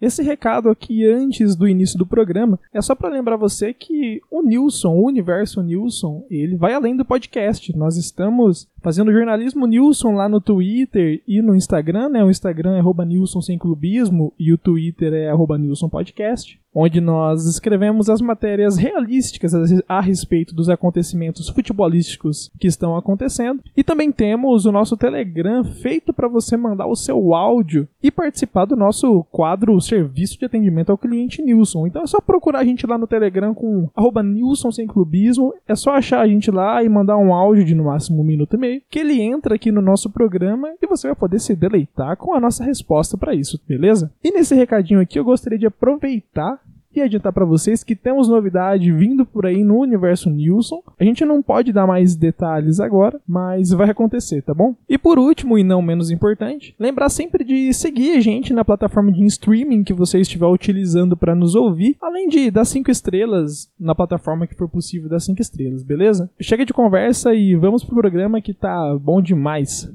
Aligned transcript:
Esse 0.00 0.22
recado 0.22 0.70
aqui 0.70 1.04
antes 1.04 1.56
do 1.56 1.66
início 1.66 1.98
do 1.98 2.06
programa 2.06 2.58
é 2.72 2.80
só 2.80 2.94
para 2.94 3.08
lembrar 3.08 3.36
você 3.36 3.74
que 3.74 4.20
o 4.30 4.42
Nilson, 4.42 4.94
o 4.94 5.06
universo 5.06 5.60
Nilson, 5.60 6.24
ele 6.30 6.56
vai 6.56 6.72
além 6.72 6.96
do 6.96 7.04
podcast. 7.04 7.76
Nós 7.76 7.96
estamos 7.96 8.68
fazendo 8.80 9.12
jornalismo 9.12 9.66
Nilson 9.66 10.12
lá 10.12 10.28
no 10.28 10.40
Twitter 10.40 11.20
e 11.26 11.42
no 11.42 11.54
Instagram, 11.54 12.10
né? 12.10 12.24
O 12.24 12.30
Instagram 12.30 12.76
é 12.76 12.78
arroba 12.78 13.04
Nilson 13.04 13.40
Sem 13.40 13.58
Clubismo 13.58 14.32
e 14.38 14.52
o 14.52 14.58
Twitter 14.58 15.12
é 15.12 15.30
arroba 15.30 15.58
Nilson 15.58 15.88
Podcast 15.88 16.60
onde 16.80 17.00
nós 17.00 17.44
escrevemos 17.44 18.08
as 18.08 18.20
matérias 18.20 18.76
realísticas 18.76 19.52
a 19.88 20.00
respeito 20.00 20.54
dos 20.54 20.68
acontecimentos 20.68 21.48
futebolísticos 21.48 22.50
que 22.58 22.68
estão 22.68 22.96
acontecendo. 22.96 23.62
E 23.76 23.82
também 23.82 24.12
temos 24.12 24.64
o 24.64 24.70
nosso 24.70 24.96
Telegram 24.96 25.64
feito 25.64 26.12
para 26.12 26.28
você 26.28 26.56
mandar 26.56 26.86
o 26.86 26.94
seu 26.94 27.34
áudio 27.34 27.88
e 28.00 28.10
participar 28.10 28.64
do 28.64 28.76
nosso 28.76 29.24
quadro 29.24 29.80
Serviço 29.80 30.38
de 30.38 30.44
Atendimento 30.44 30.90
ao 30.90 30.98
Cliente 30.98 31.42
Nilson. 31.42 31.86
Então 31.86 32.02
é 32.02 32.06
só 32.06 32.20
procurar 32.20 32.60
a 32.60 32.64
gente 32.64 32.86
lá 32.86 32.96
no 32.96 33.08
Telegram 33.08 33.52
com 33.54 33.88
arroba 33.96 34.22
Nilson 34.22 34.70
Sem 34.70 34.86
Clubismo. 34.86 35.52
É 35.66 35.74
só 35.74 35.92
achar 35.92 36.20
a 36.20 36.28
gente 36.28 36.50
lá 36.50 36.82
e 36.82 36.88
mandar 36.88 37.16
um 37.16 37.34
áudio 37.34 37.64
de 37.64 37.74
no 37.74 37.84
máximo 37.84 38.20
um 38.20 38.24
minuto 38.24 38.54
e 38.54 38.58
meio, 38.58 38.82
que 38.88 39.00
ele 39.00 39.20
entra 39.20 39.54
aqui 39.56 39.72
no 39.72 39.82
nosso 39.82 40.10
programa 40.10 40.72
e 40.80 40.86
você 40.86 41.08
vai 41.08 41.16
poder 41.16 41.40
se 41.40 41.56
deleitar 41.56 42.16
com 42.16 42.34
a 42.34 42.40
nossa 42.40 42.64
resposta 42.64 43.16
para 43.16 43.34
isso, 43.34 43.60
beleza? 43.66 44.12
E 44.22 44.30
nesse 44.30 44.54
recadinho 44.54 45.00
aqui 45.00 45.18
eu 45.18 45.24
gostaria 45.24 45.58
de 45.58 45.66
aproveitar 45.66 46.60
e 46.98 47.02
adiantar 47.02 47.32
para 47.32 47.44
vocês 47.44 47.82
que 47.82 47.96
temos 47.96 48.28
novidade 48.28 48.92
vindo 48.92 49.24
por 49.24 49.46
aí 49.46 49.62
no 49.62 49.78
universo 49.78 50.30
Nilson. 50.30 50.82
A 50.98 51.04
gente 51.04 51.24
não 51.24 51.42
pode 51.42 51.72
dar 51.72 51.86
mais 51.86 52.14
detalhes 52.14 52.80
agora, 52.80 53.20
mas 53.26 53.70
vai 53.70 53.90
acontecer, 53.90 54.42
tá 54.42 54.52
bom? 54.54 54.74
E 54.88 54.98
por 54.98 55.18
último, 55.18 55.58
e 55.58 55.64
não 55.64 55.80
menos 55.80 56.10
importante, 56.10 56.74
lembrar 56.78 57.08
sempre 57.08 57.44
de 57.44 57.72
seguir 57.72 58.16
a 58.16 58.20
gente 58.20 58.52
na 58.52 58.64
plataforma 58.64 59.12
de 59.12 59.24
streaming 59.24 59.84
que 59.84 59.92
você 59.92 60.20
estiver 60.20 60.46
utilizando 60.46 61.16
para 61.16 61.34
nos 61.34 61.54
ouvir, 61.54 61.96
além 62.00 62.28
de 62.28 62.50
dar 62.50 62.64
cinco 62.64 62.90
estrelas 62.90 63.70
na 63.78 63.94
plataforma 63.94 64.46
que 64.46 64.56
for 64.56 64.68
possível 64.68 65.08
dar 65.08 65.20
cinco 65.20 65.40
estrelas, 65.40 65.82
beleza? 65.82 66.30
Chega 66.40 66.64
de 66.64 66.72
conversa 66.72 67.34
e 67.34 67.54
vamos 67.54 67.84
pro 67.84 67.96
programa 67.96 68.40
que 68.40 68.52
tá 68.52 68.96
bom 68.98 69.22
demais. 69.22 69.88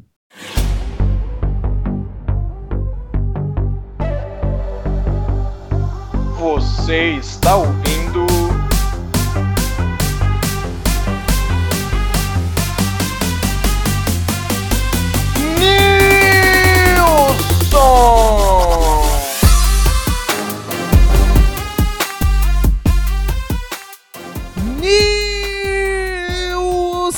Você 6.43 7.11
está 7.11 7.55
ouvindo. 7.55 8.27
Nilson! 17.63 19.03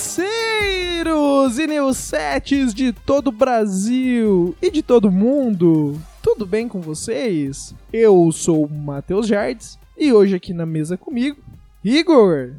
Nilceiros 0.05 1.57
e 1.57 1.65
Nilsetes 1.65 2.75
de 2.75 2.93
todo 2.93 3.29
o 3.29 3.31
Brasil 3.31 4.55
e 4.61 4.69
de 4.69 4.83
todo 4.83 5.09
mundo 5.11 5.99
tudo 6.25 6.43
bem 6.43 6.67
com 6.67 6.81
vocês? 6.81 7.75
Eu 7.93 8.31
sou 8.31 8.65
o 8.65 8.67
Matheus 8.67 9.27
Jardes 9.27 9.77
e 9.95 10.11
hoje 10.11 10.35
aqui 10.35 10.55
na 10.55 10.65
mesa 10.65 10.97
comigo, 10.97 11.37
Igor. 11.83 12.55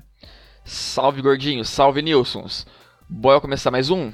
Salve 0.65 1.21
gordinho, 1.21 1.65
salve 1.65 2.01
Nilsons. 2.01 2.65
Bora 3.11 3.41
começar 3.41 3.73
mais 3.73 3.91
um? 3.91 4.13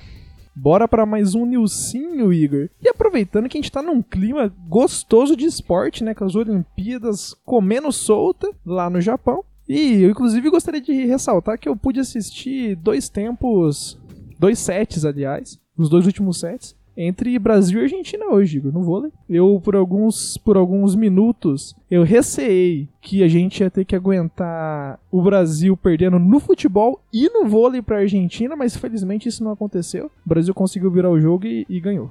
Bora 0.56 0.88
para 0.88 1.04
mais 1.04 1.34
um 1.34 1.44
Nilcinho, 1.44 2.32
Igor. 2.32 2.70
E 2.80 2.88
aproveitando 2.88 3.46
que 3.46 3.58
a 3.58 3.60
gente 3.60 3.70
tá 3.70 3.82
num 3.82 4.00
clima 4.00 4.50
gostoso 4.66 5.36
de 5.36 5.44
esporte, 5.44 6.02
né, 6.02 6.14
com 6.14 6.24
as 6.24 6.34
Olimpíadas 6.34 7.34
comendo 7.44 7.92
solta 7.92 8.50
lá 8.64 8.88
no 8.88 9.02
Japão. 9.02 9.44
E 9.68 10.00
eu 10.00 10.08
inclusive 10.08 10.48
gostaria 10.48 10.80
de 10.80 11.04
ressaltar 11.04 11.58
que 11.58 11.68
eu 11.68 11.76
pude 11.76 12.00
assistir 12.00 12.74
dois 12.76 13.10
tempos, 13.10 14.00
dois 14.38 14.58
sets, 14.58 15.04
aliás, 15.04 15.60
os 15.76 15.90
dois 15.90 16.06
últimos 16.06 16.40
sets 16.40 16.74
entre 16.96 17.38
Brasil 17.38 17.80
e 17.80 17.82
Argentina 17.84 18.26
hoje, 18.26 18.58
Igor, 18.58 18.72
no 18.72 18.82
vôlei. 18.82 19.12
Eu, 19.28 19.60
por 19.62 19.74
alguns, 19.74 20.36
por 20.36 20.56
alguns 20.56 20.94
minutos, 20.94 21.74
eu 21.90 22.02
receei 22.02 22.88
que 23.00 23.22
a 23.22 23.28
gente 23.28 23.60
ia 23.60 23.70
ter 23.70 23.84
que 23.84 23.96
aguentar 23.96 24.98
o 25.10 25.22
Brasil 25.22 25.76
perdendo 25.76 26.18
no 26.18 26.38
futebol 26.38 27.00
e 27.12 27.28
no 27.28 27.46
vôlei 27.46 27.82
pra 27.82 27.98
Argentina, 27.98 28.56
mas 28.56 28.76
felizmente 28.76 29.28
isso 29.28 29.44
não 29.44 29.52
aconteceu. 29.52 30.10
O 30.24 30.28
Brasil 30.28 30.54
conseguiu 30.54 30.90
virar 30.90 31.10
o 31.10 31.20
jogo 31.20 31.46
e, 31.46 31.66
e 31.68 31.80
ganhou. 31.80 32.10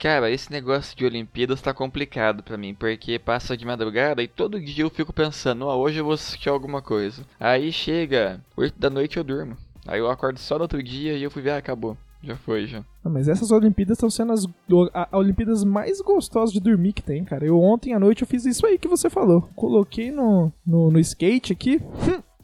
Cara, 0.00 0.30
esse 0.30 0.50
negócio 0.50 0.96
de 0.96 1.04
Olimpíadas 1.04 1.60
tá 1.60 1.74
complicado 1.74 2.42
para 2.42 2.56
mim, 2.56 2.72
porque 2.72 3.18
passa 3.18 3.54
de 3.54 3.66
madrugada 3.66 4.22
e 4.22 4.28
todo 4.28 4.58
dia 4.58 4.82
eu 4.82 4.88
fico 4.88 5.12
pensando, 5.12 5.66
oh, 5.66 5.76
hoje 5.76 5.98
eu 5.98 6.04
vou 6.04 6.14
assistir 6.14 6.48
alguma 6.48 6.80
coisa. 6.80 7.22
Aí 7.38 7.70
chega 7.70 8.40
8 8.56 8.80
da 8.80 8.88
noite 8.88 9.18
eu 9.18 9.24
durmo. 9.24 9.58
Aí 9.86 10.00
eu 10.00 10.10
acordo 10.10 10.38
só 10.38 10.56
no 10.56 10.62
outro 10.62 10.82
dia 10.82 11.12
e 11.12 11.22
eu 11.22 11.30
fui 11.30 11.42
ver, 11.42 11.50
ah, 11.50 11.58
acabou. 11.58 11.98
Já 12.22 12.36
foi, 12.36 12.66
já. 12.66 12.84
Ah, 13.02 13.08
mas 13.08 13.28
essas 13.28 13.50
Olimpíadas 13.50 13.96
estão 13.96 14.10
sendo 14.10 14.32
as 14.32 14.44
a, 14.92 15.08
a 15.10 15.18
Olimpíadas 15.18 15.64
mais 15.64 16.00
gostosas 16.00 16.52
de 16.52 16.60
dormir 16.60 16.92
que 16.92 17.02
tem, 17.02 17.24
cara. 17.24 17.46
Eu 17.46 17.60
ontem 17.60 17.94
à 17.94 17.98
noite 17.98 18.22
eu 18.22 18.28
fiz 18.28 18.44
isso 18.44 18.66
aí 18.66 18.78
que 18.78 18.88
você 18.88 19.08
falou. 19.08 19.48
Coloquei 19.56 20.10
no, 20.10 20.52
no, 20.66 20.90
no 20.90 20.98
skate 21.00 21.52
aqui, 21.52 21.80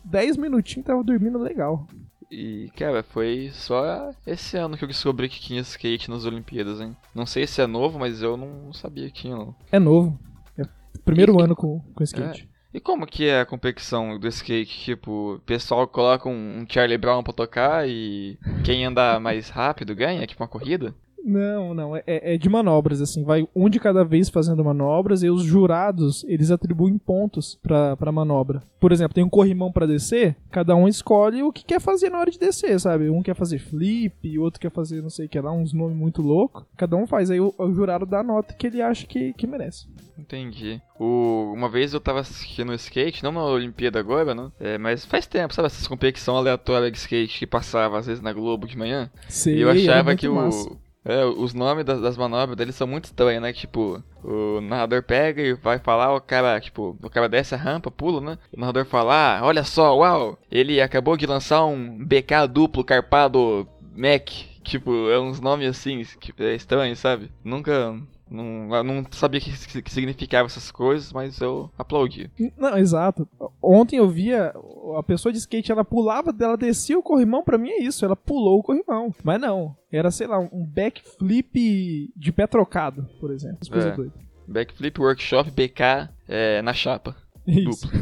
10 0.05 0.39
minutinhos 0.39 0.87
tava 0.87 1.05
dormindo 1.05 1.39
legal. 1.39 1.87
E, 2.31 2.71
cara, 2.77 3.03
foi 3.03 3.51
só 3.53 4.11
esse 4.27 4.57
ano 4.57 4.77
que 4.77 4.83
eu 4.83 4.89
descobri 4.89 5.29
que 5.29 5.41
tinha 5.41 5.61
skate 5.61 6.11
nas 6.11 6.25
Olimpíadas, 6.25 6.81
hein? 6.81 6.97
Não 7.15 7.25
sei 7.25 7.47
se 7.47 7.61
é 7.61 7.67
novo, 7.67 7.99
mas 7.99 8.21
eu 8.21 8.37
não 8.37 8.73
sabia 8.73 9.07
que 9.07 9.23
tinha, 9.23 9.37
não. 9.37 9.55
É 9.71 9.79
novo. 9.79 10.19
É 10.59 10.65
primeiro 11.05 11.39
e, 11.39 11.43
ano 11.43 11.55
com, 11.55 11.81
com 11.95 12.03
skate. 12.03 12.49
É. 12.53 12.56
E 12.77 12.81
como 12.81 13.07
que 13.07 13.27
é 13.27 13.41
a 13.41 13.47
competição 13.47 14.19
do 14.19 14.29
skate? 14.29 14.85
Tipo, 14.85 15.37
o 15.37 15.39
pessoal 15.47 15.89
coloca 15.89 16.29
um, 16.29 16.59
um 16.61 16.67
Charlie 16.69 16.99
Brown 16.99 17.23
pra 17.23 17.33
tocar 17.33 17.89
e 17.89 18.39
quem 18.63 18.85
anda 18.85 19.19
mais 19.19 19.49
rápido 19.49 19.95
ganha? 19.95 20.27
Tipo 20.27 20.43
uma 20.43 20.49
corrida? 20.49 20.95
Não, 21.27 21.75
não, 21.75 21.97
é, 21.97 22.05
é, 22.07 22.39
de 22.39 22.49
manobras, 22.49 23.01
assim, 23.01 23.25
vai 23.25 23.49
um 23.53 23.69
de 23.69 23.81
cada 23.81 24.05
vez 24.05 24.29
fazendo 24.29 24.65
manobras 24.65 25.25
e 25.25 25.29
os 25.29 25.43
jurados, 25.43 26.25
eles 26.29 26.53
atribuem 26.53 26.97
pontos 26.97 27.59
pra, 27.61 27.97
pra 27.97 28.13
manobra. 28.13 28.63
Por 28.79 28.93
exemplo, 28.93 29.15
tem 29.15 29.25
um 29.25 29.29
corrimão 29.29 29.73
para 29.73 29.89
descer, 29.89 30.37
cada 30.53 30.77
um 30.77 30.87
escolhe 30.87 31.43
o 31.43 31.51
que 31.51 31.65
quer 31.65 31.81
fazer 31.81 32.11
na 32.11 32.21
hora 32.21 32.31
de 32.31 32.39
descer, 32.39 32.79
sabe? 32.79 33.11
Um 33.11 33.25
quer 33.25 33.35
fazer 33.35 33.59
flip, 33.59 34.39
o 34.39 34.43
outro 34.43 34.61
quer 34.61 34.71
fazer 34.71 35.03
não 35.03 35.11
sei 35.11 35.27
o 35.27 35.29
que 35.29 35.41
lá, 35.41 35.51
uns 35.51 35.73
nomes 35.73 35.97
muito 35.97 36.23
loucos. 36.23 36.65
Cada 36.77 36.95
um 36.95 37.09
faz, 37.09 37.29
aí 37.29 37.41
o, 37.41 37.53
o, 37.59 37.75
jurado 37.75 38.07
dá 38.07 38.21
a 38.21 38.25
nota 38.25 38.55
que 38.55 38.69
ele 38.69 38.81
acha 38.81 39.05
que, 39.05 39.33
que 39.33 39.49
merece. 39.49 39.89
Entendi. 40.17 40.81
O, 40.97 41.53
uma 41.53 41.69
vez 41.69 41.93
eu 41.93 42.01
tava 42.01 42.21
assistindo 42.21 42.73
skate, 42.75 43.25
não 43.25 43.33
na 43.33 43.45
Olimpíada 43.45 43.99
agora, 43.99 44.33
né? 44.33 44.53
É, 44.61 44.79
mas 44.79 45.05
faz 45.05 45.27
tempo, 45.27 45.53
sabe? 45.53 45.67
Essas 45.67 45.89
competição 45.89 46.37
aleatória 46.37 46.89
de 46.89 46.99
skate 46.99 47.41
que 47.41 47.47
passava 47.49 47.99
às 47.99 48.07
vezes 48.07 48.23
na 48.23 48.33
Globo 48.33 48.69
de 48.69 48.79
manhã. 48.79 49.11
Sei, 49.29 49.57
e 49.57 49.61
eu 49.63 49.71
achava 49.71 50.15
que 50.15 50.29
massa. 50.29 50.71
o 50.71 50.86
é, 51.07 51.25
os 51.25 51.55
nomes 51.55 51.85
das, 51.85 52.01
das, 52.01 52.17
manobras 52.17 52.57
deles 52.57 52.75
são 52.75 52.87
muito 52.87 53.05
estranhos, 53.05 53.41
né? 53.41 53.53
Tipo, 53.53 54.03
o 54.25 54.61
narrador 54.61 55.05
pega 55.05 55.41
e 55.41 55.55
vai 55.55 55.79
falar, 55.79 56.13
o 56.13 56.21
cara, 56.21 56.61
tipo, 56.61 56.97
o 57.01 57.09
cara 57.09 57.29
desce 57.29 57.55
a 57.55 57.59
rampa, 57.59 57.93
pula, 57.93 58.21
né? 58.21 58.39
O 58.53 58.59
narrador 58.59 58.85
fala, 58.85 59.39
ah, 59.39 59.45
olha 59.45 59.63
só, 59.63 59.97
uau, 59.97 60.37
ele 60.51 60.81
acabou 60.81 61.17
de 61.17 61.25
lançar 61.25 61.65
um 61.65 62.05
BK 62.05 62.49
duplo 62.51 62.83
carpado 62.83 63.69
Mac. 63.97 64.31
Tipo, 64.67 65.09
é 65.11 65.21
uns 65.21 65.41
nomes 65.41 65.69
assim, 65.69 66.03
tipo, 66.21 66.43
é 66.43 66.57
estranho, 66.57 66.97
sabe? 66.97 67.31
Nunca, 67.45 67.97
não, 68.29 68.83
não 68.83 69.07
sabia 69.13 69.41
que, 69.41 69.53
que, 69.53 69.81
que, 69.81 69.93
significava 69.93 70.47
essas 70.47 70.73
coisas, 70.73 71.13
mas 71.13 71.41
eu 71.41 71.71
aplaudi. 71.79 72.29
Não, 72.59 72.77
exato. 72.77 73.29
Ontem 73.63 73.99
eu 73.99 74.09
via 74.09 74.53
a 74.99 75.03
pessoa 75.05 75.33
de 75.33 75.39
skate, 75.39 75.71
ela 75.71 75.85
pulava, 75.85 76.35
ela 76.41 76.57
descia 76.57 76.99
o 76.99 77.03
corrimão, 77.03 77.45
pra 77.45 77.57
mim 77.57 77.71
é 77.71 77.81
isso, 77.81 78.05
ela 78.05 78.17
pulou 78.17 78.59
o 78.59 78.63
corrimão. 78.63 79.15
Mas 79.23 79.41
não, 79.41 79.77
era, 79.91 80.11
sei 80.11 80.27
lá, 80.27 80.41
um 80.41 80.67
backflip 80.67 82.11
de 82.17 82.33
pé 82.33 82.49
trocado, 82.49 83.09
por 83.21 83.31
exemplo. 83.31 83.59
As 83.61 83.69
coisas 83.69 83.93
é. 83.93 83.95
doidas. 83.95 84.21
Backflip 84.49 85.01
Workshop 85.01 85.51
BK 85.53 86.11
é, 86.27 86.61
na 86.61 86.75
chapa. 86.75 87.15
Isso. 87.47 87.89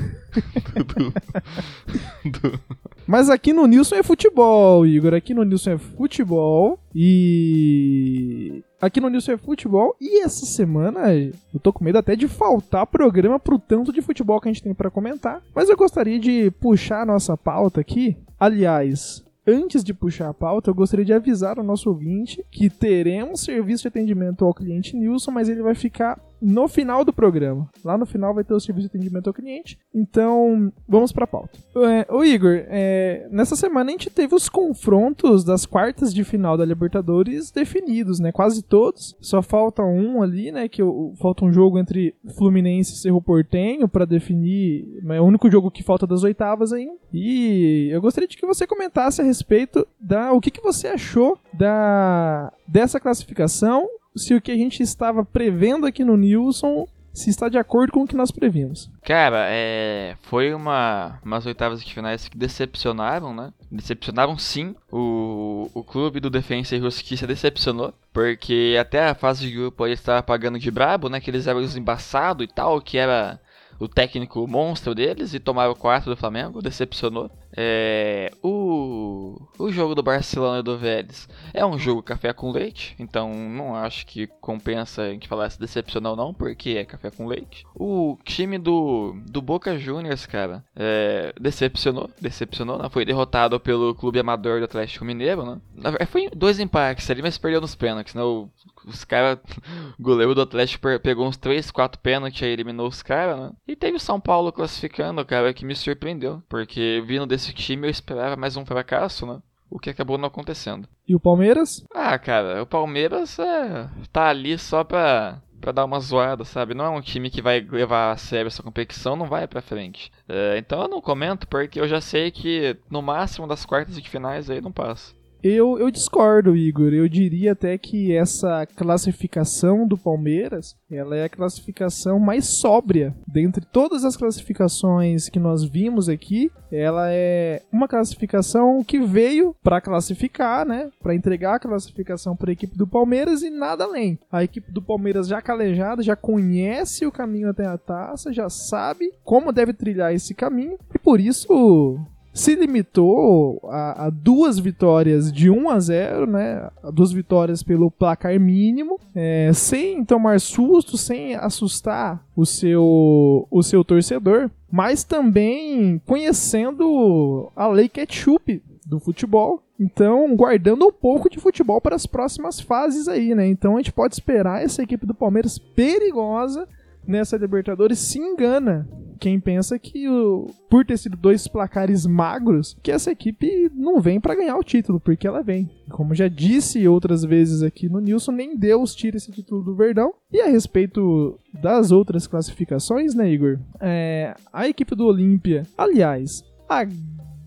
Mas 3.06 3.28
aqui 3.28 3.52
no 3.52 3.66
Nilson 3.66 3.96
é 3.96 4.02
futebol, 4.02 4.86
Igor. 4.86 5.14
Aqui 5.14 5.34
no 5.34 5.44
Nilson 5.44 5.72
é 5.72 5.78
futebol. 5.78 6.78
E. 6.94 8.62
Aqui 8.80 9.00
no 9.00 9.08
Nilson 9.08 9.32
é 9.32 9.36
futebol. 9.36 9.96
E 10.00 10.22
essa 10.22 10.46
semana 10.46 11.12
eu 11.12 11.60
tô 11.62 11.72
com 11.72 11.84
medo 11.84 11.98
até 11.98 12.16
de 12.16 12.28
faltar 12.28 12.86
programa 12.86 13.38
pro 13.38 13.58
tanto 13.58 13.92
de 13.92 14.00
futebol 14.00 14.40
que 14.40 14.48
a 14.48 14.52
gente 14.52 14.62
tem 14.62 14.74
para 14.74 14.90
comentar. 14.90 15.42
Mas 15.54 15.68
eu 15.68 15.76
gostaria 15.76 16.18
de 16.18 16.50
puxar 16.52 17.02
a 17.02 17.06
nossa 17.06 17.36
pauta 17.36 17.80
aqui. 17.80 18.16
Aliás, 18.38 19.24
Antes 19.46 19.84
de 19.84 19.92
puxar 19.92 20.30
a 20.30 20.34
pauta, 20.34 20.70
eu 20.70 20.74
gostaria 20.74 21.04
de 21.04 21.12
avisar 21.12 21.58
o 21.58 21.62
nosso 21.62 21.90
ouvinte 21.90 22.42
que 22.50 22.70
teremos 22.70 23.42
serviço 23.42 23.82
de 23.82 23.88
atendimento 23.88 24.42
ao 24.42 24.54
cliente 24.54 24.96
Nilson, 24.96 25.30
mas 25.30 25.50
ele 25.50 25.60
vai 25.60 25.74
ficar 25.74 26.18
no 26.44 26.68
final 26.68 27.04
do 27.04 27.12
programa. 27.12 27.70
Lá 27.82 27.96
no 27.96 28.04
final 28.04 28.34
vai 28.34 28.44
ter 28.44 28.52
o 28.52 28.60
serviço 28.60 28.88
de 28.88 28.96
atendimento 28.96 29.28
ao 29.28 29.34
cliente. 29.34 29.78
Então, 29.94 30.70
vamos 30.86 31.10
pra 31.10 31.26
pauta. 31.26 31.58
É, 31.74 32.06
ô 32.12 32.22
Igor, 32.22 32.64
é, 32.68 33.26
nessa 33.30 33.56
semana 33.56 33.88
a 33.88 33.92
gente 33.92 34.10
teve 34.10 34.34
os 34.34 34.48
confrontos 34.48 35.42
das 35.42 35.64
quartas 35.64 36.12
de 36.12 36.22
final 36.22 36.58
da 36.58 36.64
Libertadores 36.64 37.50
definidos, 37.50 38.20
né? 38.20 38.30
Quase 38.30 38.62
todos. 38.62 39.16
Só 39.20 39.40
falta 39.40 39.82
um 39.82 40.22
ali, 40.22 40.52
né? 40.52 40.68
Que 40.68 40.82
falta 41.18 41.46
um 41.46 41.52
jogo 41.52 41.78
entre 41.78 42.14
Fluminense 42.36 42.92
e 42.92 42.96
Cerro 42.96 43.22
Portenho 43.22 43.88
para 43.88 44.04
definir. 44.04 45.02
É 45.08 45.20
o 45.20 45.24
único 45.24 45.50
jogo 45.50 45.70
que 45.70 45.82
falta 45.82 46.06
das 46.06 46.22
oitavas 46.24 46.72
ainda. 46.72 46.94
E 47.10 47.88
eu 47.90 48.02
gostaria 48.02 48.28
de 48.28 48.36
que 48.36 48.46
você 48.46 48.66
comentasse 48.66 49.22
a 49.22 49.24
respeito 49.24 49.86
da 49.98 50.32
o 50.32 50.40
que, 50.40 50.50
que 50.50 50.60
você 50.60 50.88
achou 50.88 51.38
da 51.52 52.52
dessa 52.66 52.98
classificação, 52.98 53.86
se 54.16 54.34
o 54.34 54.40
que 54.40 54.52
a 54.52 54.56
gente 54.56 54.82
estava 54.82 55.24
prevendo 55.24 55.86
aqui 55.86 56.04
no 56.04 56.16
Nilson 56.16 56.86
se 57.14 57.30
está 57.30 57.48
de 57.48 57.56
acordo 57.56 57.92
com 57.92 58.02
o 58.02 58.06
que 58.06 58.16
nós 58.16 58.32
previmos. 58.32 58.90
Cara, 59.04 59.46
é, 59.48 60.16
foi 60.22 60.52
uma 60.52 61.20
umas 61.24 61.46
oitavas 61.46 61.82
de 61.82 61.94
finais 61.94 62.28
que 62.28 62.36
decepcionaram, 62.36 63.32
né? 63.32 63.52
Decepcionaram 63.70 64.36
sim. 64.36 64.74
O, 64.90 65.70
o 65.72 65.84
clube 65.84 66.18
do 66.18 66.28
Defensa 66.28 66.74
e 66.74 66.80
Justiça 66.80 67.24
decepcionou, 67.24 67.94
porque 68.12 68.76
até 68.80 69.08
a 69.08 69.14
fase 69.14 69.46
de 69.46 69.54
grupo 69.54 69.86
ele 69.86 69.94
estava 69.94 70.22
pagando 70.24 70.58
de 70.58 70.70
brabo, 70.72 71.08
né? 71.08 71.20
Que 71.20 71.30
eles 71.30 71.46
eram 71.46 71.60
os 71.60 71.76
embaçados 71.76 72.44
e 72.44 72.48
tal, 72.48 72.80
que 72.80 72.98
era 72.98 73.40
o 73.78 73.88
técnico 73.88 74.46
monstro 74.46 74.94
deles 74.94 75.34
e 75.34 75.40
tomaram 75.40 75.72
o 75.72 75.76
quarto 75.76 76.10
do 76.10 76.16
Flamengo, 76.16 76.62
decepcionou. 76.62 77.30
É, 77.56 78.32
o, 78.42 79.40
o 79.58 79.70
jogo 79.70 79.94
do 79.94 80.02
Barcelona 80.02 80.60
e 80.60 80.62
do 80.62 80.76
Vélez 80.76 81.28
é 81.52 81.64
um 81.64 81.78
jogo 81.78 82.02
café 82.02 82.32
com 82.32 82.50
leite, 82.50 82.94
então 82.98 83.32
não 83.32 83.74
acho 83.74 84.06
que 84.06 84.26
compensa 84.40 85.02
a 85.02 85.10
gente 85.10 85.28
falar 85.28 85.50
se 85.50 85.58
decepcionou 85.58 86.12
ou 86.12 86.16
não, 86.16 86.34
porque 86.34 86.70
é 86.70 86.84
café 86.84 87.10
com 87.10 87.26
leite. 87.26 87.64
O 87.74 88.18
time 88.24 88.58
do, 88.58 89.16
do 89.26 89.40
Boca 89.40 89.78
Juniors, 89.78 90.26
cara, 90.26 90.64
é, 90.74 91.32
decepcionou, 91.40 92.10
decepcionou, 92.20 92.78
né? 92.78 92.88
foi 92.90 93.04
derrotado 93.04 93.58
pelo 93.60 93.94
clube 93.94 94.18
amador 94.18 94.58
do 94.58 94.64
Atlético 94.64 95.04
Mineiro, 95.04 95.44
né? 95.44 95.60
Foi 96.06 96.28
dois 96.34 96.58
empates 96.58 97.08
ali, 97.10 97.22
mas 97.22 97.38
perdeu 97.38 97.60
nos 97.60 97.74
pênaltis, 97.74 98.14
né? 98.14 98.22
O, 98.22 98.48
os 98.84 99.04
caras, 99.04 99.38
o 99.98 100.02
goleiro 100.02 100.34
do 100.34 100.42
Atlético 100.42 100.86
pegou 101.00 101.26
uns 101.26 101.36
3, 101.36 101.70
4 101.70 102.00
pênaltis 102.00 102.42
e 102.42 102.46
eliminou 102.46 102.88
os 102.88 103.02
caras, 103.02 103.38
né? 103.38 103.50
E 103.66 103.76
teve 103.76 103.96
o 103.96 104.00
São 104.00 104.20
Paulo 104.20 104.52
classificando, 104.52 105.24
cara, 105.24 105.52
que 105.52 105.64
me 105.64 105.74
surpreendeu, 105.74 106.42
porque 106.48 107.02
vindo 107.06 107.26
desse 107.26 107.43
time 107.52 107.86
eu 107.86 107.90
esperava 107.90 108.36
mais 108.36 108.56
um 108.56 108.64
fracasso, 108.64 109.26
né? 109.26 109.40
O 109.70 109.78
que 109.78 109.90
acabou 109.90 110.16
não 110.16 110.28
acontecendo. 110.28 110.88
E 111.06 111.14
o 111.14 111.20
Palmeiras? 111.20 111.84
Ah, 111.92 112.18
cara, 112.18 112.62
o 112.62 112.66
Palmeiras 112.66 113.38
é, 113.38 113.88
tá 114.12 114.28
ali 114.28 114.56
só 114.56 114.84
pra, 114.84 115.42
pra 115.60 115.72
dar 115.72 115.84
uma 115.84 115.98
zoada, 115.98 116.44
sabe? 116.44 116.74
Não 116.74 116.84
é 116.84 116.90
um 116.90 117.00
time 117.00 117.30
que 117.30 117.42
vai 117.42 117.60
levar 117.60 118.12
a 118.12 118.16
sério 118.16 118.46
essa 118.46 118.62
competição, 118.62 119.16
não 119.16 119.26
vai 119.26 119.46
pra 119.48 119.62
frente. 119.62 120.12
É, 120.28 120.56
então 120.58 120.82
eu 120.82 120.88
não 120.88 121.00
comento 121.00 121.48
porque 121.48 121.80
eu 121.80 121.88
já 121.88 122.00
sei 122.00 122.30
que 122.30 122.76
no 122.88 123.02
máximo 123.02 123.46
das 123.46 123.64
quartas 123.64 124.00
de 124.00 124.08
finais 124.08 124.48
aí 124.48 124.60
não 124.60 124.70
passa. 124.70 125.14
Eu, 125.44 125.78
eu 125.78 125.90
discordo, 125.90 126.56
Igor. 126.56 126.94
Eu 126.94 127.06
diria 127.06 127.52
até 127.52 127.76
que 127.76 128.16
essa 128.16 128.64
classificação 128.64 129.86
do 129.86 129.98
Palmeiras, 129.98 130.74
ela 130.90 131.14
é 131.14 131.24
a 131.24 131.28
classificação 131.28 132.18
mais 132.18 132.46
sóbria. 132.46 133.14
Dentre 133.28 133.62
todas 133.62 134.06
as 134.06 134.16
classificações 134.16 135.28
que 135.28 135.38
nós 135.38 135.62
vimos 135.62 136.08
aqui, 136.08 136.50
ela 136.72 137.10
é 137.10 137.60
uma 137.70 137.86
classificação 137.86 138.82
que 138.82 138.98
veio 138.98 139.54
para 139.62 139.82
classificar, 139.82 140.66
né? 140.66 140.90
Para 141.02 141.14
entregar 141.14 141.56
a 141.56 141.60
classificação 141.60 142.34
para 142.34 142.50
a 142.50 142.54
equipe 142.54 142.74
do 142.74 142.86
Palmeiras 142.86 143.42
e 143.42 143.50
nada 143.50 143.84
além. 143.84 144.18
A 144.32 144.42
equipe 144.42 144.72
do 144.72 144.80
Palmeiras 144.80 145.28
já 145.28 145.42
calejada, 145.42 146.02
já 146.02 146.16
conhece 146.16 147.04
o 147.04 147.12
caminho 147.12 147.50
até 147.50 147.66
a 147.66 147.76
taça, 147.76 148.32
já 148.32 148.48
sabe 148.48 149.12
como 149.22 149.52
deve 149.52 149.74
trilhar 149.74 150.14
esse 150.14 150.32
caminho 150.34 150.78
e 150.94 150.98
por 150.98 151.20
isso 151.20 152.00
se 152.34 152.56
limitou 152.56 153.60
a, 153.70 154.06
a, 154.06 154.10
duas 154.10 154.58
vitórias 154.58 155.32
de 155.32 155.48
1 155.48 155.70
a 155.70 155.78
0, 155.78 156.26
né? 156.26 156.68
Duas 156.92 157.12
vitórias 157.12 157.62
pelo 157.62 157.92
placar 157.92 158.38
mínimo, 158.40 158.98
é, 159.14 159.52
sem 159.54 160.04
tomar 160.04 160.40
susto, 160.40 160.98
sem 160.98 161.36
assustar 161.36 162.26
o 162.36 162.44
seu, 162.44 163.46
o 163.48 163.62
seu 163.62 163.84
torcedor, 163.84 164.50
mas 164.70 165.04
também 165.04 166.02
conhecendo 166.04 167.52
a 167.54 167.68
lei 167.68 167.88
ketchup 167.88 168.60
do 168.84 168.98
futebol. 168.98 169.62
Então, 169.78 170.34
guardando 170.36 170.86
um 170.86 170.92
pouco 170.92 171.30
de 171.30 171.38
futebol 171.38 171.80
para 171.80 171.94
as 171.94 172.06
próximas 172.06 172.60
fases 172.60 173.06
aí, 173.06 173.32
né? 173.34 173.46
Então 173.46 173.74
a 173.74 173.76
gente 173.78 173.92
pode 173.92 174.14
esperar 174.14 174.62
essa 174.62 174.82
equipe 174.82 175.06
do 175.06 175.14
Palmeiras 175.14 175.56
perigosa 175.58 176.66
nessa 177.06 177.36
Libertadores 177.36 177.98
se 177.98 178.18
engana 178.18 178.88
quem 179.18 179.40
pensa 179.40 179.78
que 179.78 180.08
o, 180.08 180.48
por 180.68 180.84
ter 180.84 180.98
sido 180.98 181.16
dois 181.16 181.48
placares 181.48 182.04
magros, 182.04 182.76
que 182.82 182.90
essa 182.90 183.10
equipe 183.10 183.70
não 183.74 184.00
vem 184.00 184.20
para 184.20 184.34
ganhar 184.34 184.56
o 184.56 184.62
título, 184.62 185.00
porque 185.00 185.26
ela 185.26 185.42
vem. 185.42 185.70
Como 185.90 186.14
já 186.14 186.28
disse 186.28 186.86
outras 186.86 187.22
vezes 187.24 187.62
aqui 187.62 187.88
no 187.88 188.00
Nilson, 188.00 188.32
nem 188.32 188.56
Deus 188.56 188.94
tira 188.94 189.16
esse 189.16 189.32
título 189.32 189.62
do 189.62 189.74
Verdão. 189.74 190.12
E 190.30 190.40
a 190.40 190.46
respeito 190.46 191.38
das 191.62 191.90
outras 191.90 192.26
classificações, 192.26 193.14
né, 193.14 193.30
Igor? 193.30 193.58
É, 193.80 194.34
a 194.52 194.68
equipe 194.68 194.94
do 194.94 195.06
Olímpia, 195.06 195.62
aliás, 195.78 196.42
a 196.68 196.84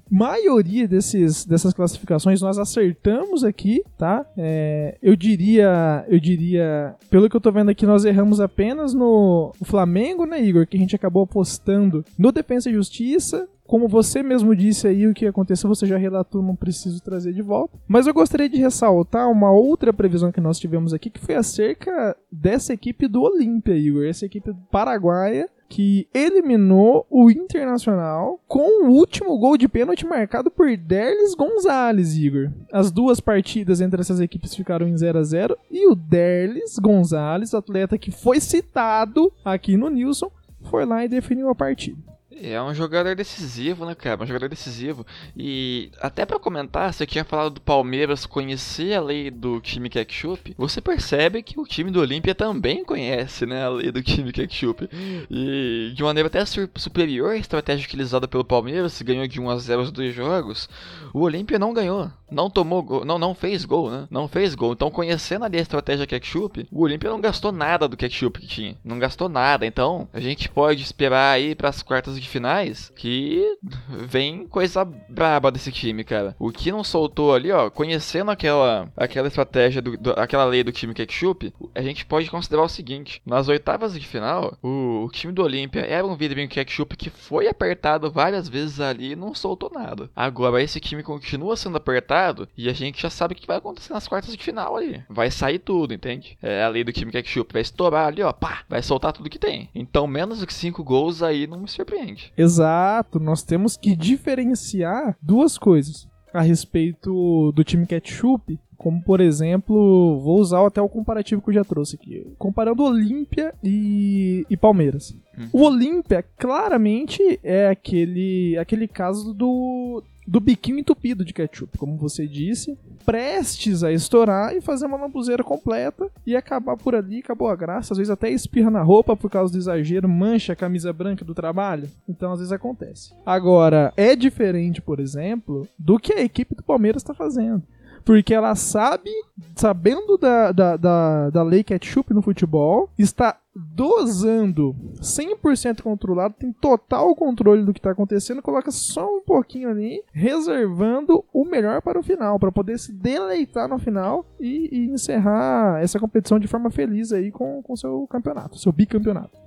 maioria 0.09 0.87
desses, 0.87 1.45
dessas 1.45 1.73
classificações 1.73 2.41
nós 2.41 2.57
acertamos 2.57 3.43
aqui, 3.43 3.83
tá? 3.97 4.25
É, 4.37 4.97
eu 5.01 5.15
diria, 5.15 6.05
eu 6.07 6.19
diria, 6.19 6.95
pelo 7.09 7.29
que 7.29 7.35
eu 7.35 7.41
tô 7.41 7.51
vendo 7.51 7.69
aqui, 7.69 7.85
nós 7.85 8.05
erramos 8.05 8.39
apenas 8.39 8.93
no 8.93 9.53
Flamengo, 9.63 10.25
né, 10.25 10.41
Igor? 10.41 10.67
Que 10.67 10.77
a 10.77 10.79
gente 10.79 10.95
acabou 10.95 11.23
apostando 11.23 12.03
no 12.17 12.31
Defensa 12.31 12.69
e 12.69 12.73
Justiça, 12.73 13.47
como 13.67 13.87
você 13.87 14.23
mesmo 14.23 14.55
disse 14.55 14.87
aí, 14.87 15.05
o 15.05 15.13
que 15.13 15.25
aconteceu, 15.25 15.67
você 15.67 15.85
já 15.85 15.97
relatou, 15.97 16.41
não 16.41 16.55
preciso 16.55 17.03
trazer 17.03 17.33
de 17.33 17.41
volta. 17.41 17.77
Mas 17.85 18.07
eu 18.07 18.13
gostaria 18.13 18.47
de 18.47 18.57
ressaltar 18.57 19.29
uma 19.29 19.51
outra 19.51 19.91
previsão 19.91 20.31
que 20.31 20.39
nós 20.39 20.57
tivemos 20.57 20.93
aqui, 20.93 21.09
que 21.09 21.19
foi 21.19 21.35
acerca 21.35 22.15
dessa 22.31 22.73
equipe 22.73 23.07
do 23.09 23.21
Olímpia, 23.21 23.75
Igor. 23.75 24.05
Essa 24.05 24.25
equipe 24.25 24.55
paraguaia 24.71 25.49
que 25.69 26.07
eliminou 26.13 27.05
o 27.09 27.29
Internacional 27.29 28.39
com 28.47 28.85
o 28.85 28.89
último 28.89 29.37
gol 29.37 29.57
de 29.57 29.67
pênalti 29.67 30.05
marcado 30.05 30.49
por 30.49 30.75
Derlis 30.75 31.35
Gonzalez, 31.35 32.17
Igor. 32.17 32.51
As 32.71 32.91
duas 32.91 33.19
partidas 33.19 33.81
entre 33.81 34.01
essas 34.01 34.19
equipes 34.19 34.55
ficaram 34.55 34.87
em 34.87 34.97
0 34.97 35.19
a 35.19 35.23
0 35.23 35.57
e 35.69 35.87
o 35.87 35.95
Derlis 35.95 36.77
Gonzalez, 36.79 37.53
atleta 37.53 37.97
que 37.97 38.11
foi 38.11 38.39
citado 38.39 39.31
aqui 39.43 39.77
no 39.77 39.89
Nilson, 39.89 40.31
foi 40.63 40.85
lá 40.85 41.03
e 41.03 41.09
definiu 41.09 41.49
a 41.49 41.55
partida. 41.55 42.16
É 42.41 42.61
um 42.61 42.73
jogador 42.73 43.15
decisivo, 43.15 43.85
né, 43.85 43.95
cara? 43.95 44.23
Um 44.23 44.27
jogador 44.27 44.47
decisivo. 44.47 45.05
E 45.35 45.91
até 45.99 46.25
para 46.25 46.39
comentar, 46.39 46.93
você 46.93 47.05
tinha 47.05 47.23
falado 47.23 47.55
do 47.55 47.61
Palmeiras 47.61 48.25
conhecer 48.25 48.93
a 48.93 49.01
lei 49.01 49.31
do 49.31 49.59
time 49.59 49.89
ketchup. 49.89 50.53
Você 50.57 50.79
percebe 50.79 51.41
que 51.41 51.59
o 51.59 51.65
time 51.65 51.89
do 51.89 51.99
Olímpia 51.99 52.35
também 52.35 52.83
conhece, 52.83 53.45
né, 53.45 53.65
a 53.65 53.69
lei 53.69 53.91
do 53.91 54.03
time 54.03 54.31
ketchup. 54.31 54.87
E 55.29 55.91
de 55.95 56.03
maneira 56.03 56.27
até 56.27 56.43
superior 56.75 57.31
à 57.31 57.37
estratégia 57.37 57.85
utilizada 57.85 58.27
pelo 58.27 58.45
Palmeiras, 58.45 59.01
ganhou 59.01 59.27
de 59.27 59.41
1 59.41 59.49
a 59.49 59.57
0 59.57 59.81
os 59.81 59.91
dois 59.91 60.13
jogos, 60.13 60.69
o 61.13 61.21
Olímpia 61.21 61.57
não 61.57 61.73
ganhou. 61.73 62.11
Não 62.29 62.49
tomou 62.49 62.83
gol, 62.83 63.05
não, 63.05 63.17
não 63.17 63.33
fez 63.33 63.63
gol, 63.63 63.89
né? 63.89 64.05
Não 64.11 64.27
fez 64.27 64.53
gol. 64.53 64.73
Então, 64.73 64.91
conhecendo 64.91 65.45
ali 65.45 65.57
a 65.57 65.61
estratégia 65.61 66.05
ketchup, 66.05 66.67
o 66.69 66.81
Olímpia 66.81 67.09
não 67.09 67.21
gastou 67.21 67.53
nada 67.53 67.87
do 67.87 67.95
ketchup 67.95 68.41
que 68.41 68.47
tinha. 68.47 68.75
Não 68.83 68.99
gastou 68.99 69.29
nada. 69.29 69.65
Então, 69.65 70.09
a 70.13 70.19
gente 70.19 70.49
pode 70.49 70.83
esperar 70.83 71.31
aí 71.31 71.55
para 71.55 71.69
as 71.69 71.81
quartas 71.81 72.19
de 72.19 72.26
finais 72.27 72.91
que 72.95 73.57
vem 73.89 74.47
coisa 74.47 74.85
braba 74.85 75.51
desse 75.51 75.71
time, 75.71 76.03
cara. 76.03 76.35
O 76.39 76.51
que 76.51 76.71
não 76.71 76.83
soltou 76.83 77.33
ali, 77.33 77.51
ó, 77.51 77.69
conhecendo 77.69 78.31
aquela 78.31 78.91
aquela 78.95 79.27
estratégia 79.27 79.81
do, 79.81 79.97
do 79.97 80.11
aquela 80.11 80.45
lei 80.45 80.63
do 80.63 80.71
time 80.71 80.93
ketchup, 80.93 81.53
a 81.73 81.81
gente 81.81 82.05
pode 82.05 82.29
considerar 82.29 82.63
o 82.63 82.69
seguinte: 82.69 83.21
nas 83.25 83.47
oitavas 83.47 83.93
de 83.93 84.05
final, 84.05 84.57
o, 84.61 85.05
o 85.05 85.11
time 85.11 85.33
do 85.33 85.43
Olímpia 85.43 85.81
era 85.81 86.05
um 86.05 86.15
vidrinho 86.15 86.49
ketchup 86.49 86.95
que 86.95 87.09
foi 87.09 87.47
apertado 87.47 88.11
várias 88.11 88.47
vezes 88.47 88.79
ali 88.79 89.11
e 89.11 89.15
não 89.15 89.33
soltou 89.33 89.71
nada. 89.73 90.09
Agora 90.15 90.61
esse 90.61 90.79
time 90.79 91.03
continua 91.03 91.55
sendo 91.55 91.77
apertado 91.77 92.47
e 92.57 92.69
a 92.69 92.73
gente 92.73 93.01
já 93.01 93.09
sabe 93.09 93.33
o 93.33 93.37
que 93.37 93.47
vai 93.47 93.57
acontecer 93.57 93.93
nas 93.93 94.07
quartas 94.07 94.35
de 94.35 94.43
final 94.43 94.75
ali. 94.75 95.03
Vai 95.09 95.31
sair 95.31 95.59
tudo, 95.59 95.93
entende? 95.93 96.37
É 96.41 96.63
a 96.63 96.69
lei 96.69 96.83
do 96.83 96.93
time 96.93 97.11
ketchup 97.11 97.53
vai 97.53 97.61
estourar 97.61 98.07
ali, 98.07 98.21
ó, 98.21 98.31
pá, 98.31 98.63
vai 98.67 98.81
soltar 98.81 99.13
tudo 99.13 99.29
que 99.29 99.39
tem. 99.39 99.69
Então 99.73 100.07
menos 100.07 100.39
do 100.39 100.47
que 100.47 100.53
5 100.53 100.83
gols 100.83 101.21
aí 101.21 101.47
não 101.47 101.59
me 101.59 101.67
surpreende. 101.67 102.16
Exato, 102.37 103.19
nós 103.19 103.43
temos 103.43 103.77
que 103.77 103.95
diferenciar 103.95 105.17
duas 105.21 105.57
coisas 105.57 106.07
a 106.33 106.41
respeito 106.41 107.51
do 107.53 107.63
time 107.63 107.85
Ketchup, 107.85 108.59
como 108.77 109.01
por 109.01 109.19
exemplo, 109.19 110.19
vou 110.19 110.39
usar 110.39 110.65
até 110.65 110.81
o 110.81 110.89
comparativo 110.89 111.41
que 111.41 111.49
eu 111.49 111.53
já 111.53 111.63
trouxe 111.63 111.95
aqui, 111.95 112.27
comparando 112.37 112.83
Olímpia 112.83 113.53
e, 113.63 114.45
e 114.49 114.55
Palmeiras. 114.55 115.17
Hum. 115.37 115.49
O 115.51 115.63
Olímpia 115.63 116.23
claramente 116.37 117.39
é 117.43 117.69
aquele, 117.69 118.57
aquele 118.57 118.87
caso 118.87 119.33
do 119.33 120.03
do 120.27 120.41
biquinho 120.41 120.79
entupido 120.79 121.23
de 121.23 121.33
ketchup, 121.33 121.77
como 121.77 121.95
você 121.95 122.27
disse, 122.27 122.77
prestes 123.05 123.81
a 123.81 123.93
estourar 123.93 124.53
e 124.53 124.59
fazer 124.59 124.85
uma 124.85 124.97
lambuzeira 124.97 125.41
completa 125.41 126.11
e 126.25 126.35
acabar 126.35 126.75
por 126.75 126.93
ali, 126.93 127.19
acabou 127.19 127.47
a 127.47 127.55
graça. 127.55 127.93
Às 127.93 127.97
vezes 127.97 128.11
até 128.11 128.29
espirra 128.29 128.69
na 128.69 128.83
roupa 128.83 129.15
por 129.15 129.31
causa 129.31 129.53
do 129.53 129.57
exagero, 129.57 130.09
mancha 130.09 130.51
a 130.51 130.55
camisa 130.55 130.91
branca 130.91 131.23
do 131.23 131.33
trabalho. 131.33 131.89
Então 132.09 132.33
às 132.33 132.39
vezes 132.39 132.51
acontece. 132.51 133.13
Agora, 133.25 133.93
é 133.95 134.15
diferente, 134.15 134.81
por 134.81 134.99
exemplo, 134.99 135.65
do 135.79 135.97
que 135.97 136.11
a 136.11 136.21
equipe 136.21 136.53
do 136.53 136.63
Palmeiras 136.63 137.01
está 137.01 137.13
fazendo. 137.13 137.63
Porque 138.03 138.33
ela 138.33 138.55
sabe, 138.55 139.09
sabendo 139.53 140.17
da, 140.17 140.51
da, 140.51 140.77
da, 140.77 141.29
da 141.29 141.43
lei 141.43 141.61
ketchup 141.61 142.13
no 142.13 142.21
futebol, 142.21 142.89
está 142.97 143.37
dosando 143.57 144.75
100% 145.01 145.81
controlado, 145.81 146.35
tem 146.37 146.51
total 146.51 147.15
controle 147.15 147.63
do 147.63 147.73
que 147.73 147.79
está 147.79 147.91
acontecendo, 147.91 148.41
coloca 148.41 148.71
só 148.71 149.07
um 149.07 149.21
pouquinho 149.21 149.69
ali, 149.69 150.03
reservando 150.11 151.23
o 151.33 151.45
melhor 151.45 151.81
para 151.81 151.99
o 151.99 152.03
final, 152.03 152.39
para 152.39 152.51
poder 152.51 152.77
se 152.79 152.93
deleitar 152.93 153.67
no 153.67 153.79
final 153.79 154.25
e, 154.39 154.69
e, 154.71 154.89
encerrar 154.89 155.81
essa 155.81 155.99
competição 155.99 156.39
de 156.39 156.47
forma 156.47 156.69
feliz 156.69 157.11
aí 157.11 157.31
com 157.31 157.63
o 157.67 157.77
seu 157.77 158.07
campeonato, 158.07 158.59
seu 158.59 158.71
bicampeonato. 158.71 159.37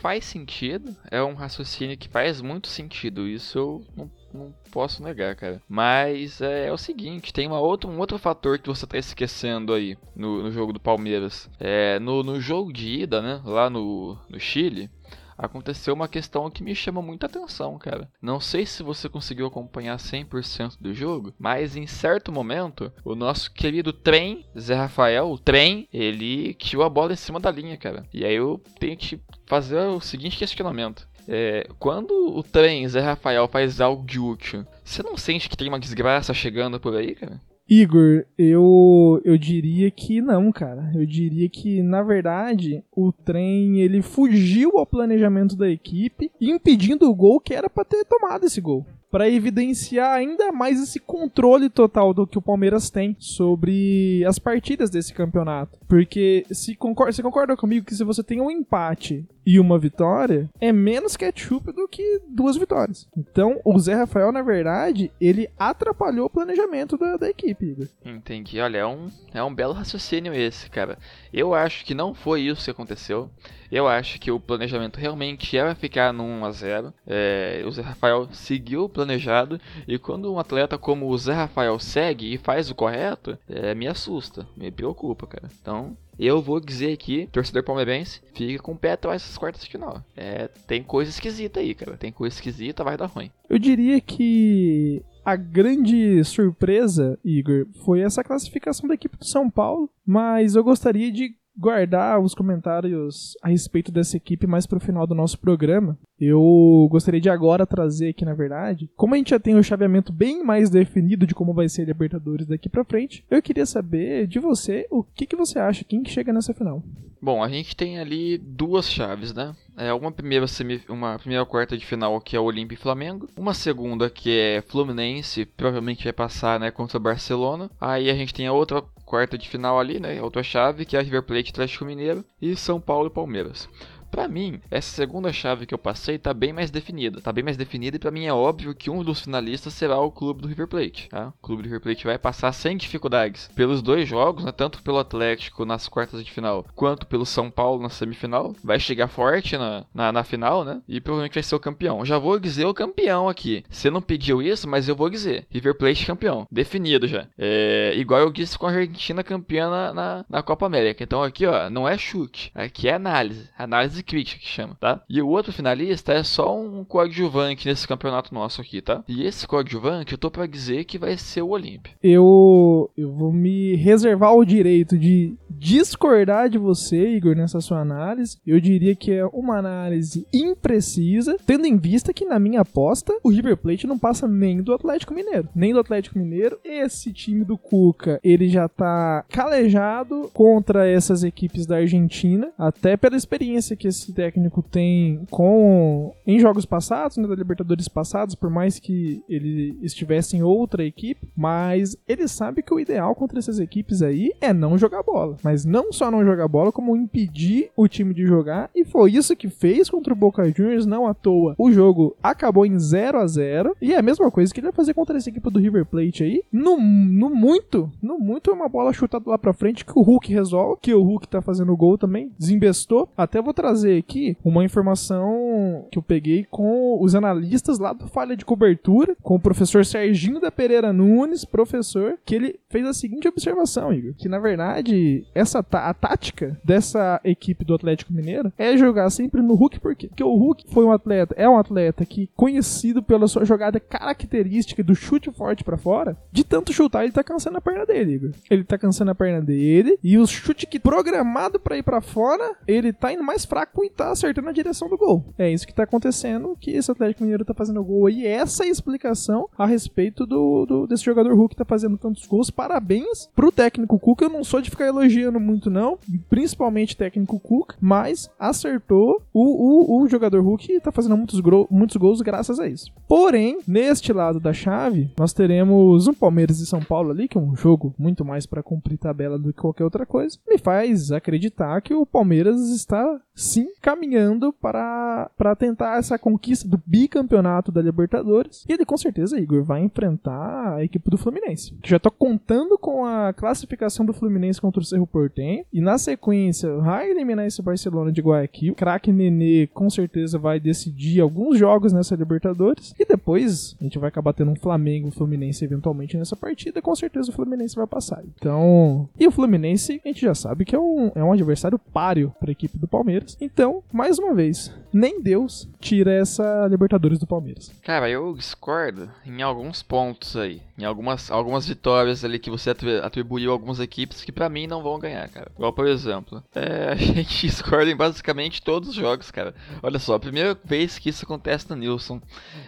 Faz 0.00 0.24
sentido, 0.24 0.94
é 1.10 1.22
um 1.22 1.34
raciocínio 1.34 1.96
que 1.96 2.08
faz 2.08 2.40
muito 2.40 2.68
sentido, 2.68 3.28
isso 3.28 3.58
eu 3.58 3.82
não 3.96 4.10
não 4.34 4.54
posso 4.70 5.02
negar, 5.02 5.34
cara. 5.36 5.62
Mas 5.68 6.40
é, 6.40 6.66
é, 6.66 6.72
o 6.72 6.78
seguinte, 6.78 7.32
tem 7.32 7.46
uma 7.46 7.60
outra, 7.60 7.88
um 7.88 7.98
outro 7.98 8.18
fator 8.18 8.58
que 8.58 8.68
você 8.68 8.86
tá 8.86 8.98
esquecendo 8.98 9.72
aí 9.72 9.96
no, 10.14 10.42
no 10.42 10.50
jogo 10.50 10.72
do 10.72 10.80
Palmeiras. 10.80 11.48
É, 11.58 11.98
no, 12.00 12.22
no 12.22 12.40
jogo 12.40 12.72
de 12.72 13.02
ida, 13.02 13.22
né, 13.22 13.40
lá 13.44 13.70
no, 13.70 14.18
no 14.28 14.40
Chile, 14.40 14.90
aconteceu 15.36 15.94
uma 15.94 16.08
questão 16.08 16.50
que 16.50 16.62
me 16.62 16.74
chama 16.74 17.02
muita 17.02 17.26
atenção, 17.26 17.78
cara. 17.78 18.08
Não 18.20 18.40
sei 18.40 18.64
se 18.66 18.82
você 18.82 19.08
conseguiu 19.08 19.46
acompanhar 19.46 19.96
100% 19.96 20.76
do 20.80 20.94
jogo, 20.94 21.34
mas 21.38 21.76
em 21.76 21.86
certo 21.86 22.32
momento, 22.32 22.92
o 23.04 23.14
nosso 23.14 23.52
querido 23.52 23.92
trem, 23.92 24.46
Zé 24.58 24.74
Rafael, 24.74 25.30
o 25.30 25.38
trem, 25.38 25.88
ele 25.92 26.54
tirou 26.54 26.84
a 26.84 26.90
bola 26.90 27.12
em 27.12 27.16
cima 27.16 27.40
da 27.40 27.50
linha, 27.50 27.76
cara. 27.76 28.06
E 28.12 28.24
aí 28.24 28.34
eu 28.34 28.60
tenho 28.78 28.96
que 28.96 29.20
fazer 29.46 29.78
o 29.78 30.00
seguinte 30.00 30.38
questionamento. 30.38 31.08
É, 31.28 31.66
quando 31.78 32.12
o 32.12 32.42
trem 32.42 32.86
Zé 32.88 33.00
Rafael 33.00 33.48
faz 33.48 33.80
algo 33.80 34.04
de 34.04 34.18
útil, 34.18 34.64
você 34.84 35.02
não 35.02 35.16
sente 35.16 35.48
que 35.48 35.56
tem 35.56 35.68
uma 35.68 35.80
desgraça 35.80 36.34
chegando 36.34 36.78
por 36.78 36.94
aí, 36.94 37.14
cara? 37.14 37.40
Igor, 37.68 38.26
eu, 38.36 39.22
eu 39.24 39.38
diria 39.38 39.90
que 39.90 40.20
não, 40.20 40.52
cara. 40.52 40.92
Eu 40.94 41.06
diria 41.06 41.48
que, 41.48 41.82
na 41.82 42.02
verdade, 42.02 42.84
o 42.92 43.10
trem 43.10 43.80
ele 43.80 44.02
fugiu 44.02 44.78
ao 44.78 44.84
planejamento 44.84 45.56
da 45.56 45.68
equipe, 45.68 46.30
impedindo 46.38 47.08
o 47.08 47.14
gol 47.14 47.40
que 47.40 47.54
era 47.54 47.70
para 47.70 47.84
ter 47.84 48.04
tomado 48.04 48.44
esse 48.44 48.60
gol 48.60 48.84
para 49.14 49.30
evidenciar 49.30 50.12
ainda 50.12 50.50
mais 50.50 50.82
esse 50.82 50.98
controle 50.98 51.70
total 51.70 52.12
do 52.12 52.26
que 52.26 52.36
o 52.36 52.42
Palmeiras 52.42 52.90
tem 52.90 53.14
sobre 53.20 54.24
as 54.26 54.40
partidas 54.40 54.90
desse 54.90 55.14
campeonato. 55.14 55.78
Porque 55.86 56.44
se 56.50 56.74
concorda, 56.74 57.12
você 57.12 57.22
concorda 57.22 57.56
comigo 57.56 57.86
que 57.86 57.94
se 57.94 58.02
você 58.02 58.24
tem 58.24 58.40
um 58.40 58.50
empate 58.50 59.24
e 59.46 59.60
uma 59.60 59.78
vitória, 59.78 60.48
é 60.60 60.72
menos 60.72 61.16
ketchup 61.16 61.72
do 61.72 61.86
que 61.88 62.20
duas 62.28 62.56
vitórias. 62.56 63.06
Então, 63.16 63.60
o 63.64 63.78
Zé 63.78 63.94
Rafael, 63.94 64.32
na 64.32 64.42
verdade, 64.42 65.10
ele 65.20 65.48
atrapalhou 65.58 66.26
o 66.26 66.30
planejamento 66.30 66.96
da, 66.96 67.16
da 67.16 67.28
equipe. 67.28 67.88
Entendi. 68.04 68.60
Olha, 68.60 68.78
é 68.78 68.86
um, 68.86 69.08
é 69.32 69.42
um 69.42 69.54
belo 69.54 69.72
raciocínio 69.72 70.34
esse, 70.34 70.70
cara. 70.70 70.98
Eu 71.32 71.54
acho 71.54 71.84
que 71.84 71.94
não 71.94 72.14
foi 72.14 72.42
isso 72.42 72.64
que 72.64 72.70
aconteceu. 72.70 73.30
Eu 73.70 73.88
acho 73.88 74.20
que 74.20 74.30
o 74.30 74.38
planejamento 74.38 75.00
realmente 75.00 75.56
era 75.56 75.74
ficar 75.74 76.12
no 76.12 76.22
1 76.22 76.44
a 76.44 76.50
0 76.52 76.94
é, 77.06 77.62
O 77.66 77.70
Zé 77.72 77.82
Rafael 77.82 78.28
seguiu 78.32 78.84
o 78.84 78.88
planejado. 78.88 79.60
E 79.88 79.98
quando 79.98 80.32
um 80.32 80.38
atleta 80.38 80.78
como 80.78 81.08
o 81.08 81.18
Zé 81.18 81.32
Rafael 81.32 81.78
segue 81.78 82.34
e 82.34 82.38
faz 82.38 82.70
o 82.70 82.74
correto, 82.74 83.36
é, 83.48 83.74
me 83.74 83.88
assusta, 83.88 84.46
me 84.56 84.70
preocupa, 84.70 85.26
cara. 85.26 85.48
Então, 85.60 85.96
eu 86.18 86.40
vou 86.40 86.60
dizer 86.60 86.92
aqui, 86.92 87.28
torcedor 87.32 87.64
palmeirense, 87.64 88.20
fica 88.34 88.62
com 88.62 88.72
o 88.72 88.78
pé 88.78 88.92
atrás 88.92 89.22
dessas 89.22 89.38
quartas 89.38 89.62
de 89.64 89.70
final. 89.70 90.02
É, 90.16 90.48
tem 90.66 90.82
coisa 90.82 91.10
esquisita 91.10 91.60
aí, 91.60 91.74
cara. 91.74 91.96
Tem 91.96 92.12
coisa 92.12 92.34
esquisita, 92.34 92.84
vai 92.84 92.96
dar 92.96 93.06
ruim. 93.06 93.30
Eu 93.48 93.58
diria 93.58 94.00
que 94.00 95.02
a 95.24 95.36
grande 95.36 96.22
surpresa, 96.24 97.18
Igor, 97.24 97.66
foi 97.84 98.00
essa 98.00 98.22
classificação 98.22 98.88
da 98.88 98.94
equipe 98.94 99.16
do 99.16 99.24
São 99.24 99.50
Paulo, 99.50 99.88
mas 100.06 100.54
eu 100.54 100.62
gostaria 100.62 101.10
de 101.10 101.34
guardar 101.56 102.20
os 102.20 102.34
comentários 102.34 103.36
a 103.40 103.48
respeito 103.48 103.92
dessa 103.92 104.16
equipe 104.16 104.46
mais 104.46 104.66
pro 104.66 104.80
final 104.80 105.06
do 105.06 105.14
nosso 105.14 105.38
programa. 105.38 105.96
Eu 106.20 106.86
gostaria 106.90 107.20
de 107.20 107.28
agora 107.28 107.66
trazer 107.66 108.10
aqui, 108.10 108.24
na 108.24 108.34
verdade, 108.34 108.88
como 108.96 109.14
a 109.14 109.16
gente 109.16 109.30
já 109.30 109.40
tem 109.40 109.54
o 109.54 109.58
um 109.58 109.62
chaveamento 109.62 110.12
bem 110.12 110.44
mais 110.44 110.70
definido 110.70 111.26
de 111.26 111.34
como 111.34 111.52
vai 111.52 111.68
ser 111.68 111.82
a 111.82 111.86
Libertadores 111.86 112.46
daqui 112.46 112.68
para 112.68 112.84
frente, 112.84 113.24
eu 113.30 113.42
queria 113.42 113.66
saber 113.66 114.26
de 114.26 114.38
você 114.38 114.86
o 114.90 115.02
que, 115.02 115.26
que 115.26 115.36
você 115.36 115.58
acha, 115.58 115.84
quem 115.84 116.02
que 116.02 116.10
chega 116.10 116.32
nessa 116.32 116.54
final. 116.54 116.82
Bom, 117.24 117.42
a 117.42 117.48
gente 117.48 117.74
tem 117.74 117.98
ali 117.98 118.36
duas 118.36 118.86
chaves, 118.86 119.32
né? 119.32 119.56
É 119.78 119.94
uma 119.94 120.12
primeira 120.12 120.46
semi, 120.46 120.82
uma 120.90 121.18
primeira 121.18 121.46
quarta 121.46 121.76
de 121.76 121.84
final 121.86 122.20
que 122.20 122.36
é 122.36 122.38
o 122.38 122.44
Olímpia 122.44 122.76
e 122.76 122.78
Flamengo, 122.78 123.28
uma 123.34 123.54
segunda 123.54 124.10
que 124.10 124.38
é 124.38 124.60
Fluminense, 124.60 125.46
provavelmente 125.46 126.04
vai 126.04 126.12
passar, 126.12 126.60
né, 126.60 126.70
contra 126.70 126.98
o 126.98 127.00
Barcelona. 127.00 127.70
Aí 127.80 128.10
a 128.10 128.14
gente 128.14 128.34
tem 128.34 128.46
a 128.46 128.52
outra 128.52 128.82
quarta 129.06 129.38
de 129.38 129.48
final 129.48 129.80
ali, 129.80 129.98
né, 129.98 130.20
outra 130.20 130.42
chave 130.42 130.84
que 130.84 130.96
é 130.96 131.00
a 131.00 131.02
River 131.02 131.22
Plate 131.22 131.50
Atlético 131.50 131.86
Mineiro 131.86 132.24
e 132.42 132.54
São 132.54 132.78
Paulo 132.78 133.06
e 133.06 133.10
Palmeiras. 133.10 133.68
Para 134.14 134.28
mim, 134.28 134.60
essa 134.70 134.94
segunda 134.94 135.32
chave 135.32 135.66
que 135.66 135.74
eu 135.74 135.78
passei 135.78 136.18
tá 136.18 136.32
bem 136.32 136.52
mais 136.52 136.70
definida. 136.70 137.20
Tá 137.20 137.32
bem 137.32 137.42
mais 137.42 137.56
definida 137.56 137.96
e 137.96 137.98
para 137.98 138.12
mim 138.12 138.26
é 138.26 138.32
óbvio 138.32 138.72
que 138.72 138.88
um 138.88 139.02
dos 139.02 139.22
finalistas 139.22 139.74
será 139.74 139.98
o 139.98 140.08
clube 140.08 140.40
do 140.40 140.46
River 140.46 140.68
Plate. 140.68 141.08
Tá? 141.08 141.32
O 141.36 141.42
clube 141.42 141.64
do 141.64 141.66
River 141.66 141.80
Plate 141.80 142.04
vai 142.04 142.16
passar 142.16 142.52
sem 142.52 142.76
dificuldades 142.76 143.50
pelos 143.56 143.82
dois 143.82 144.08
jogos, 144.08 144.44
né? 144.44 144.52
tanto 144.52 144.80
pelo 144.84 145.00
Atlético 145.00 145.64
nas 145.64 145.88
quartas 145.88 146.24
de 146.24 146.30
final, 146.30 146.64
quanto 146.76 147.08
pelo 147.08 147.26
São 147.26 147.50
Paulo 147.50 147.82
na 147.82 147.88
semifinal. 147.88 148.54
Vai 148.62 148.78
chegar 148.78 149.08
forte 149.08 149.58
na, 149.58 149.84
na, 149.92 150.12
na 150.12 150.22
final, 150.22 150.64
né? 150.64 150.80
E 150.86 151.00
provavelmente 151.00 151.34
vai 151.34 151.42
ser 151.42 151.56
o 151.56 151.60
campeão. 151.60 152.04
Já 152.04 152.16
vou 152.16 152.38
dizer 152.38 152.66
o 152.66 152.74
campeão 152.74 153.28
aqui. 153.28 153.64
Você 153.68 153.90
não 153.90 154.00
pediu 154.00 154.40
isso, 154.40 154.68
mas 154.68 154.88
eu 154.88 154.94
vou 154.94 155.10
dizer. 155.10 155.44
River 155.50 155.74
Plate 155.76 156.06
campeão. 156.06 156.46
Definido 156.52 157.08
já. 157.08 157.26
É, 157.36 157.92
igual 157.96 158.20
eu 158.20 158.30
disse 158.30 158.56
com 158.56 158.68
a 158.68 158.70
Argentina 158.70 159.24
campeã 159.24 159.68
na, 159.68 159.92
na, 159.92 160.24
na 160.30 160.42
Copa 160.42 160.66
América. 160.66 161.02
Então 161.02 161.20
aqui, 161.20 161.46
ó, 161.46 161.68
não 161.68 161.88
é 161.88 161.98
chute. 161.98 162.52
Aqui 162.54 162.88
é 162.88 162.94
análise. 162.94 163.50
Análise 163.58 164.03
crítica 164.04 164.40
que 164.40 164.46
chama, 164.46 164.76
tá? 164.80 165.02
E 165.08 165.20
o 165.20 165.28
outro 165.28 165.52
finalista 165.52 166.12
é 166.12 166.22
só 166.22 166.56
um 166.58 166.84
coadjuvante 166.84 167.66
nesse 167.66 167.86
campeonato 167.86 168.34
nosso 168.34 168.60
aqui, 168.60 168.80
tá? 168.80 169.02
E 169.08 169.24
esse 169.24 169.46
coadjuvante 169.46 170.12
eu 170.12 170.18
tô 170.18 170.30
para 170.30 170.46
dizer 170.46 170.84
que 170.84 170.98
vai 170.98 171.16
ser 171.16 171.42
o 171.42 171.48
Olímpio. 171.48 171.94
Eu 172.02 172.90
eu 172.96 173.12
vou 173.12 173.32
me 173.32 173.74
reservar 173.76 174.34
o 174.34 174.44
direito 174.44 174.98
de 174.98 175.34
discordar 175.50 176.48
de 176.48 176.58
você, 176.58 177.08
Igor, 177.16 177.34
nessa 177.34 177.60
sua 177.60 177.80
análise. 177.80 178.38
Eu 178.46 178.60
diria 178.60 178.94
que 178.94 179.12
é 179.12 179.24
uma 179.26 179.58
análise 179.58 180.26
imprecisa, 180.32 181.36
tendo 181.46 181.66
em 181.66 181.76
vista 181.76 182.12
que 182.12 182.24
na 182.24 182.38
minha 182.38 182.60
aposta 182.60 183.14
o 183.22 183.30
River 183.30 183.56
Plate 183.56 183.86
não 183.86 183.98
passa 183.98 184.26
nem 184.26 184.62
do 184.62 184.72
Atlético 184.72 185.14
Mineiro, 185.14 185.48
nem 185.54 185.72
do 185.72 185.80
Atlético 185.80 186.18
Mineiro. 186.18 186.58
Esse 186.64 187.12
time 187.12 187.44
do 187.44 187.56
Cuca, 187.56 188.20
ele 188.22 188.48
já 188.48 188.68
tá 188.68 189.24
calejado 189.28 190.30
contra 190.32 190.88
essas 190.88 191.24
equipes 191.24 191.66
da 191.66 191.76
Argentina, 191.76 192.52
até 192.58 192.96
pela 192.96 193.16
experiência 193.16 193.76
que 193.76 193.88
esse 194.02 194.12
técnico 194.12 194.62
tem 194.62 195.24
com 195.30 196.14
em 196.26 196.38
jogos 196.38 196.64
passados, 196.64 197.16
né, 197.16 197.26
da 197.26 197.34
Libertadores 197.34 197.88
passados, 197.88 198.34
por 198.34 198.50
mais 198.50 198.78
que 198.78 199.22
ele 199.28 199.78
estivesse 199.82 200.36
em 200.36 200.42
outra 200.42 200.84
equipe, 200.84 201.28
mas 201.36 201.96
ele 202.06 202.26
sabe 202.28 202.62
que 202.62 202.72
o 202.72 202.80
ideal 202.80 203.14
contra 203.14 203.38
essas 203.38 203.58
equipes 203.58 204.02
aí 204.02 204.32
é 204.40 204.52
não 204.52 204.78
jogar 204.78 205.02
bola. 205.02 205.36
Mas 205.42 205.64
não 205.64 205.92
só 205.92 206.10
não 206.10 206.24
jogar 206.24 206.48
bola, 206.48 206.72
como 206.72 206.96
impedir 206.96 207.70
o 207.76 207.88
time 207.88 208.14
de 208.14 208.26
jogar, 208.26 208.70
e 208.74 208.84
foi 208.84 209.12
isso 209.12 209.36
que 209.36 209.48
fez 209.48 209.88
contra 209.88 210.12
o 210.12 210.16
Boca 210.16 210.44
Juniors, 210.50 210.86
não 210.86 211.06
à 211.06 211.14
toa. 211.14 211.54
O 211.58 211.70
jogo 211.70 212.16
acabou 212.22 212.66
em 212.66 212.78
0 212.78 213.18
a 213.18 213.26
0 213.26 213.76
e 213.80 213.92
é 213.92 213.98
a 213.98 214.02
mesma 214.02 214.30
coisa 214.30 214.52
que 214.52 214.60
ele 214.60 214.68
vai 214.68 214.74
fazer 214.74 214.94
contra 214.94 215.16
essa 215.16 215.28
equipe 215.28 215.50
do 215.50 215.58
River 215.58 215.86
Plate 215.86 216.24
aí. 216.24 216.42
No, 216.50 216.76
no 216.78 217.30
muito, 217.30 217.90
no 218.02 218.18
muito 218.18 218.50
é 218.50 218.54
uma 218.54 218.68
bola 218.68 218.92
chutada 218.92 219.28
lá 219.28 219.38
pra 219.38 219.52
frente 219.52 219.84
que 219.84 219.98
o 219.98 220.02
Hulk 220.02 220.32
resolve, 220.32 220.80
que 220.80 220.94
o 220.94 221.02
Hulk 221.02 221.28
tá 221.28 221.42
fazendo 221.42 221.76
gol 221.76 221.98
também, 221.98 222.32
desembestou. 222.38 223.08
Até 223.16 223.40
vou 223.40 223.54
trazer 223.54 223.73
trazer 223.74 223.98
aqui 223.98 224.36
uma 224.44 224.64
informação 224.64 225.88
que 225.90 225.98
eu 225.98 226.02
peguei 226.02 226.46
com 226.48 227.02
os 227.02 227.14
analistas 227.14 227.78
lá 227.80 227.92
do 227.92 228.06
Falha 228.06 228.36
de 228.36 228.44
Cobertura, 228.44 229.16
com 229.20 229.34
o 229.34 229.40
professor 229.40 229.84
Serginho 229.84 230.40
da 230.40 230.50
Pereira 230.50 230.92
Nunes, 230.92 231.44
professor, 231.44 232.16
que 232.24 232.36
ele 232.36 232.60
fez 232.68 232.86
a 232.86 232.92
seguinte 232.92 233.26
observação, 233.26 233.92
Igor, 233.92 234.14
que 234.14 234.28
na 234.28 234.38
verdade 234.38 235.26
essa 235.34 235.64
a 235.72 235.92
tática 235.92 236.58
dessa 236.64 237.20
equipe 237.24 237.64
do 237.64 237.74
Atlético 237.74 238.12
Mineiro 238.12 238.52
é 238.56 238.76
jogar 238.76 239.10
sempre 239.10 239.42
no 239.42 239.54
Hulk, 239.54 239.80
por 239.80 239.96
quê? 239.96 240.06
Porque 240.06 240.22
o 240.22 240.36
Hulk 240.36 240.66
foi 240.72 240.84
um 240.84 240.92
atleta, 240.92 241.34
é 241.36 241.48
um 241.48 241.58
atleta 241.58 242.06
que 242.06 242.30
conhecido 242.36 243.02
pela 243.02 243.26
sua 243.26 243.44
jogada 243.44 243.80
característica 243.80 244.84
do 244.84 244.94
chute 244.94 245.32
forte 245.32 245.64
para 245.64 245.76
fora, 245.76 246.16
de 246.30 246.44
tanto 246.44 246.72
chutar 246.72 247.02
ele 247.02 247.12
tá 247.12 247.24
cansando 247.24 247.58
a 247.58 247.60
perna 247.60 247.84
dele, 247.84 248.14
Igor. 248.14 248.30
Ele 248.48 248.62
tá 248.62 248.78
cansando 248.78 249.10
a 249.10 249.14
perna 249.14 249.40
dele 249.40 249.98
e 250.02 250.16
o 250.16 250.26
chute 250.26 250.66
que 250.66 250.78
programado 250.78 251.58
para 251.58 251.76
ir 251.76 251.82
para 251.82 252.00
fora, 252.00 252.54
ele 252.68 252.92
tá 252.92 253.12
indo 253.12 253.24
mais 253.24 253.44
fraco 253.44 253.63
buraco 253.64 253.84
e 253.84 253.90
tá 253.90 254.10
acertando 254.10 254.48
a 254.48 254.52
direção 254.52 254.88
do 254.88 254.96
gol. 254.96 255.24
É 255.38 255.50
isso 255.50 255.66
que 255.66 255.74
tá 255.74 255.84
acontecendo, 255.84 256.56
que 256.60 256.70
esse 256.70 256.90
Atlético 256.90 257.22
Mineiro 257.22 257.44
tá 257.44 257.54
fazendo 257.54 257.82
gol 257.82 258.06
aí. 258.06 258.26
Essa 258.26 258.64
é 258.64 258.68
a 258.68 258.70
explicação 258.70 259.48
a 259.56 259.66
respeito 259.66 260.26
do, 260.26 260.66
do 260.66 260.86
desse 260.86 261.04
jogador 261.04 261.34
Hulk 261.34 261.54
que 261.54 261.58
tá 261.58 261.64
fazendo 261.64 261.96
tantos 261.96 262.26
gols. 262.26 262.50
Parabéns 262.50 263.28
pro 263.34 263.52
técnico 263.52 263.98
Cook. 263.98 264.22
Eu 264.22 264.28
não 264.28 264.44
sou 264.44 264.60
de 264.60 264.70
ficar 264.70 264.86
elogiando 264.86 265.40
muito, 265.40 265.70
não. 265.70 265.98
Principalmente 266.28 266.96
técnico 266.96 267.40
Cook, 267.40 267.74
mas 267.80 268.30
acertou 268.38 269.22
o, 269.32 269.98
o, 269.98 270.02
o 270.02 270.08
jogador 270.08 270.42
Hulk 270.42 270.72
e 270.72 270.80
tá 270.80 270.92
fazendo 270.92 271.16
muitos, 271.16 271.40
muitos 271.70 271.96
gols 271.96 272.20
graças 272.20 272.60
a 272.60 272.66
isso. 272.66 272.92
Porém, 273.08 273.58
neste 273.66 274.12
lado 274.12 274.38
da 274.40 274.52
chave, 274.52 275.10
nós 275.18 275.32
teremos 275.32 276.06
um 276.06 276.14
Palmeiras 276.14 276.60
e 276.60 276.66
São 276.66 276.80
Paulo 276.80 277.10
ali, 277.10 277.28
que 277.28 277.38
é 277.38 277.40
um 277.40 277.56
jogo 277.56 277.94
muito 277.98 278.24
mais 278.24 278.46
para 278.46 278.62
cumprir 278.62 278.98
tabela 278.98 279.38
do 279.38 279.52
que 279.52 279.60
qualquer 279.60 279.84
outra 279.84 280.06
coisa. 280.06 280.38
Me 280.48 280.58
faz 280.58 281.12
acreditar 281.12 281.80
que 281.80 281.94
o 281.94 282.06
Palmeiras 282.06 282.60
está 282.70 283.20
sim 283.54 283.68
caminhando 283.80 284.52
para, 284.52 285.30
para 285.36 285.54
tentar 285.54 285.98
essa 285.98 286.18
conquista 286.18 286.66
do 286.66 286.80
bicampeonato 286.84 287.70
da 287.70 287.80
Libertadores. 287.80 288.64
E 288.68 288.72
ele 288.72 288.84
com 288.84 288.96
certeza, 288.96 289.38
Igor, 289.38 289.62
vai 289.62 289.80
enfrentar 289.80 290.74
a 290.74 290.84
equipe 290.84 291.08
do 291.08 291.16
Fluminense. 291.16 291.76
Já 291.84 291.98
tô 291.98 292.10
contando 292.10 292.76
com 292.76 293.04
a 293.04 293.32
classificação 293.32 294.04
do 294.04 294.12
Fluminense 294.12 294.60
contra 294.60 294.80
o 294.80 294.84
Cerro 294.84 295.06
Portenho. 295.06 295.64
E 295.72 295.80
na 295.80 295.98
sequência, 295.98 296.74
vai 296.78 297.10
eliminar 297.10 297.46
esse 297.46 297.62
Barcelona 297.62 298.10
de 298.10 298.20
Guayaquil. 298.20 298.74
Craque 298.74 299.12
Nenê 299.12 299.68
com 299.68 299.88
certeza 299.88 300.38
vai 300.38 300.58
decidir 300.58 301.20
alguns 301.20 301.58
jogos 301.58 301.92
nessa 301.92 302.16
Libertadores. 302.16 302.94
E 302.98 303.04
depois 303.04 303.76
a 303.80 303.84
gente 303.84 303.98
vai 303.98 304.08
acabar 304.08 304.32
tendo 304.32 304.50
um 304.50 304.56
Flamengo 304.56 305.10
Fluminense 305.10 305.64
eventualmente 305.64 306.16
nessa 306.16 306.34
partida. 306.34 306.82
Com 306.82 306.94
certeza 306.94 307.30
o 307.30 307.34
Fluminense 307.34 307.76
vai 307.76 307.86
passar. 307.86 308.22
Então. 308.36 309.08
E 309.18 309.26
o 309.26 309.30
Fluminense, 309.30 310.00
a 310.04 310.08
gente 310.08 310.22
já 310.22 310.34
sabe 310.34 310.64
que 310.64 310.74
é 310.74 310.78
um, 310.78 311.12
é 311.14 311.22
um 311.22 311.32
adversário 311.32 311.78
páreo 311.78 312.34
para 312.40 312.50
a 312.50 312.52
equipe 312.52 312.76
do 312.78 312.88
Palmeiras. 312.88 313.36
Então, 313.44 313.84
mais 313.92 314.18
uma 314.18 314.32
vez, 314.32 314.72
nem 314.90 315.20
Deus 315.20 315.68
tira 315.80 316.14
essa 316.14 316.66
Libertadores 316.70 317.18
do 317.18 317.26
Palmeiras. 317.26 317.70
Cara, 317.82 318.08
eu 318.08 318.32
discordo 318.34 319.10
em 319.26 319.42
alguns 319.42 319.82
pontos 319.82 320.34
aí. 320.34 320.62
Em 320.78 320.84
algumas, 320.84 321.30
algumas 321.30 321.68
vitórias 321.68 322.24
ali 322.24 322.38
que 322.38 322.50
você 322.50 322.70
atribuiu 323.02 323.50
a 323.50 323.52
algumas 323.52 323.80
equipes 323.80 324.24
que 324.24 324.32
para 324.32 324.48
mim 324.48 324.66
não 324.66 324.82
vão 324.82 324.98
ganhar, 324.98 325.28
cara. 325.28 325.50
Igual, 325.54 325.72
por 325.72 325.86
exemplo, 325.86 326.42
é, 326.54 326.88
a 326.92 326.94
gente 326.94 327.46
discorda 327.46 327.90
em 327.90 327.96
basicamente 327.96 328.62
todos 328.62 328.88
os 328.88 328.94
jogos, 328.94 329.30
cara. 329.30 329.54
Olha 329.82 329.98
só, 329.98 330.14
a 330.14 330.20
primeira 330.20 330.56
vez 330.64 330.98
que 330.98 331.10
isso 331.10 331.24
acontece 331.24 331.68
no 331.68 331.76
Nilson. 331.76 332.20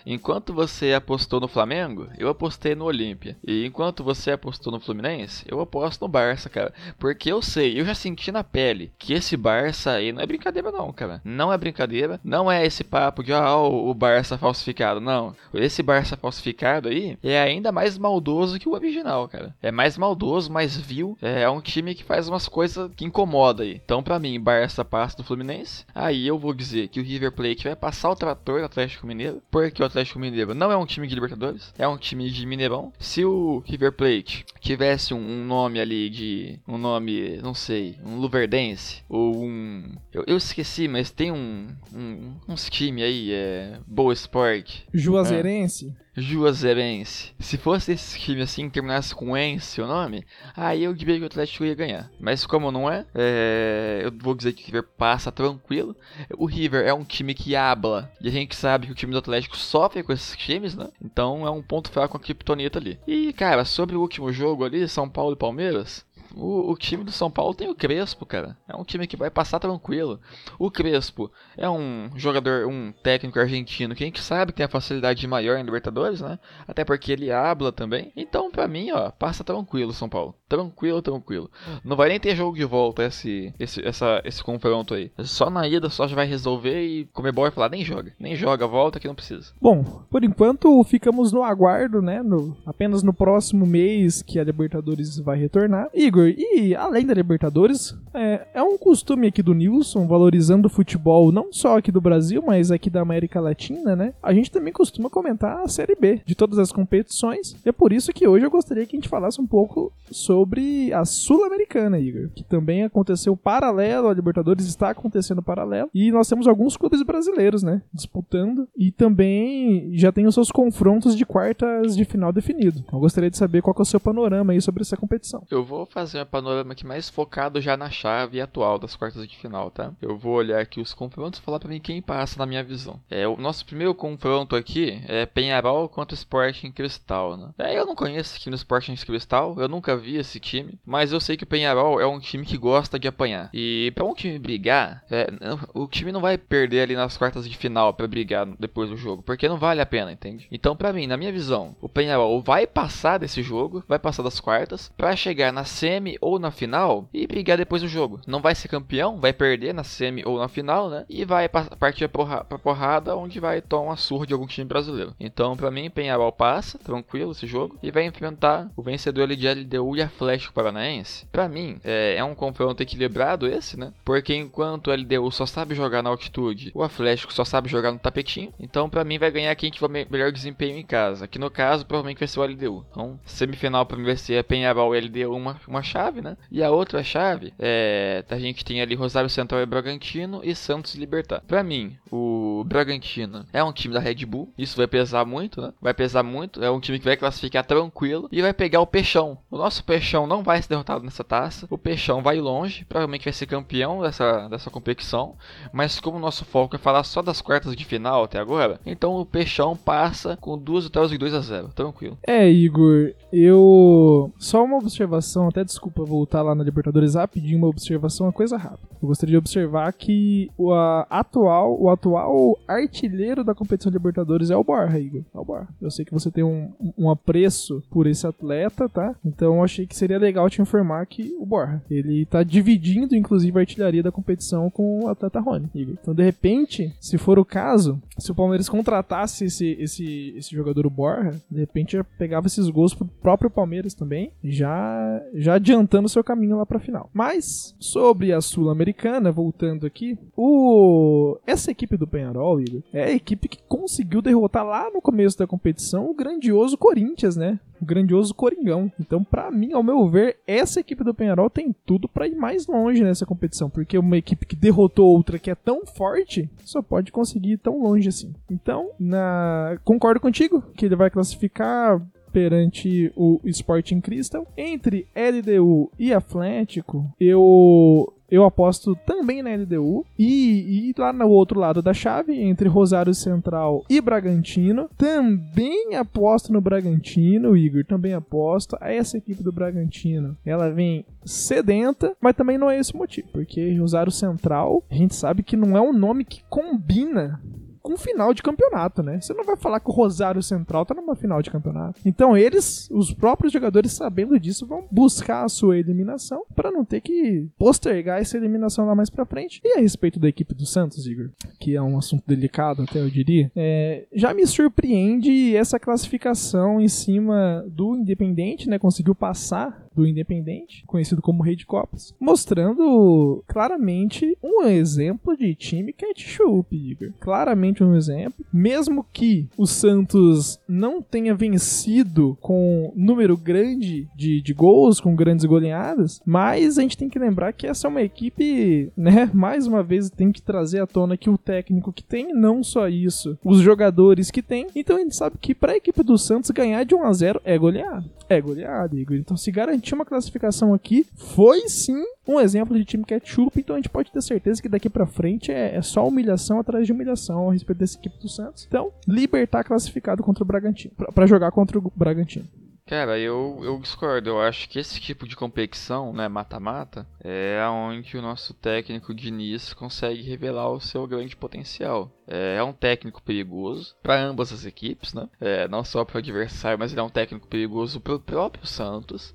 Enquanto 0.05 0.53
você 0.53 0.93
apostou 0.93 1.41
no 1.41 1.49
Flamengo, 1.49 2.09
eu 2.19 2.29
apostei 2.29 2.75
no 2.75 2.85
Olímpia. 2.85 3.37
E 3.47 3.65
enquanto 3.65 4.05
você 4.05 4.33
apostou 4.33 4.73
no 4.73 4.81
Fluminense, 4.81 5.47
eu 5.49 5.61
aposto 5.61 6.03
no 6.03 6.09
Barça, 6.09 6.51
cara. 6.51 6.75
Porque 6.99 7.33
eu 7.33 7.41
sei, 7.41 7.81
eu 7.81 7.85
já 7.85 7.95
senti 7.95 8.31
na 8.31 8.45
pele 8.45 8.93
que 8.99 9.15
esse 9.15 9.37
Barça 9.37 9.93
aí 9.93 10.13
não 10.13 10.21
é 10.21 10.27
brincadeira 10.27 10.66
não, 10.73 10.93
cara. 10.93 11.21
Não 11.25 11.53
é 11.53 11.59
brincadeira. 11.59 12.21
Não 12.23 12.51
é 12.51 12.65
esse 12.65 12.85
papo 12.85 13.23
de, 13.23 13.33
ah, 13.33 13.57
o 13.57 13.93
Barça 13.95 14.39
falsificado. 14.39 15.01
Não. 15.01 15.35
Esse 15.55 15.83
Barça 15.83 16.17
falsificado 16.17 16.89
aí 16.89 17.19
é 17.23 17.41
ainda 17.41 17.73
mais 17.73 17.99
maldoso 17.99 18.59
que 18.59 18.69
o 18.69 18.73
original, 18.73 19.29
cara. 19.29 19.55
É 19.63 19.71
mais 19.71 19.97
maldoso, 19.97 20.53
mais 20.53 20.77
vil. 20.77 21.17
É 21.21 21.49
um 21.49 21.61
time 21.61 21.95
que 21.95 22.05
faz 22.05 22.29
umas 22.29 22.49
coisas 22.49 22.91
que 22.97 23.05
incomoda 23.05 23.63
aí. 23.63 23.81
Então, 23.85 24.03
pra 24.03 24.19
mim, 24.19 24.41
Barça 24.41 24.85
passa 24.85 25.17
do 25.17 25.25
Fluminense. 25.25 25.85
Aí 25.95 26.27
eu 26.27 26.39
vou 26.39 26.55
dizer 26.55 26.89
que 26.89 27.01
o 27.01 27.05
River 27.05 27.33
Plate 27.33 27.65
vai 27.65 27.77
passar 27.77 28.11
o 28.11 28.17
trator 28.17 28.61
do 28.61 28.67
Atlético 28.67 29.07
Mineiro. 29.07 29.43
Porque 29.51 29.83
o 29.83 29.87
Atlético 29.87 30.19
Mineiro 30.19 30.55
não 30.55 30.71
é 30.71 30.77
um 30.77 30.87
time 30.87 31.07
de 31.07 31.15
Libertadores. 31.15 31.75
É 31.79 31.87
um 31.87 31.97
time 31.97 32.31
de 32.31 32.47
Mineirão. 32.47 32.93
Se 32.99 33.25
o 33.25 33.63
River 33.67 33.93
Plate 33.93 34.45
tivesse 34.61 35.15
um, 35.15 35.19
um 35.19 35.45
nome 35.45 35.81
ali 35.81 36.11
de. 36.11 36.59
Um 36.67 36.79
nome, 36.79 37.39
não 37.43 37.55
sei, 37.55 37.97
um 38.05 38.17
Luverdense. 38.17 39.03
Ou 39.09 39.45
um. 39.45 39.85
Eu, 40.13 40.25
eu 40.27 40.37
esqueci, 40.37 40.56
mas 40.89 41.11
tem 41.11 41.31
um, 41.33 41.69
um 41.93 42.35
uns 42.49 42.71
times 42.71 43.05
aí, 43.05 43.33
é. 43.33 43.79
Boa 43.87 44.13
Sport. 44.13 44.83
Juazeirense? 44.93 45.95
É. 46.03 46.07
Juazeirense. 46.17 47.35
Se 47.39 47.59
fosse 47.59 47.93
esse 47.93 48.19
time 48.19 48.41
assim, 48.41 48.71
terminasse 48.71 49.15
com 49.15 49.37
Ence 49.37 49.81
o 49.83 49.87
nome, 49.87 50.25
aí 50.57 50.83
eu 50.83 50.95
diria 50.95 51.19
que 51.19 51.23
o 51.23 51.27
Atlético 51.27 51.65
ia 51.65 51.75
ganhar. 51.75 52.11
Mas 52.19 52.47
como 52.47 52.73
não 52.73 52.91
é, 52.91 53.05
é, 53.15 54.01
eu 54.03 54.13
vou 54.19 54.35
dizer 54.35 54.55
que 54.55 54.63
o 54.63 54.67
River 54.67 54.85
passa 54.97 55.31
tranquilo. 55.31 55.95
O 56.39 56.47
River 56.47 56.87
é 56.87 56.95
um 56.95 57.05
time 57.05 57.35
que 57.35 57.55
habla, 57.55 58.11
e 58.21 58.29
a 58.29 58.33
gente 58.33 58.57
sabe 58.57 58.87
que 58.87 58.93
o 58.93 58.95
time 58.95 59.13
do 59.13 59.19
Atlético 59.19 59.57
sofre 59.57 60.03
com 60.03 60.13
esses 60.13 60.35
times, 60.37 60.75
né? 60.75 60.89
Então 61.05 61.47
é 61.47 61.51
um 61.51 61.63
ponto 61.63 61.91
fraco 61.91 62.13
com 62.13 62.17
a 62.17 62.21
Kryptonita 62.21 62.79
ali. 62.79 62.99
E 63.07 63.33
cara, 63.35 63.65
sobre 63.67 63.95
o 63.95 64.01
último 64.01 64.33
jogo 64.33 64.65
ali, 64.65 64.89
São 64.89 65.09
Paulo 65.09 65.35
e 65.35 65.39
Palmeiras, 65.39 66.06
o, 66.37 66.71
o, 66.71 66.77
time 66.77 67.03
do 67.03 67.11
São 67.11 67.31
Paulo 67.31 67.55
tem 67.55 67.69
o 67.69 67.75
Crespo, 67.75 68.27
cara. 68.27 68.57
É 68.69 68.77
um 68.77 68.85
time 68.85 69.07
que 69.07 69.17
vai 69.17 69.31
passar 69.31 69.59
tranquilo. 69.59 70.21
O 70.59 70.71
Crespo 70.71 71.31
é 71.57 71.69
um 71.69 72.11
jogador, 72.15 72.67
um 72.67 72.93
técnico 73.03 73.41
argentino 73.41 73.95
que 73.95 74.05
a 74.05 74.07
gente 74.07 74.21
sabe 74.21 74.53
que 74.53 74.59
tem 74.59 74.67
a 74.67 74.69
facilidade 74.69 75.27
maior 75.27 75.59
em 75.59 75.65
Libertadores, 75.65 76.21
né? 76.21 76.39
Até 76.69 76.85
porque 76.85 77.13
ele 77.13 77.33
habla 77.33 77.73
também. 77.73 78.13
Então, 78.15 78.51
pra 78.51 78.69
mim, 78.69 78.91
ó, 78.93 79.11
passa 79.11 79.43
tranquilo 79.43 79.93
São 79.93 80.09
Paulo. 80.09 80.35
Tranquilo, 80.49 81.01
tranquilo. 81.03 81.51
Não 81.83 81.97
vai 81.97 82.11
nem 82.11 82.21
ter 82.21 82.37
jogo 82.37 82.57
de 82.57 82.65
volta 82.65 83.05
esse, 83.05 83.53
esse, 83.59 83.85
essa, 83.87 84.21
esse 84.25 84.45
confronto 84.45 84.95
aí. 84.95 85.11
Só 85.21 85.49
na 85.49 85.67
ida 85.67 85.89
só 85.89 86.07
já 86.07 86.15
vai 86.15 86.27
resolver 86.27 86.83
e 86.83 87.07
comer 87.07 87.33
bola 87.33 87.49
e 87.49 87.53
falar, 87.53 87.71
nem 87.71 87.85
joga. 87.85 88.13
Nem 88.19 88.37
joga, 88.37 88.67
volta 88.67 89.01
que 89.01 89.09
não 89.09 89.15
precisa. 89.15 89.53
Bom, 89.61 89.83
por 90.11 90.23
enquanto 90.23 90.85
ficamos 90.85 91.33
no 91.33 91.43
aguardo, 91.43 92.03
né? 92.03 92.23
No, 92.23 92.57
apenas 92.67 93.03
no 93.03 93.13
próximo 93.13 93.67
mês 93.67 94.23
que 94.23 94.39
a 94.39 94.45
Libertadores 94.45 95.19
vai 95.19 95.39
retornar. 95.39 95.89
Igor, 95.95 96.26
e 96.29 96.75
além 96.75 97.07
da 97.07 97.15
Libertadores, 97.15 97.97
é, 98.15 98.47
é 98.55 98.63
um 98.63 98.79
costume 98.79 99.27
aqui 99.27 99.43
do 99.43 99.55
Nilson, 99.55 100.07
valorizando 100.07 100.67
o 100.67 100.71
futebol 100.71 101.31
não 101.31 101.53
só 101.53 101.79
aqui 101.79 101.93
do 101.93 102.01
Brasil, 102.01 102.43
mas 102.45 102.71
aqui 102.71 102.89
da 102.89 103.01
América 103.01 103.41
Latina, 103.41 103.95
né? 103.95 104.15
A 104.23 104.33
gente 104.33 104.51
também 104.51 104.73
costuma 104.73 105.11
comentar 105.11 105.63
a 105.63 105.69
Série 105.69 105.95
B 105.95 106.21
de 106.25 106.35
todas 106.35 106.59
as 106.59 106.73
competições. 106.73 107.57
E 107.65 107.69
é 107.69 107.73
por 107.73 107.93
isso 107.93 108.13
que 108.13 108.27
hoje 108.27 108.45
eu 108.45 108.51
gostaria 108.51 108.87
que 108.87 108.97
a 108.97 108.99
gente 108.99 109.09
falasse 109.09 109.41
um 109.41 109.47
pouco 109.47 109.93
sobre 110.11 110.93
a 110.93 111.05
Sul-Americana, 111.05 111.99
Igor, 111.99 112.31
que 112.35 112.45
também 112.45 112.85
aconteceu 112.85 113.37
paralelo 113.37 114.09
à 114.09 114.15
Libertadores, 114.15 114.67
está 114.67 114.91
acontecendo 114.91 115.43
paralelo. 115.43 115.91
E 115.95 116.11
nós 116.11 116.29
temos 116.29 116.47
alguns 116.47 116.77
clubes 116.77 117.03
brasileiros, 117.03 117.63
né? 117.63 117.83
Disputando 117.93 118.69
e 118.77 118.91
também 118.91 119.91
já 119.95 120.11
tem 120.11 120.27
os 120.27 120.35
seus 120.35 120.51
confrontos 120.51 121.17
de 121.17 121.25
quartas 121.25 121.97
de 121.97 122.05
final 122.05 122.33
definido. 122.33 122.81
Então 122.81 122.99
eu 122.99 123.01
gostaria 123.01 123.31
de 123.31 123.37
saber 123.37 123.63
qual 123.63 123.75
é 123.79 123.83
o 123.83 123.85
seu 123.85 124.01
panorama 124.01 124.53
aí 124.53 124.61
sobre 124.61 124.83
essa 124.83 124.97
competição. 124.97 125.43
Eu 125.51 125.65
vou 125.65 125.87
fazer 125.87 126.16
fazer 126.17 126.23
um 126.23 126.27
panorama 126.27 126.73
aqui 126.73 126.87
mais 126.87 127.09
focado 127.09 127.61
já 127.61 127.77
na 127.77 127.91
chave 127.91 128.41
atual 128.41 128.79
das 128.79 128.97
quartas 128.97 129.27
de 129.27 129.37
final, 129.37 129.71
tá? 129.71 129.93
Eu 130.01 130.17
vou 130.17 130.35
olhar 130.35 130.61
aqui 130.61 130.81
os 130.81 130.95
confrontos 130.95 131.39
e 131.39 131.43
falar 131.43 131.59
para 131.59 131.69
mim 131.69 131.81
quem 131.81 132.01
passa 132.01 132.39
na 132.39 132.47
minha 132.47 132.65
visão. 132.65 133.01
É, 133.11 133.27
o 133.27 133.37
nosso 133.37 133.65
primeiro 133.67 133.95
confronto 133.95 134.57
aqui 134.57 135.03
é 135.07 135.27
Penharol 135.27 135.89
contra 135.89 136.15
Sporting 136.15 136.73
Cristal, 136.73 137.37
né? 137.37 137.51
É, 137.59 137.79
eu 137.79 137.85
não 137.85 137.95
conheço 137.95 138.39
time 138.39 138.55
do 138.55 138.59
Sporting 138.59 138.95
Cristal, 138.95 139.57
eu 139.59 139.69
nunca 139.69 139.97
vi 139.97 140.17
esse 140.17 140.41
time, 140.41 140.79
mas 140.85 141.13
eu 141.13 141.21
sei 141.21 141.37
que 141.37 141.45
o 141.45 141.47
Penharol 141.47 142.01
é 142.01 142.07
um 142.07 142.19
time 142.19 142.45
que 142.45 142.57
gosta 142.57 142.99
de 142.99 143.09
apanhar. 143.09 143.51
E 143.53 143.93
para 143.95 144.05
um 144.05 144.15
time 144.15 144.39
brigar, 144.39 145.05
é, 145.11 145.27
o 145.75 145.87
time 145.87 146.13
não 146.13 146.21
vai 146.21 146.39
perder 146.39 146.83
ali 146.83 146.97
nas 146.97 147.17
quartas 147.17 147.49
de 147.49 147.57
final 147.57 147.93
para 147.93 148.07
brigar 148.07 148.47
depois 148.59 148.89
do 148.89 148.97
jogo, 148.97 149.23
porque 149.23 149.49
não 149.49 149.59
vale 149.59 149.81
a 149.81 149.87
pena, 149.87 150.13
entende? 150.13 150.47
Então, 150.51 150.77
para 150.77 150.93
mim, 150.93 151.07
na 151.07 151.17
minha 151.17 151.33
visão, 151.33 151.77
o 151.81 151.89
Penharol 151.89 152.41
vai 152.41 152.67
passar 152.67 153.19
desse 153.19 153.43
jogo, 153.43 153.85
vai 153.89 153.99
passar 153.99 154.23
das 154.23 154.41
quartas, 154.41 154.93
para 154.97 155.17
chegar 155.17 155.53
na 155.53 155.65
semi 155.65 155.96
semi 155.97 156.19
ou 156.21 156.39
na 156.39 156.51
final 156.51 157.09
e 157.13 157.27
brigar 157.27 157.57
depois 157.57 157.83
do 157.83 157.89
jogo. 157.89 158.21
Não 158.27 158.41
vai 158.41 158.55
ser 158.55 158.69
campeão, 158.69 159.19
vai 159.19 159.33
perder 159.33 159.73
na 159.73 159.83
semi 159.83 160.23
ou 160.25 160.39
na 160.39 160.49
final, 160.49 160.91
né? 160.91 161.05
E 161.09 161.25
vai 161.25 161.49
partir 161.49 162.09
pra 162.09 162.45
porrada 162.59 163.17
onde 163.17 163.41
vai 163.41 163.61
tomar 163.61 163.91
uma 163.91 163.97
surra 163.97 164.27
de 164.27 164.33
algum 164.33 164.47
time 164.47 164.67
brasileiro. 164.67 165.15
Então, 165.19 165.57
para 165.57 165.71
mim, 165.71 165.91
Penharol 165.91 166.33
passa, 166.33 166.79
tranquilo 166.79 167.33
esse 167.33 167.47
jogo, 167.47 167.79
e 167.83 167.91
vai 167.91 168.05
enfrentar 168.05 168.71
o 168.77 168.83
vencedor 168.83 169.27
de 169.35 169.49
LDU 169.49 169.97
e 169.97 170.03
a 170.03 170.09
Flash 170.09 170.49
Paranaense. 170.49 171.27
Para 171.33 171.49
mim, 171.49 171.79
é, 171.83 172.17
é, 172.17 172.25
um 172.25 172.35
confronto 172.35 172.83
equilibrado 172.83 173.47
esse, 173.47 173.79
né? 173.79 173.93
Porque 174.05 174.35
enquanto 174.35 174.89
o 174.89 174.95
LDU 174.95 175.31
só 175.31 175.47
sabe 175.47 175.75
jogar 175.75 176.03
na 176.03 176.11
altitude, 176.11 176.71
o 176.75 176.83
Atlético 176.83 177.33
só 177.33 177.45
sabe 177.45 177.69
jogar 177.69 177.93
no 177.93 177.99
tapetinho. 177.99 178.53
Então, 178.61 178.89
para 178.89 179.05
mim, 179.05 179.19
vai 179.19 179.31
ganhar 179.31 179.55
quem 179.55 179.71
tiver 179.71 180.07
melhor 180.11 180.31
desempenho 180.31 180.79
em 180.79 180.85
casa. 180.85 181.27
Que 181.27 181.39
no 181.39 181.51
caso, 181.51 181.87
provavelmente 181.87 182.19
vai 182.19 182.29
ser 182.29 182.41
o 182.41 182.45
LDU. 182.45 182.85
Então, 182.91 183.19
semifinal 183.25 183.87
para 183.87 183.97
mim 183.97 184.05
vai 184.05 184.17
ser 184.17 184.43
Penharol 184.45 184.95
e 184.95 185.01
LDU 185.01 185.35
uma, 185.35 185.61
uma 185.67 185.83
chave, 185.87 186.21
né? 186.21 186.37
E 186.51 186.63
a 186.63 186.71
outra 186.71 187.03
chave 187.03 187.53
é. 187.59 188.25
A 188.29 188.39
gente 188.39 188.65
tem 188.65 188.83
ali 188.83 188.95
Rosário 188.95 189.31
Central 189.31 189.63
e 189.63 189.67
Bragantino 189.67 190.41
e 190.45 190.55
Santos 190.55 190.95
Libertar. 190.95 191.43
Pra 191.47 191.63
mim, 191.63 191.97
o 192.11 192.65
Bragantino 192.67 193.47
é 193.53 193.63
um 193.63 193.73
time 193.73 193.95
da 193.95 194.01
Red 194.01 194.27
Bull. 194.27 194.53
Isso 194.59 194.77
vai 194.77 194.87
pesar 194.87 195.25
muito, 195.25 195.61
né? 195.61 195.73
Vai 195.81 195.95
pesar 195.95 196.23
muito. 196.23 196.63
É 196.63 196.71
um 196.71 196.81
time 196.81 196.99
que 196.99 197.05
vai 197.05 197.17
classificar 197.17 197.65
tranquilo 197.65 198.29
e 198.31 198.43
vai 198.43 198.53
pegar 198.53 198.81
o 198.81 198.87
Peixão. 198.87 199.39
O 199.51 199.57
nosso 199.57 199.85
Peixão 199.85 200.27
não 200.27 200.43
vai 200.43 200.61
ser 200.61 200.69
derrotado 200.69 201.05
nessa 201.05 201.25
taça. 201.25 201.67
O 201.71 201.79
Peixão 201.79 202.23
vai 202.23 202.39
longe. 202.41 202.85
Provavelmente 202.85 203.25
vai 203.25 203.33
ser 203.33 203.47
campeão 203.47 204.03
dessa, 204.03 204.49
dessa 204.49 204.71
competição. 204.71 205.37
Mas 205.73 206.01
como 206.01 206.17
o 206.17 206.21
nosso 206.21 206.45
foco 206.45 206.77
é 206.77 206.79
falar 206.79 207.05
só 207.05 207.23
das 207.23 207.41
quartas 207.41 207.75
de 207.77 207.85
final 207.85 208.25
até 208.25 208.39
agora, 208.39 208.81
então 208.85 209.17
o 209.17 209.27
Peixão 209.27 209.77
passa 209.77 210.37
com 210.37 210.59
duas 210.59 210.85
vitórias 210.85 211.13
e 211.13 211.19
2 211.19 211.35
a 211.35 211.41
0 211.41 211.69
Tranquilo. 211.75 212.19
É, 212.27 212.49
Igor 212.49 213.13
Eu. 213.33 214.33
Só 214.39 214.65
uma 214.65 214.79
observação, 214.79 215.49
até 215.49 215.65
desculpa 215.65 216.05
voltar 216.05 216.43
lá 216.43 216.55
na 216.55 216.65
Libertadores 216.65 217.15
rapidinho, 217.15 217.59
uma 217.59 217.69
observação, 217.69 218.27
uma 218.27 218.33
coisa 218.33 218.57
rápida. 218.57 218.89
Eu 219.03 219.09
gostaria 219.09 219.33
de 219.33 219.39
observar 219.39 219.93
que 219.93 220.51
o 220.57 220.73
atual, 220.73 221.81
o 221.81 221.91
atual 221.91 222.59
artilheiro 222.67 223.45
da 223.45 223.55
competição 223.55 223.93
Libertadores 223.93 224.51
é 224.51 224.57
o 224.57 224.65
Borja, 224.65 224.99
Igor. 224.99 225.23
É 225.35 225.39
o 225.39 225.45
Borja. 225.45 225.69
Eu 225.81 225.91
sei 225.91 226.05
que 226.05 226.13
você 226.13 226.31
tem 226.31 226.45
um, 226.45 226.73
um 226.97 227.11
apreço 227.11 227.83
por 227.91 228.07
esse 228.07 228.27
atleta, 228.27 228.89
tá? 228.89 229.15
Então 229.25 229.57
eu 229.57 229.65
achei 229.65 229.87
que 229.87 229.97
seria 229.97 230.19
legal 230.19 230.49
te 230.49 230.63
informar 230.63 231.07
que 231.07 231.35
o 231.39 231.47
Borja. 231.47 231.83
Ele 231.91 232.25
tá 232.27 232.43
dividindo, 232.43 233.15
inclusive, 233.15 233.59
a 233.59 233.63
artilharia 233.63 234.03
da 234.03 234.13
competição 234.13 234.71
com 234.71 235.05
o 235.05 235.09
atleta 235.09 235.41
Rony, 235.41 235.69
Igor. 235.75 235.97
Então, 236.01 236.15
de 236.15 236.23
repente, 236.23 236.95
se 237.01 237.19
for 237.19 237.39
o 237.39 237.45
caso, 237.45 238.01
se 238.19 238.31
o 238.31 238.35
Palmeiras 238.35 238.69
contratasse 238.69 239.45
esse, 239.45 239.77
esse, 239.79 240.35
esse 240.37 240.55
jogador, 240.55 240.87
o 240.87 240.91
Borja, 240.91 241.41
de 241.51 241.61
repente 241.61 241.93
já 241.97 242.05
pegava 242.05 242.47
esses 242.47 242.69
gols 242.69 242.95
pro 242.95 243.07
próprio 243.27 243.51
Palmeiras 243.51 243.93
também, 243.93 244.31
já, 244.45 245.21
já 245.35 245.55
adiantando 245.55 246.09
seu 246.09 246.23
caminho 246.23 246.59
lá 246.59 246.65
pra 246.65 246.79
final. 246.79 247.11
Mas, 247.13 247.75
sobre 247.77 248.33
a 248.33 248.41
Sul-Americana, 248.41 249.33
voltando 249.33 249.85
aqui, 249.85 250.17
o 250.37 251.37
essa 251.45 251.73
equipe 251.73 251.97
do 251.97 252.07
Penharol, 252.07 252.61
Igor, 252.61 252.83
é 252.93 253.03
a 253.03 253.11
equipe 253.11 253.49
que 253.49 253.59
conseguiu 253.67 254.23
derrotar 254.23 254.65
lá 254.65 254.89
no 254.93 255.03
começo 255.03 255.37
da 255.37 255.45
competição 255.45 256.09
o 256.09 256.15
grandioso 256.15 256.79
Corinthians, 256.79 257.35
né? 257.35 257.59
O 257.83 257.85
grandioso 257.85 258.33
Coringão. 258.33 258.93
Então, 258.99 259.25
para 259.25 259.51
mim, 259.51 259.73
ao 259.73 259.83
meu 259.83 260.09
ver, 260.09 260.39
essa 260.47 260.79
equipe 260.79 261.03
do 261.03 261.13
Penharol 261.13 261.51
tem 261.51 261.75
tudo 261.85 262.09
para 262.09 262.29
ir 262.29 262.37
mais 262.37 262.69
longe 262.69 263.03
nessa 263.03 263.27
competição, 263.27 263.69
porque 263.69 263.99
uma 263.99 264.17
equipe 264.17 264.47
que 264.47 264.55
derrotou 264.55 265.09
outra 265.09 265.37
que 265.37 265.51
é 265.51 265.55
tão 265.57 265.85
forte, 265.85 266.49
só 266.65 266.81
pode 266.81 267.11
conseguir 267.11 267.55
ir 267.55 267.59
tão 267.59 267.83
longe 267.83 268.09
assim. 268.09 268.33
Então, 268.49 268.91
na 269.01 269.79
concordo 269.85 270.21
contigo 270.21 270.63
que 270.77 270.87
ele 270.87 270.95
vai 270.95 271.11
classificar 271.11 272.01
perante 272.37 273.11
o 273.17 273.41
Sporting 273.47 273.99
Crystal. 273.99 274.47
Entre 274.59 275.07
LDU 275.17 275.91
e 275.99 276.13
Atlético, 276.13 277.11
eu 277.19 278.13
eu 278.29 278.45
aposto 278.45 278.95
também 279.07 279.43
na 279.43 279.55
LDU. 279.55 280.05
E, 280.19 280.91
e, 280.91 280.95
lá 280.99 281.15
no 281.15 281.29
outro 281.31 281.59
lado 281.59 281.81
da 281.81 281.95
chave, 281.95 282.39
entre 282.39 282.69
Rosário 282.69 283.15
Central 283.15 283.85
e 283.89 284.03
Bragantino, 284.03 284.91
também 284.99 285.95
aposto 285.95 286.53
no 286.53 286.61
Bragantino, 286.61 287.57
Igor. 287.57 287.87
Também 287.87 288.13
aposto. 288.13 288.77
Essa 288.83 289.17
equipe 289.17 289.43
do 289.43 289.53
Bragantino, 289.53 290.37
ela 290.45 290.69
vem 290.69 291.07
sedenta, 291.25 292.15
mas 292.21 292.35
também 292.35 292.59
não 292.59 292.69
é 292.69 292.79
esse 292.79 292.93
o 292.93 292.99
motivo. 292.99 293.29
Porque 293.33 293.79
Rosário 293.79 294.13
Central, 294.13 294.85
a 294.91 294.95
gente 294.95 295.15
sabe 295.15 295.43
que 295.43 295.57
não 295.57 295.75
é 295.75 295.81
um 295.81 295.93
nome 295.93 296.25
que 296.25 296.43
combina 296.51 297.41
com 297.87 297.97
final 297.97 298.35
de 298.35 298.43
campeonato, 298.43 299.01
né? 299.01 299.21
Você 299.21 299.33
não 299.33 299.45
vai 299.45 299.57
falar 299.57 299.79
que 299.79 299.89
o 299.89 299.93
Rosário 299.93 300.43
Central 300.43 300.85
tá 300.85 300.93
numa 300.93 301.15
final 301.15 301.41
de 301.41 301.51
campeonato. 301.51 302.01
Então 302.05 302.37
eles, 302.37 302.89
os 302.91 303.15
próprios 303.15 303.53
jogadores 303.53 303.93
sabendo 303.93 304.41
disso, 304.41 304.67
vão 304.67 304.89
buscar 304.91 305.45
a 305.45 305.49
sua 305.49 305.79
eliminação 305.79 306.43
para 306.57 306.73
não 306.73 306.85
ter 306.85 307.01
que 307.01 307.47
postergar 307.57 308.21
essa 308.21 308.37
eliminação 308.37 308.87
lá 308.87 308.95
mais 308.97 309.09
para 309.09 309.25
frente. 309.25 309.61
E 309.65 309.79
a 309.79 309.81
respeito 309.81 310.19
da 310.19 310.29
equipe 310.29 310.53
do 310.53 310.67
Santos, 310.67 311.07
Igor, 311.07 311.31
que 311.61 311.77
é 311.77 311.81
um 311.81 311.97
assunto 311.97 312.25
delicado 312.27 312.83
até 312.83 312.99
eu 312.99 313.09
diria, 313.09 313.53
é, 313.55 314.05
já 314.13 314.35
me 314.35 314.45
surpreende 314.49 315.55
essa 315.55 315.79
classificação 315.79 316.81
em 316.81 316.89
cima 316.89 317.65
do 317.69 317.95
Independente, 317.95 318.69
né? 318.69 318.81
Conseguiu 318.81 319.15
passar 319.15 319.86
do 319.97 320.07
Independente, 320.07 320.85
conhecido 320.87 321.23
como 321.23 321.43
Rei 321.43 321.57
de 321.57 321.65
Copas, 321.65 322.15
mostrando 322.21 323.43
claramente 323.49 324.37
um 324.43 324.63
exemplo 324.65 325.35
de 325.37 325.55
time 325.55 325.93
ketchup, 325.93 326.77
Igor. 326.77 327.13
Claramente 327.19 327.83
um 327.83 327.97
exemplo. 327.97 328.45
Mesmo 328.53 329.05
que 329.13 329.49
o 329.57 329.67
Santos 329.67 330.61
não 330.69 331.01
tenha 331.01 331.35
vencido 331.35 332.37
com 332.41 332.93
número 332.95 333.37
grande 333.37 334.07
de, 334.15 334.43
de 334.43 334.53
gols, 334.53 335.01
com 335.01 335.17
grandes 335.17 335.47
goleadas, 335.47 336.21
mas 336.25 336.79
a 336.79 336.83
gente 336.83 336.99
tem 336.99 337.09
que 337.09 337.19
lembrar 337.19 337.53
que 337.53 337.67
essa 337.67 337.87
é 337.87 337.91
uma 337.91 338.03
equipe, 338.03 338.93
né? 338.97 339.31
Mais 339.33 339.67
uma 339.67 339.83
vez 339.83 340.11
tem 340.11 340.31
que 340.31 340.43
trazer 340.43 340.81
à 340.81 340.87
tona 340.87 341.17
que 341.17 341.31
o 341.31 341.39
técnico 341.39 341.93
que 341.93 342.03
tem, 342.03 342.35
não 342.35 342.63
só 342.63 342.89
isso, 342.89 343.39
os 343.43 343.61
jogadores 343.61 344.31
que 344.31 344.43
tem. 344.43 344.67
Então 344.75 344.97
a 344.97 345.01
gente 345.01 345.17
sabe 345.17 345.39
que 345.41 345.55
para 345.55 345.73
a 345.73 345.77
equipe 345.77 346.03
do 346.03 346.19
Santos 346.19 346.51
ganhar 346.51 346.85
de 346.85 346.95
1 346.95 347.03
a 347.03 347.13
0 347.13 347.41
é 347.45 347.57
goleada. 347.57 348.05
É 348.29 348.41
goleada, 348.41 348.97
Igor. 348.97 349.17
Então 349.17 349.37
se 349.37 349.51
garantir 349.51 349.86
tinha 349.87 349.97
uma 349.97 350.05
classificação 350.05 350.75
aqui, 350.75 351.07
foi 351.15 351.69
sim 351.69 352.03
um 352.27 352.41
exemplo 352.41 352.77
de 352.77 352.85
time 352.85 353.05
ketchup, 353.05 353.59
então 353.59 353.77
a 353.77 353.79
gente 353.79 353.89
pode 353.89 354.11
ter 354.11 354.21
certeza 354.21 354.61
que 354.61 354.69
daqui 354.69 354.91
para 354.91 355.07
frente 355.07 355.53
é, 355.53 355.77
é, 355.77 355.83
só 355.83 356.07
humilhação 356.07 356.59
atrás 356.59 356.85
de 356.87 356.93
humilhação 356.93 357.49
a 357.49 357.53
respeito 357.53 357.79
dessa 357.79 357.97
equipe 357.97 358.19
do 358.19 358.29
Santos. 358.29 358.67
Então, 358.67 358.93
Libertar 359.07 359.63
classificado 359.63 360.23
contra 360.23 360.43
o 360.43 360.47
Bragantino, 360.47 360.93
para 361.15 361.27
jogar 361.27 361.53
contra 361.53 361.79
o 361.79 361.93
Bragantino. 361.95 362.49
Cara, 362.87 363.19
eu, 363.19 363.59
eu 363.65 363.81
discordo. 363.81 364.31
Eu 364.31 364.41
acho 364.41 364.69
que 364.69 364.79
esse 364.79 365.01
tipo 365.01 365.27
de 365.27 365.35
competição, 365.35 366.13
né, 366.13 366.29
mata-mata, 366.29 367.05
é 367.19 367.61
onde 367.69 368.17
o 368.17 368.23
nosso 368.23 368.55
técnico 368.55 369.13
Diniz 369.13 369.75
consegue 369.75 370.23
revelar 370.23 370.71
o 370.71 370.81
seu 370.81 371.05
grande 371.05 371.35
potencial. 371.35 372.13
É, 372.29 372.59
é 372.59 372.63
um 372.63 372.73
técnico 372.73 373.21
perigoso 373.21 373.97
para 374.01 374.21
ambas 374.23 374.53
as 374.53 374.65
equipes, 374.65 375.13
né? 375.13 375.29
É, 375.41 375.67
não 375.67 375.83
só 375.83 376.05
para 376.05 376.15
o 376.15 376.19
adversário, 376.19 376.79
mas 376.79 376.93
ele 376.93 377.01
é 377.01 377.05
um 377.05 377.11
técnico 377.11 377.49
perigoso 377.49 378.01
para 378.01 378.15
o 378.15 378.21
próprio 378.21 378.65
Santos. 378.69 379.35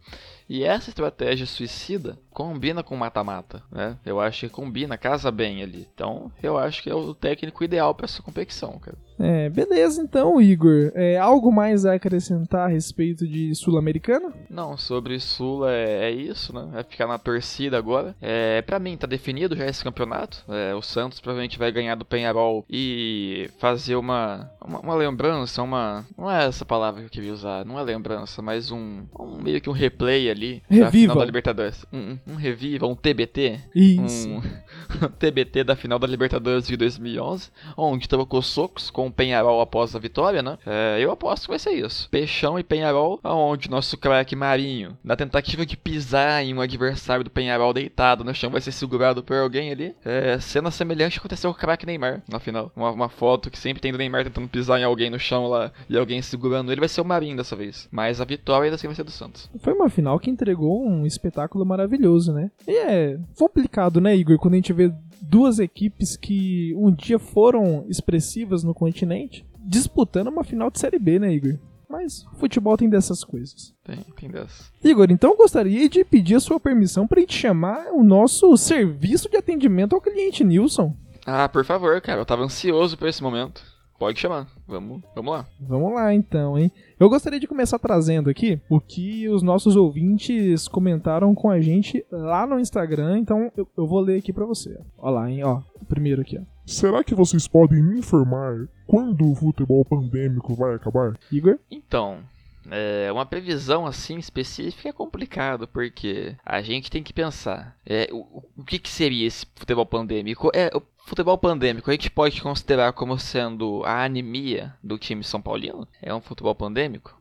E 0.53 0.65
essa 0.65 0.89
estratégia 0.89 1.45
suicida 1.45 2.19
combina 2.29 2.83
com 2.83 2.93
mata-mata, 2.97 3.63
né? 3.71 3.97
Eu 4.05 4.19
acho 4.19 4.41
que 4.41 4.53
combina, 4.53 4.97
casa 4.97 5.31
bem 5.31 5.63
ali. 5.63 5.87
Então, 5.95 6.29
eu 6.43 6.57
acho 6.57 6.83
que 6.83 6.89
é 6.89 6.93
o 6.93 7.15
técnico 7.15 7.63
ideal 7.63 7.95
para 7.95 8.03
essa 8.03 8.21
competição, 8.21 8.77
cara. 8.77 8.97
É, 9.21 9.49
beleza 9.49 10.01
então, 10.01 10.41
Igor. 10.41 10.91
É, 10.95 11.17
algo 11.17 11.51
mais 11.51 11.85
a 11.85 11.93
acrescentar 11.93 12.65
a 12.65 12.71
respeito 12.71 13.27
de 13.27 13.53
Sul-Americana? 13.53 14.33
Não, 14.49 14.75
sobre 14.75 15.19
Sul 15.19 15.67
é, 15.67 16.09
é, 16.09 16.11
isso, 16.11 16.53
né? 16.53 16.67
Vai 16.71 16.83
ficar 16.83 17.07
na 17.07 17.19
torcida 17.19 17.77
agora. 17.77 18.15
É, 18.19 18.61
para 18.63 18.79
mim 18.79 18.97
tá 18.97 19.05
definido 19.05 19.55
já 19.55 19.65
esse 19.65 19.83
campeonato. 19.83 20.43
É, 20.49 20.73
o 20.73 20.81
Santos 20.81 21.19
provavelmente 21.19 21.59
vai 21.59 21.71
ganhar 21.71 21.95
do 21.95 22.03
Penharol 22.03 22.65
e 22.67 23.49
fazer 23.59 23.95
uma, 23.95 24.49
uma, 24.59 24.79
uma, 24.79 24.95
lembrança, 24.95 25.61
uma. 25.61 26.03
Não 26.17 26.29
é 26.29 26.45
essa 26.45 26.65
palavra 26.65 27.01
que 27.01 27.05
eu 27.05 27.11
queria 27.11 27.33
usar, 27.33 27.63
não 27.63 27.77
é 27.77 27.83
lembrança, 27.83 28.41
mas 28.41 28.71
um, 28.71 29.03
um 29.19 29.41
meio 29.41 29.61
que 29.61 29.69
um 29.69 29.73
replay 29.73 30.31
ali. 30.31 30.63
Reviva. 30.67 30.85
Da 30.85 30.91
final 30.91 31.17
da 31.17 31.25
Libertadores. 31.25 31.85
Um, 31.93 32.17
um, 32.27 32.35
reviva, 32.35 32.87
um 32.87 32.95
TBT. 32.95 33.59
Isso. 33.75 34.29
Um, 34.29 34.41
TBT 35.19 35.63
da 35.63 35.75
final 35.75 35.99
da 35.99 36.07
Libertadores 36.07 36.65
de 36.65 36.75
2011, 36.75 37.49
onde 37.77 38.09
trocou 38.09 38.41
socos 38.41 38.89
com 38.89 39.10
Penharol 39.11 39.61
após 39.61 39.95
a 39.95 39.99
vitória, 39.99 40.41
né? 40.41 40.57
É, 40.65 40.97
eu 40.99 41.11
aposto 41.11 41.43
que 41.43 41.49
vai 41.49 41.59
ser 41.59 41.71
isso. 41.71 42.09
Peixão 42.09 42.57
e 42.57 42.63
Penharol, 42.63 43.19
aonde 43.23 43.69
nosso 43.69 43.97
craque 43.97 44.35
Marinho, 44.35 44.97
na 45.03 45.15
tentativa 45.15 45.65
de 45.65 45.77
pisar 45.77 46.43
em 46.43 46.53
um 46.53 46.61
adversário 46.61 47.23
do 47.23 47.29
Penharol 47.29 47.73
deitado 47.73 48.23
no 48.23 48.33
chão, 48.33 48.49
vai 48.49 48.61
ser 48.61 48.71
segurado 48.71 49.23
por 49.23 49.37
alguém 49.37 49.71
ali. 49.71 49.95
É, 50.03 50.39
cena 50.39 50.71
semelhante 50.71 51.19
aconteceu 51.19 51.51
com 51.51 51.57
o 51.57 51.59
craque 51.59 51.85
Neymar 51.85 52.21
na 52.29 52.39
final. 52.39 52.71
Uma, 52.75 52.91
uma 52.91 53.09
foto 53.09 53.49
que 53.49 53.57
sempre 53.57 53.81
tem 53.81 53.91
do 53.91 53.97
Neymar 53.97 54.23
tentando 54.23 54.47
pisar 54.47 54.79
em 54.79 54.83
alguém 54.83 55.09
no 55.09 55.19
chão 55.19 55.47
lá 55.47 55.71
e 55.89 55.97
alguém 55.97 56.21
segurando 56.21 56.71
ele, 56.71 56.79
vai 56.79 56.89
ser 56.89 57.01
o 57.01 57.05
Marinho 57.05 57.37
dessa 57.37 57.55
vez. 57.55 57.87
Mas 57.91 58.21
a 58.21 58.25
vitória 58.25 58.65
ainda 58.65 58.75
assim 58.75 58.87
vai 58.87 58.95
ser 58.95 59.03
do 59.03 59.11
Santos. 59.11 59.49
Foi 59.59 59.73
uma 59.73 59.89
final 59.89 60.19
que 60.19 60.29
entregou 60.29 60.85
um 60.85 61.05
espetáculo 61.05 61.65
maravilhoso, 61.65 62.33
né? 62.33 62.51
E 62.67 62.77
é 62.77 63.19
complicado, 63.37 63.99
né, 63.99 64.15
Igor, 64.15 64.37
quando 64.37 64.53
a 64.53 64.57
gente 64.57 64.73
vê 64.73 64.91
duas 65.21 65.59
equipes 65.59 66.17
que 66.17 66.73
um 66.75 66.91
dia 66.91 67.19
foram 67.19 67.85
expressivas 67.87 68.63
no 68.63 68.73
continente 68.73 69.45
disputando 69.63 70.27
uma 70.27 70.43
final 70.43 70.71
de 70.71 70.79
Série 70.79 70.97
B, 70.97 71.19
né, 71.19 71.31
Igor? 71.33 71.57
Mas 71.87 72.25
futebol 72.39 72.77
tem 72.77 72.89
dessas 72.89 73.23
coisas. 73.23 73.75
Tem, 73.83 73.97
tem 74.17 74.29
dessas. 74.29 74.71
Igor, 74.83 75.07
então 75.11 75.31
eu 75.31 75.37
gostaria 75.37 75.89
de 75.89 76.05
pedir 76.05 76.35
a 76.35 76.39
sua 76.39 76.59
permissão 76.59 77.05
para 77.05 77.19
a 77.19 77.21
gente 77.21 77.37
chamar 77.37 77.87
o 77.91 78.01
nosso 78.01 78.55
serviço 78.55 79.29
de 79.29 79.35
atendimento 79.35 79.93
ao 79.93 80.01
cliente 80.01 80.43
Nilson. 80.43 80.95
Ah, 81.25 81.49
por 81.49 81.65
favor, 81.65 81.99
cara. 82.01 82.21
Eu 82.21 82.25
tava 82.25 82.43
ansioso 82.43 82.97
por 82.97 83.07
esse 83.07 83.21
momento. 83.21 83.61
Pode 84.01 84.19
chamar. 84.19 84.47
Vamos, 84.67 85.03
vamos 85.13 85.31
lá. 85.31 85.45
Vamos 85.59 85.93
lá 85.93 86.11
então, 86.11 86.57
hein? 86.57 86.71
Eu 86.99 87.07
gostaria 87.07 87.39
de 87.39 87.45
começar 87.45 87.77
trazendo 87.77 88.31
aqui 88.31 88.59
o 88.67 88.81
que 88.81 89.29
os 89.29 89.43
nossos 89.43 89.75
ouvintes 89.75 90.67
comentaram 90.67 91.35
com 91.35 91.51
a 91.51 91.61
gente 91.61 92.03
lá 92.11 92.47
no 92.47 92.59
Instagram, 92.59 93.19
então 93.19 93.51
eu, 93.55 93.67
eu 93.77 93.85
vou 93.85 93.99
ler 93.99 94.17
aqui 94.17 94.33
para 94.33 94.43
você. 94.43 94.75
Olha 94.97 95.13
lá, 95.13 95.29
hein? 95.29 95.43
Ó, 95.43 95.61
primeiro 95.87 96.21
aqui, 96.21 96.35
ó. 96.35 96.41
Será 96.65 97.03
que 97.03 97.13
vocês 97.13 97.47
podem 97.47 97.83
me 97.83 97.99
informar 97.99 98.67
quando 98.87 99.31
o 99.31 99.35
futebol 99.35 99.85
pandêmico 99.85 100.55
vai 100.55 100.73
acabar? 100.73 101.15
Igor? 101.31 101.59
Então, 101.69 102.21
é, 102.69 103.11
uma 103.11 103.25
previsão 103.25 103.85
assim 103.85 104.17
específica 104.17 104.89
é 104.89 104.93
complicado, 104.93 105.67
porque 105.67 106.35
a 106.45 106.61
gente 106.61 106.91
tem 106.91 107.01
que 107.01 107.13
pensar 107.13 107.77
é, 107.85 108.07
o, 108.11 108.43
o 108.57 108.63
que, 108.63 108.77
que 108.77 108.89
seria 108.89 109.27
esse 109.27 109.45
futebol 109.55 109.85
pandêmico. 109.85 110.51
É, 110.53 110.69
o 110.75 110.81
futebol 111.03 111.37
pandêmico 111.37 111.89
a 111.89 111.93
gente 111.93 112.11
pode 112.11 112.41
considerar 112.41 112.93
como 112.93 113.17
sendo 113.17 113.83
a 113.83 114.03
anemia 114.05 114.75
do 114.83 114.97
time 114.97 115.23
São 115.23 115.41
Paulino? 115.41 115.87
É 116.01 116.13
um 116.13 116.21
futebol 116.21 116.53
pandêmico? 116.53 117.17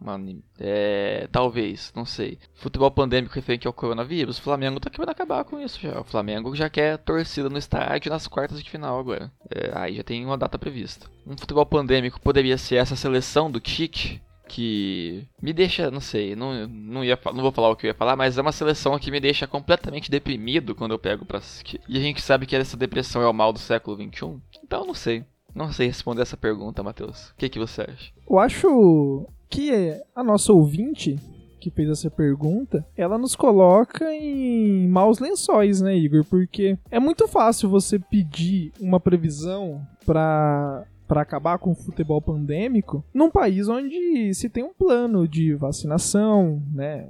É, 0.59 1.29
talvez, 1.33 1.93
não 1.97 2.05
sei. 2.05 2.39
Futebol 2.55 2.91
pandêmico 2.91 3.35
referente 3.35 3.67
ao 3.67 3.73
coronavírus, 3.73 4.39
o 4.39 4.43
Flamengo 4.43 4.81
tá 4.81 4.91
querendo 4.91 5.11
acabar 5.11 5.45
com 5.45 5.59
isso 5.61 5.81
já. 5.81 5.99
O 6.01 6.05
Flamengo 6.05 6.55
já 6.55 6.69
quer 6.69 6.99
torcida 6.99 7.49
no 7.49 7.59
estádio 7.59 8.11
nas 8.11 8.29
quartas 8.29 8.63
de 8.63 8.71
final 8.71 8.99
agora. 8.99 9.33
É, 9.51 9.73
aí 9.75 9.97
já 9.97 10.05
tem 10.05 10.25
uma 10.25 10.39
data 10.39 10.59
prevista. 10.59 11.07
Um 11.27 11.37
futebol 11.37 11.67
pandêmico 11.67 12.21
poderia 12.21 12.59
ser 12.59 12.77
essa 12.77 12.97
seleção 12.97 13.51
do 13.51 13.61
Tite 13.61 14.23
que 14.51 15.29
me 15.41 15.53
deixa, 15.53 15.93
não 15.93 16.01
sei, 16.01 16.35
não, 16.35 16.67
não, 16.67 17.05
ia, 17.05 17.17
não 17.27 17.41
vou 17.41 17.53
falar 17.53 17.71
o 17.71 17.77
que 17.77 17.87
eu 17.87 17.91
ia 17.91 17.95
falar, 17.95 18.17
mas 18.17 18.37
é 18.37 18.43
uma 18.43 18.51
seleção 18.51 18.99
que 18.99 19.11
me 19.11 19.21
deixa 19.21 19.47
completamente 19.47 20.11
deprimido 20.11 20.75
quando 20.75 20.91
eu 20.91 20.99
pego 20.99 21.25
pra 21.25 21.39
assistir. 21.39 21.81
E 21.89 21.97
a 21.97 22.01
gente 22.01 22.21
sabe 22.21 22.47
que 22.47 22.57
essa 22.57 22.77
depressão 22.77 23.23
é 23.23 23.29
o 23.29 23.33
mal 23.33 23.53
do 23.53 23.61
século 23.61 23.97
XXI. 23.97 24.41
Então, 24.65 24.85
não 24.85 24.95
sei. 24.95 25.25
Não 25.55 25.73
sei 25.73 25.87
responder 25.87 26.23
essa 26.23 26.37
pergunta, 26.37 26.83
Matheus. 26.83 27.31
O 27.31 27.37
que, 27.37 27.49
que 27.49 27.59
você 27.59 27.83
acha? 27.83 28.13
Eu 28.29 28.39
acho 28.39 29.27
que 29.49 29.71
a 30.15 30.23
nossa 30.25 30.53
ouvinte 30.53 31.17
que 31.61 31.71
fez 31.71 31.91
essa 31.91 32.11
pergunta, 32.11 32.87
ela 32.97 33.19
nos 33.19 33.37
coloca 33.37 34.11
em 34.15 34.89
maus 34.89 35.19
lençóis, 35.19 35.83
né, 35.83 35.95
Igor? 35.95 36.25
Porque 36.25 36.79
é 36.91 36.99
muito 36.99 37.29
fácil 37.29 37.69
você 37.69 37.99
pedir 37.99 38.73
uma 38.81 38.99
previsão 38.99 39.83
para 40.07 40.87
para 41.11 41.23
acabar 41.23 41.59
com 41.59 41.73
o 41.73 41.75
futebol 41.75 42.23
pandêmico 42.23 43.05
num 43.13 43.33
país 43.33 43.69
onde 43.69 44.33
se 44.33 44.49
tem 44.49 44.63
um 44.63 44.73
plano 44.73 45.27
de 45.27 45.57
vacinação, 45.57 46.63
né? 46.73 47.05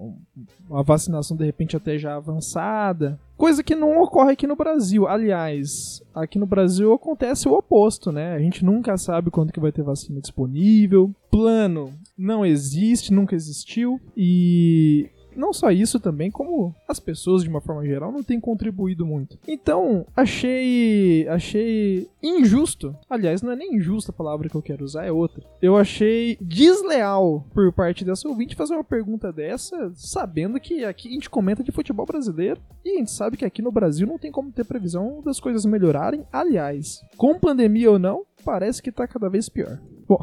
Uma 0.70 0.82
vacinação 0.82 1.36
de 1.36 1.44
repente 1.44 1.76
até 1.76 1.98
já 1.98 2.16
avançada. 2.16 3.20
Coisa 3.36 3.62
que 3.62 3.74
não 3.74 4.00
ocorre 4.00 4.32
aqui 4.32 4.46
no 4.46 4.56
Brasil. 4.56 5.06
Aliás, 5.06 6.02
aqui 6.14 6.38
no 6.38 6.46
Brasil 6.46 6.94
acontece 6.94 7.46
o 7.46 7.52
oposto, 7.52 8.10
né? 8.10 8.32
A 8.32 8.38
gente 8.38 8.64
nunca 8.64 8.96
sabe 8.96 9.30
quando 9.30 9.52
que 9.52 9.60
vai 9.60 9.70
ter 9.70 9.82
vacina 9.82 10.18
disponível. 10.18 11.14
Plano 11.30 11.92
não 12.16 12.44
existe, 12.44 13.12
nunca 13.12 13.34
existiu. 13.34 14.00
E 14.16 15.10
não 15.40 15.52
só 15.52 15.70
isso 15.70 15.98
também, 15.98 16.30
como 16.30 16.74
as 16.86 17.00
pessoas 17.00 17.42
de 17.42 17.48
uma 17.48 17.60
forma 17.60 17.84
geral 17.84 18.12
não 18.12 18.22
têm 18.22 18.38
contribuído 18.38 19.06
muito. 19.06 19.38
Então, 19.48 20.06
achei 20.14 21.26
achei 21.28 22.08
injusto. 22.22 22.94
Aliás, 23.08 23.42
não 23.42 23.52
é 23.52 23.56
nem 23.56 23.76
injusta 23.76 24.12
a 24.12 24.14
palavra 24.14 24.48
que 24.48 24.54
eu 24.54 24.62
quero 24.62 24.84
usar, 24.84 25.06
é 25.06 25.10
outra. 25.12 25.42
Eu 25.60 25.76
achei 25.76 26.36
desleal 26.40 27.44
por 27.54 27.72
parte 27.72 28.04
dessa 28.04 28.28
ouvinte 28.28 28.54
fazer 28.54 28.74
uma 28.74 28.84
pergunta 28.84 29.32
dessa, 29.32 29.90
sabendo 29.94 30.60
que 30.60 30.84
aqui 30.84 31.08
a 31.08 31.12
gente 31.12 31.30
comenta 31.30 31.64
de 31.64 31.72
futebol 31.72 32.06
brasileiro 32.06 32.60
e 32.84 32.90
a 32.90 32.98
gente 32.98 33.10
sabe 33.10 33.36
que 33.36 33.44
aqui 33.44 33.62
no 33.62 33.72
Brasil 33.72 34.06
não 34.06 34.18
tem 34.18 34.30
como 34.30 34.52
ter 34.52 34.64
previsão 34.64 35.22
das 35.24 35.40
coisas 35.40 35.64
melhorarem. 35.64 36.24
Aliás, 36.30 37.00
com 37.16 37.38
pandemia 37.38 37.90
ou 37.90 37.98
não, 37.98 38.24
parece 38.44 38.82
que 38.82 38.92
tá 38.92 39.06
cada 39.06 39.28
vez 39.30 39.48
pior. 39.48 39.80
Bom, 40.10 40.18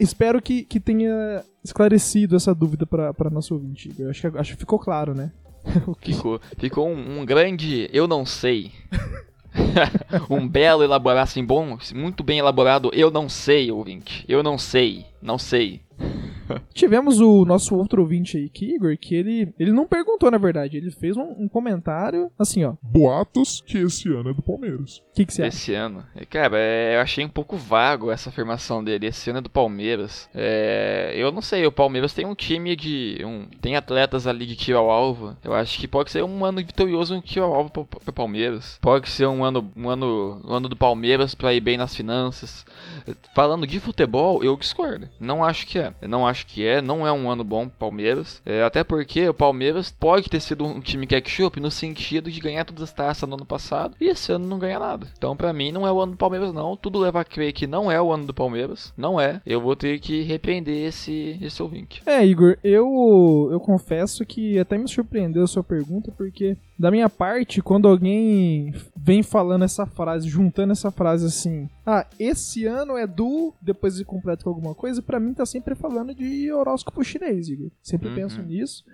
espero 0.00 0.42
que, 0.42 0.64
que 0.64 0.80
tenha 0.80 1.44
esclarecido 1.62 2.34
essa 2.34 2.52
dúvida 2.52 2.84
para 2.84 3.30
nosso 3.30 3.54
ouvinte. 3.54 3.94
Eu 3.96 4.10
acho 4.10 4.28
que, 4.28 4.38
acho 4.38 4.52
que 4.54 4.58
ficou 4.58 4.76
claro, 4.76 5.14
né? 5.14 5.30
ficou 6.02 6.40
ficou 6.58 6.88
um, 6.88 7.20
um 7.20 7.24
grande 7.24 7.88
eu 7.92 8.08
não 8.08 8.26
sei. 8.26 8.72
um 10.28 10.48
belo 10.48 10.82
elaborado, 10.82 11.22
assim, 11.22 11.44
bom, 11.44 11.78
muito 11.94 12.24
bem 12.24 12.40
elaborado. 12.40 12.90
Eu 12.92 13.08
não 13.08 13.28
sei, 13.28 13.70
ouvinte. 13.70 14.24
Eu 14.28 14.42
não 14.42 14.58
sei. 14.58 15.06
Não 15.22 15.38
sei. 15.38 15.80
Tivemos 16.74 17.20
o 17.20 17.44
nosso 17.44 17.76
outro 17.76 18.02
ouvinte 18.02 18.36
aí, 18.36 18.50
Igor, 18.74 18.96
que 18.98 19.14
ele, 19.14 19.52
ele 19.58 19.72
não 19.72 19.86
perguntou, 19.86 20.30
na 20.30 20.38
verdade. 20.38 20.76
Ele 20.76 20.90
fez 20.90 21.16
um, 21.16 21.34
um 21.38 21.48
comentário 21.48 22.30
assim, 22.38 22.64
ó. 22.64 22.74
Boatos 22.82 23.62
que 23.66 23.78
esse 23.78 24.08
ano 24.08 24.30
é 24.30 24.34
do 24.34 24.42
Palmeiras. 24.42 24.98
O 24.98 25.14
que, 25.14 25.24
que 25.24 25.32
você 25.32 25.42
acha? 25.42 25.56
Esse 25.56 25.74
ano. 25.74 26.04
Cara, 26.28 26.58
é, 26.58 26.96
eu 26.96 27.00
achei 27.00 27.24
um 27.24 27.28
pouco 27.28 27.56
vago 27.56 28.10
essa 28.10 28.30
afirmação 28.30 28.82
dele. 28.82 29.06
Esse 29.06 29.30
ano 29.30 29.38
é 29.38 29.42
do 29.42 29.50
Palmeiras. 29.50 30.28
É, 30.34 31.12
eu 31.16 31.30
não 31.32 31.42
sei, 31.42 31.66
o 31.66 31.72
Palmeiras 31.72 32.14
tem 32.14 32.26
um 32.26 32.34
time 32.34 32.74
de. 32.76 33.22
Um, 33.24 33.46
tem 33.60 33.76
atletas 33.76 34.26
ali 34.26 34.46
de 34.46 34.56
tiro 34.56 34.78
ao 34.78 34.90
alvo. 34.90 35.36
Eu 35.44 35.54
acho 35.54 35.78
que 35.78 35.88
pode 35.88 36.10
ser 36.10 36.22
um 36.22 36.44
ano 36.44 36.58
vitorioso 36.58 37.14
um 37.14 37.20
tiro 37.20 37.44
ao 37.44 37.54
alvo 37.54 37.70
pro, 37.70 37.84
pro 37.84 38.12
Palmeiras. 38.12 38.78
Pode 38.80 39.08
ser 39.08 39.26
um 39.26 39.44
ano, 39.44 39.70
um 39.76 39.88
ano, 39.88 40.40
um 40.44 40.52
ano 40.52 40.68
do 40.68 40.76
Palmeiras 40.76 41.34
pra 41.34 41.54
ir 41.54 41.60
bem 41.60 41.76
nas 41.76 41.94
finanças. 41.94 42.64
Falando 43.34 43.66
de 43.66 43.80
futebol, 43.80 44.42
eu 44.42 44.56
discordo. 44.56 45.08
Não 45.18 45.44
acho 45.44 45.66
que 45.66 45.78
é. 45.78 45.89
Eu 46.00 46.08
não 46.08 46.26
acho 46.26 46.46
que 46.46 46.66
é. 46.66 46.80
Não 46.80 47.06
é 47.06 47.12
um 47.12 47.30
ano 47.30 47.44
bom 47.44 47.68
pro 47.68 47.78
Palmeiras. 47.78 48.42
É, 48.44 48.62
até 48.62 48.84
porque 48.84 49.28
o 49.28 49.34
Palmeiras 49.34 49.90
pode 49.90 50.28
ter 50.28 50.40
sido 50.40 50.64
um 50.64 50.80
time 50.80 51.06
ketchup 51.06 51.60
no 51.60 51.70
sentido 51.70 52.30
de 52.30 52.40
ganhar 52.40 52.64
todas 52.64 52.82
as 52.82 52.92
taças 52.92 53.28
no 53.28 53.34
ano 53.34 53.44
passado 53.44 53.94
e 54.00 54.08
esse 54.08 54.32
ano 54.32 54.46
não 54.46 54.58
ganha 54.58 54.78
nada. 54.78 55.06
Então, 55.16 55.36
para 55.36 55.52
mim, 55.52 55.72
não 55.72 55.86
é 55.86 55.92
o 55.92 56.00
ano 56.00 56.12
do 56.12 56.18
Palmeiras, 56.18 56.52
não. 56.52 56.76
Tudo 56.76 56.98
leva 56.98 57.20
a 57.20 57.24
crer 57.24 57.52
que 57.52 57.66
não 57.66 57.90
é 57.90 58.00
o 58.00 58.12
ano 58.12 58.26
do 58.26 58.34
Palmeiras. 58.34 58.92
Não 58.96 59.20
é. 59.20 59.40
Eu 59.44 59.60
vou 59.60 59.76
ter 59.76 59.98
que 60.00 60.22
repreender 60.22 60.86
esse, 60.86 61.38
esse 61.40 61.62
ouvinte. 61.62 62.02
É, 62.06 62.24
Igor, 62.24 62.56
eu, 62.62 63.48
eu 63.50 63.60
confesso 63.60 64.24
que 64.24 64.58
até 64.58 64.76
me 64.76 64.88
surpreendeu 64.88 65.44
a 65.44 65.48
sua 65.48 65.62
pergunta, 65.62 66.12
porque 66.16 66.56
da 66.80 66.90
minha 66.90 67.10
parte, 67.10 67.60
quando 67.60 67.86
alguém 67.86 68.72
vem 68.96 69.22
falando 69.22 69.64
essa 69.64 69.84
frase, 69.84 70.26
juntando 70.28 70.72
essa 70.72 70.90
frase 70.90 71.26
assim, 71.26 71.68
ah, 71.84 72.06
esse 72.18 72.64
ano 72.64 72.96
é 72.96 73.06
do, 73.06 73.52
depois 73.60 73.96
de 73.96 74.04
completo 74.04 74.44
com 74.44 74.50
alguma 74.50 74.74
coisa, 74.74 75.02
para 75.02 75.20
mim 75.20 75.34
tá 75.34 75.44
sempre 75.44 75.74
falando 75.80 76.14
de 76.14 76.52
horóscopo 76.52 77.02
chinês, 77.02 77.48
Igor. 77.48 77.70
Sempre 77.82 78.08
uhum. 78.10 78.14
penso 78.14 78.42
nisso. 78.42 78.84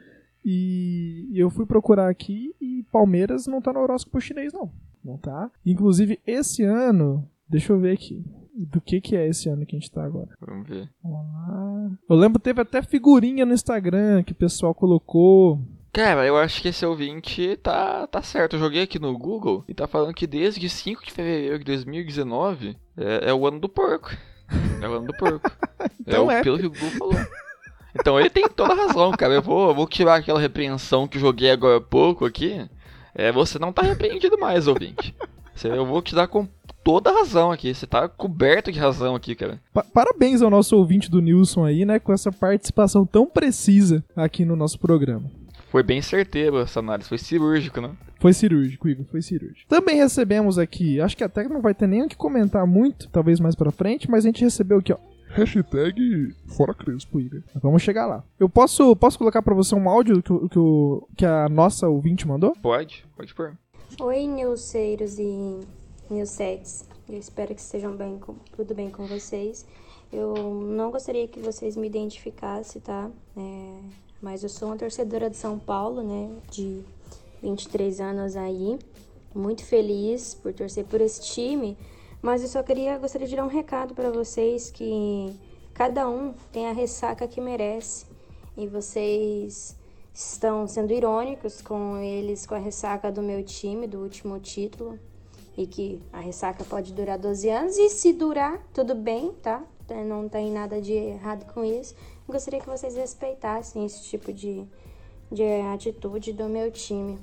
E 0.44 1.28
eu 1.34 1.50
fui 1.50 1.66
procurar 1.66 2.08
aqui 2.08 2.54
e 2.60 2.84
Palmeiras 2.92 3.48
não 3.48 3.60
tá 3.60 3.72
no 3.72 3.80
horóscopo 3.80 4.20
chinês, 4.20 4.52
não. 4.52 4.70
Não 5.04 5.18
tá. 5.18 5.50
Inclusive, 5.64 6.20
esse 6.26 6.62
ano, 6.62 7.28
deixa 7.48 7.72
eu 7.72 7.80
ver 7.80 7.92
aqui. 7.92 8.24
Do 8.54 8.80
que 8.80 9.00
que 9.00 9.14
é 9.14 9.28
esse 9.28 9.48
ano 9.48 9.66
que 9.66 9.76
a 9.76 9.78
gente 9.78 9.90
tá 9.90 10.02
agora? 10.04 10.30
Vamos 10.40 10.66
ver. 10.66 10.88
Vamos 11.02 11.32
lá. 11.32 11.98
Eu 12.08 12.16
lembro 12.16 12.40
teve 12.40 12.60
até 12.60 12.80
figurinha 12.80 13.44
no 13.44 13.52
Instagram 13.52 14.22
que 14.22 14.32
o 14.32 14.36
pessoal 14.36 14.74
colocou. 14.74 15.60
Cara, 15.92 16.26
eu 16.26 16.36
acho 16.36 16.62
que 16.62 16.68
esse 16.68 16.84
ouvinte 16.86 17.56
tá, 17.56 18.06
tá 18.06 18.22
certo. 18.22 18.56
Eu 18.56 18.60
joguei 18.60 18.82
aqui 18.82 18.98
no 18.98 19.16
Google 19.18 19.64
e 19.68 19.74
tá 19.74 19.86
falando 19.86 20.14
que 20.14 20.26
desde 20.26 20.68
5 20.68 21.04
de 21.04 21.12
fevereiro 21.12 21.58
de 21.58 21.64
2019 21.64 22.76
é, 22.96 23.30
é 23.30 23.34
o 23.34 23.46
ano 23.46 23.60
do 23.60 23.68
porco. 23.68 24.10
É 24.80 24.88
o 24.88 24.92
ano 24.92 25.06
do 25.06 25.14
porco. 25.14 25.50
então 26.06 26.30
é, 26.30 26.40
é. 26.40 26.42
pelo 26.42 26.58
que 26.58 26.66
o 26.66 26.70
Google 26.70 26.90
falou. 26.90 27.26
Então 27.98 28.20
ele 28.20 28.28
tem 28.28 28.46
toda 28.46 28.74
a 28.74 28.76
razão, 28.76 29.10
cara. 29.12 29.34
Eu 29.34 29.42
vou, 29.42 29.74
vou 29.74 29.86
tirar 29.88 30.16
aquela 30.16 30.38
repreensão 30.38 31.08
que 31.08 31.18
joguei 31.18 31.50
agora 31.50 31.78
há 31.78 31.80
pouco 31.80 32.26
aqui. 32.26 32.68
É, 33.14 33.32
você 33.32 33.58
não 33.58 33.72
tá 33.72 33.82
repreendido 33.82 34.38
mais, 34.38 34.68
ouvinte. 34.68 35.14
Eu 35.64 35.86
vou 35.86 36.02
te 36.02 36.14
dar 36.14 36.28
com 36.28 36.46
toda 36.84 37.10
a 37.10 37.14
razão 37.14 37.50
aqui. 37.50 37.74
Você 37.74 37.86
tá 37.86 38.08
coberto 38.08 38.70
de 38.70 38.78
razão 38.78 39.14
aqui, 39.14 39.34
cara. 39.34 39.58
Pa 39.72 39.82
parabéns 39.82 40.42
ao 40.42 40.50
nosso 40.50 40.76
ouvinte 40.76 41.10
do 41.10 41.22
Nilson 41.22 41.64
aí, 41.64 41.86
né? 41.86 41.98
Com 41.98 42.12
essa 42.12 42.30
participação 42.30 43.06
tão 43.06 43.26
precisa 43.26 44.04
aqui 44.14 44.44
no 44.44 44.54
nosso 44.54 44.78
programa. 44.78 45.30
Foi 45.76 45.82
bem 45.82 46.00
certeiro 46.00 46.58
essa 46.58 46.80
análise, 46.80 47.06
foi 47.06 47.18
cirúrgico, 47.18 47.82
né? 47.82 47.94
Foi 48.18 48.32
cirúrgico, 48.32 48.88
Igor, 48.88 49.04
foi 49.10 49.20
cirúrgico. 49.20 49.68
Também 49.68 49.96
recebemos 49.96 50.58
aqui, 50.58 50.98
acho 51.02 51.14
que 51.14 51.22
até 51.22 51.46
não 51.46 51.60
vai 51.60 51.74
ter 51.74 51.86
nem 51.86 52.02
o 52.02 52.08
que 52.08 52.16
comentar 52.16 52.66
muito, 52.66 53.10
talvez 53.10 53.38
mais 53.38 53.54
pra 53.54 53.70
frente, 53.70 54.10
mas 54.10 54.24
a 54.24 54.28
gente 54.28 54.42
recebeu 54.42 54.78
aqui, 54.78 54.94
ó. 54.94 54.96
Hashtag 55.28 56.34
fora 56.46 56.72
Crespo, 56.72 57.20
Igor. 57.20 57.42
Vamos 57.56 57.82
chegar 57.82 58.06
lá. 58.06 58.24
Eu 58.40 58.48
posso, 58.48 58.96
posso 58.96 59.18
colocar 59.18 59.42
pra 59.42 59.52
você 59.54 59.74
um 59.74 59.86
áudio 59.86 60.22
que, 60.22 60.48
que, 60.48 60.58
que 61.18 61.26
a 61.26 61.46
nossa 61.46 61.86
ouvinte 61.86 62.26
mandou? 62.26 62.56
Pode, 62.62 63.04
pode 63.14 63.34
pôr. 63.34 63.52
Oi, 64.00 64.26
newseiros 64.26 65.18
e 65.18 65.60
newsettes. 66.08 66.88
Eu 67.06 67.18
espero 67.18 67.54
que 67.54 67.60
estejam 67.60 67.94
bem, 67.94 68.18
com, 68.18 68.34
tudo 68.56 68.74
bem 68.74 68.88
com 68.88 69.04
vocês. 69.04 69.66
Eu 70.10 70.32
não 70.74 70.90
gostaria 70.90 71.28
que 71.28 71.38
vocês 71.38 71.76
me 71.76 71.86
identificassem, 71.86 72.80
tá? 72.80 73.10
É, 73.36 74.05
mas 74.20 74.42
eu 74.42 74.48
sou 74.48 74.68
uma 74.68 74.76
torcedora 74.76 75.28
de 75.28 75.36
São 75.36 75.58
Paulo, 75.58 76.02
né? 76.02 76.30
De 76.50 76.82
23 77.42 78.00
anos 78.00 78.36
aí. 78.36 78.78
Muito 79.34 79.64
feliz 79.64 80.34
por 80.34 80.52
torcer 80.52 80.84
por 80.84 81.00
esse 81.00 81.20
time. 81.22 81.76
Mas 82.22 82.42
eu 82.42 82.48
só 82.48 82.62
queria, 82.62 82.98
gostaria 82.98 83.26
de 83.26 83.36
dar 83.36 83.44
um 83.44 83.48
recado 83.48 83.94
para 83.94 84.10
vocês 84.10 84.70
que 84.70 85.38
cada 85.74 86.08
um 86.08 86.32
tem 86.50 86.66
a 86.66 86.72
ressaca 86.72 87.28
que 87.28 87.40
merece. 87.40 88.06
E 88.56 88.66
vocês 88.66 89.76
estão 90.14 90.66
sendo 90.66 90.92
irônicos 90.92 91.60
com 91.60 91.98
eles, 91.98 92.46
com 92.46 92.54
a 92.54 92.58
ressaca 92.58 93.12
do 93.12 93.22
meu 93.22 93.44
time, 93.44 93.86
do 93.86 93.98
último 93.98 94.40
título. 94.40 94.98
E 95.56 95.66
que 95.66 96.02
a 96.12 96.20
ressaca 96.20 96.64
pode 96.64 96.92
durar 96.94 97.18
12 97.18 97.48
anos. 97.50 97.76
E 97.76 97.90
se 97.90 98.12
durar, 98.12 98.66
tudo 98.72 98.94
bem, 98.94 99.32
tá? 99.42 99.62
Não 100.06 100.28
tem 100.28 100.50
nada 100.50 100.80
de 100.80 100.92
errado 100.92 101.52
com 101.52 101.62
isso. 101.64 101.94
Gostaria 102.28 102.60
que 102.60 102.68
vocês 102.68 102.96
respeitassem 102.96 103.84
esse 103.84 104.02
tipo 104.04 104.32
de, 104.32 104.64
de 105.30 105.42
atitude 105.72 106.32
do 106.32 106.48
meu 106.48 106.70
time. 106.70 107.18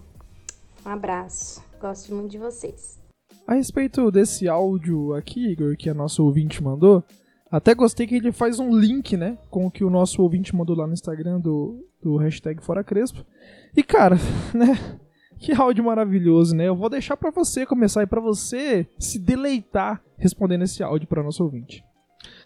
Um 0.85 0.89
abraço. 0.89 1.61
Gosto 1.79 2.13
muito 2.15 2.31
de 2.31 2.37
vocês. 2.37 2.99
A 3.45 3.55
respeito 3.55 4.09
desse 4.09 4.47
áudio 4.47 5.13
aqui, 5.13 5.51
Igor, 5.51 5.75
que 5.75 5.89
a 5.89 5.93
nossa 5.93 6.21
ouvinte 6.21 6.63
mandou, 6.63 7.03
até 7.51 7.75
gostei 7.75 8.07
que 8.07 8.15
ele 8.15 8.31
faz 8.31 8.57
um 8.59 8.73
link, 8.73 9.17
né, 9.17 9.37
com 9.49 9.65
o 9.65 9.71
que 9.71 9.83
o 9.83 9.89
nosso 9.89 10.21
ouvinte 10.21 10.55
mandou 10.55 10.75
lá 10.75 10.87
no 10.87 10.93
Instagram 10.93 11.39
do, 11.39 11.85
do 12.01 12.15
hashtag 12.15 12.63
Fora 12.63 12.83
Crespo. 12.83 13.25
E 13.75 13.83
cara, 13.83 14.15
né, 14.55 14.99
que 15.37 15.51
áudio 15.51 15.83
maravilhoso, 15.83 16.55
né? 16.55 16.69
Eu 16.69 16.75
vou 16.75 16.89
deixar 16.89 17.17
para 17.17 17.29
você 17.29 17.65
começar 17.65 18.01
e 18.01 18.07
para 18.07 18.21
você 18.21 18.87
se 18.97 19.19
deleitar 19.19 20.01
respondendo 20.17 20.63
esse 20.63 20.81
áudio 20.81 21.07
para 21.07 21.21
nosso 21.21 21.43
ouvinte. 21.43 21.83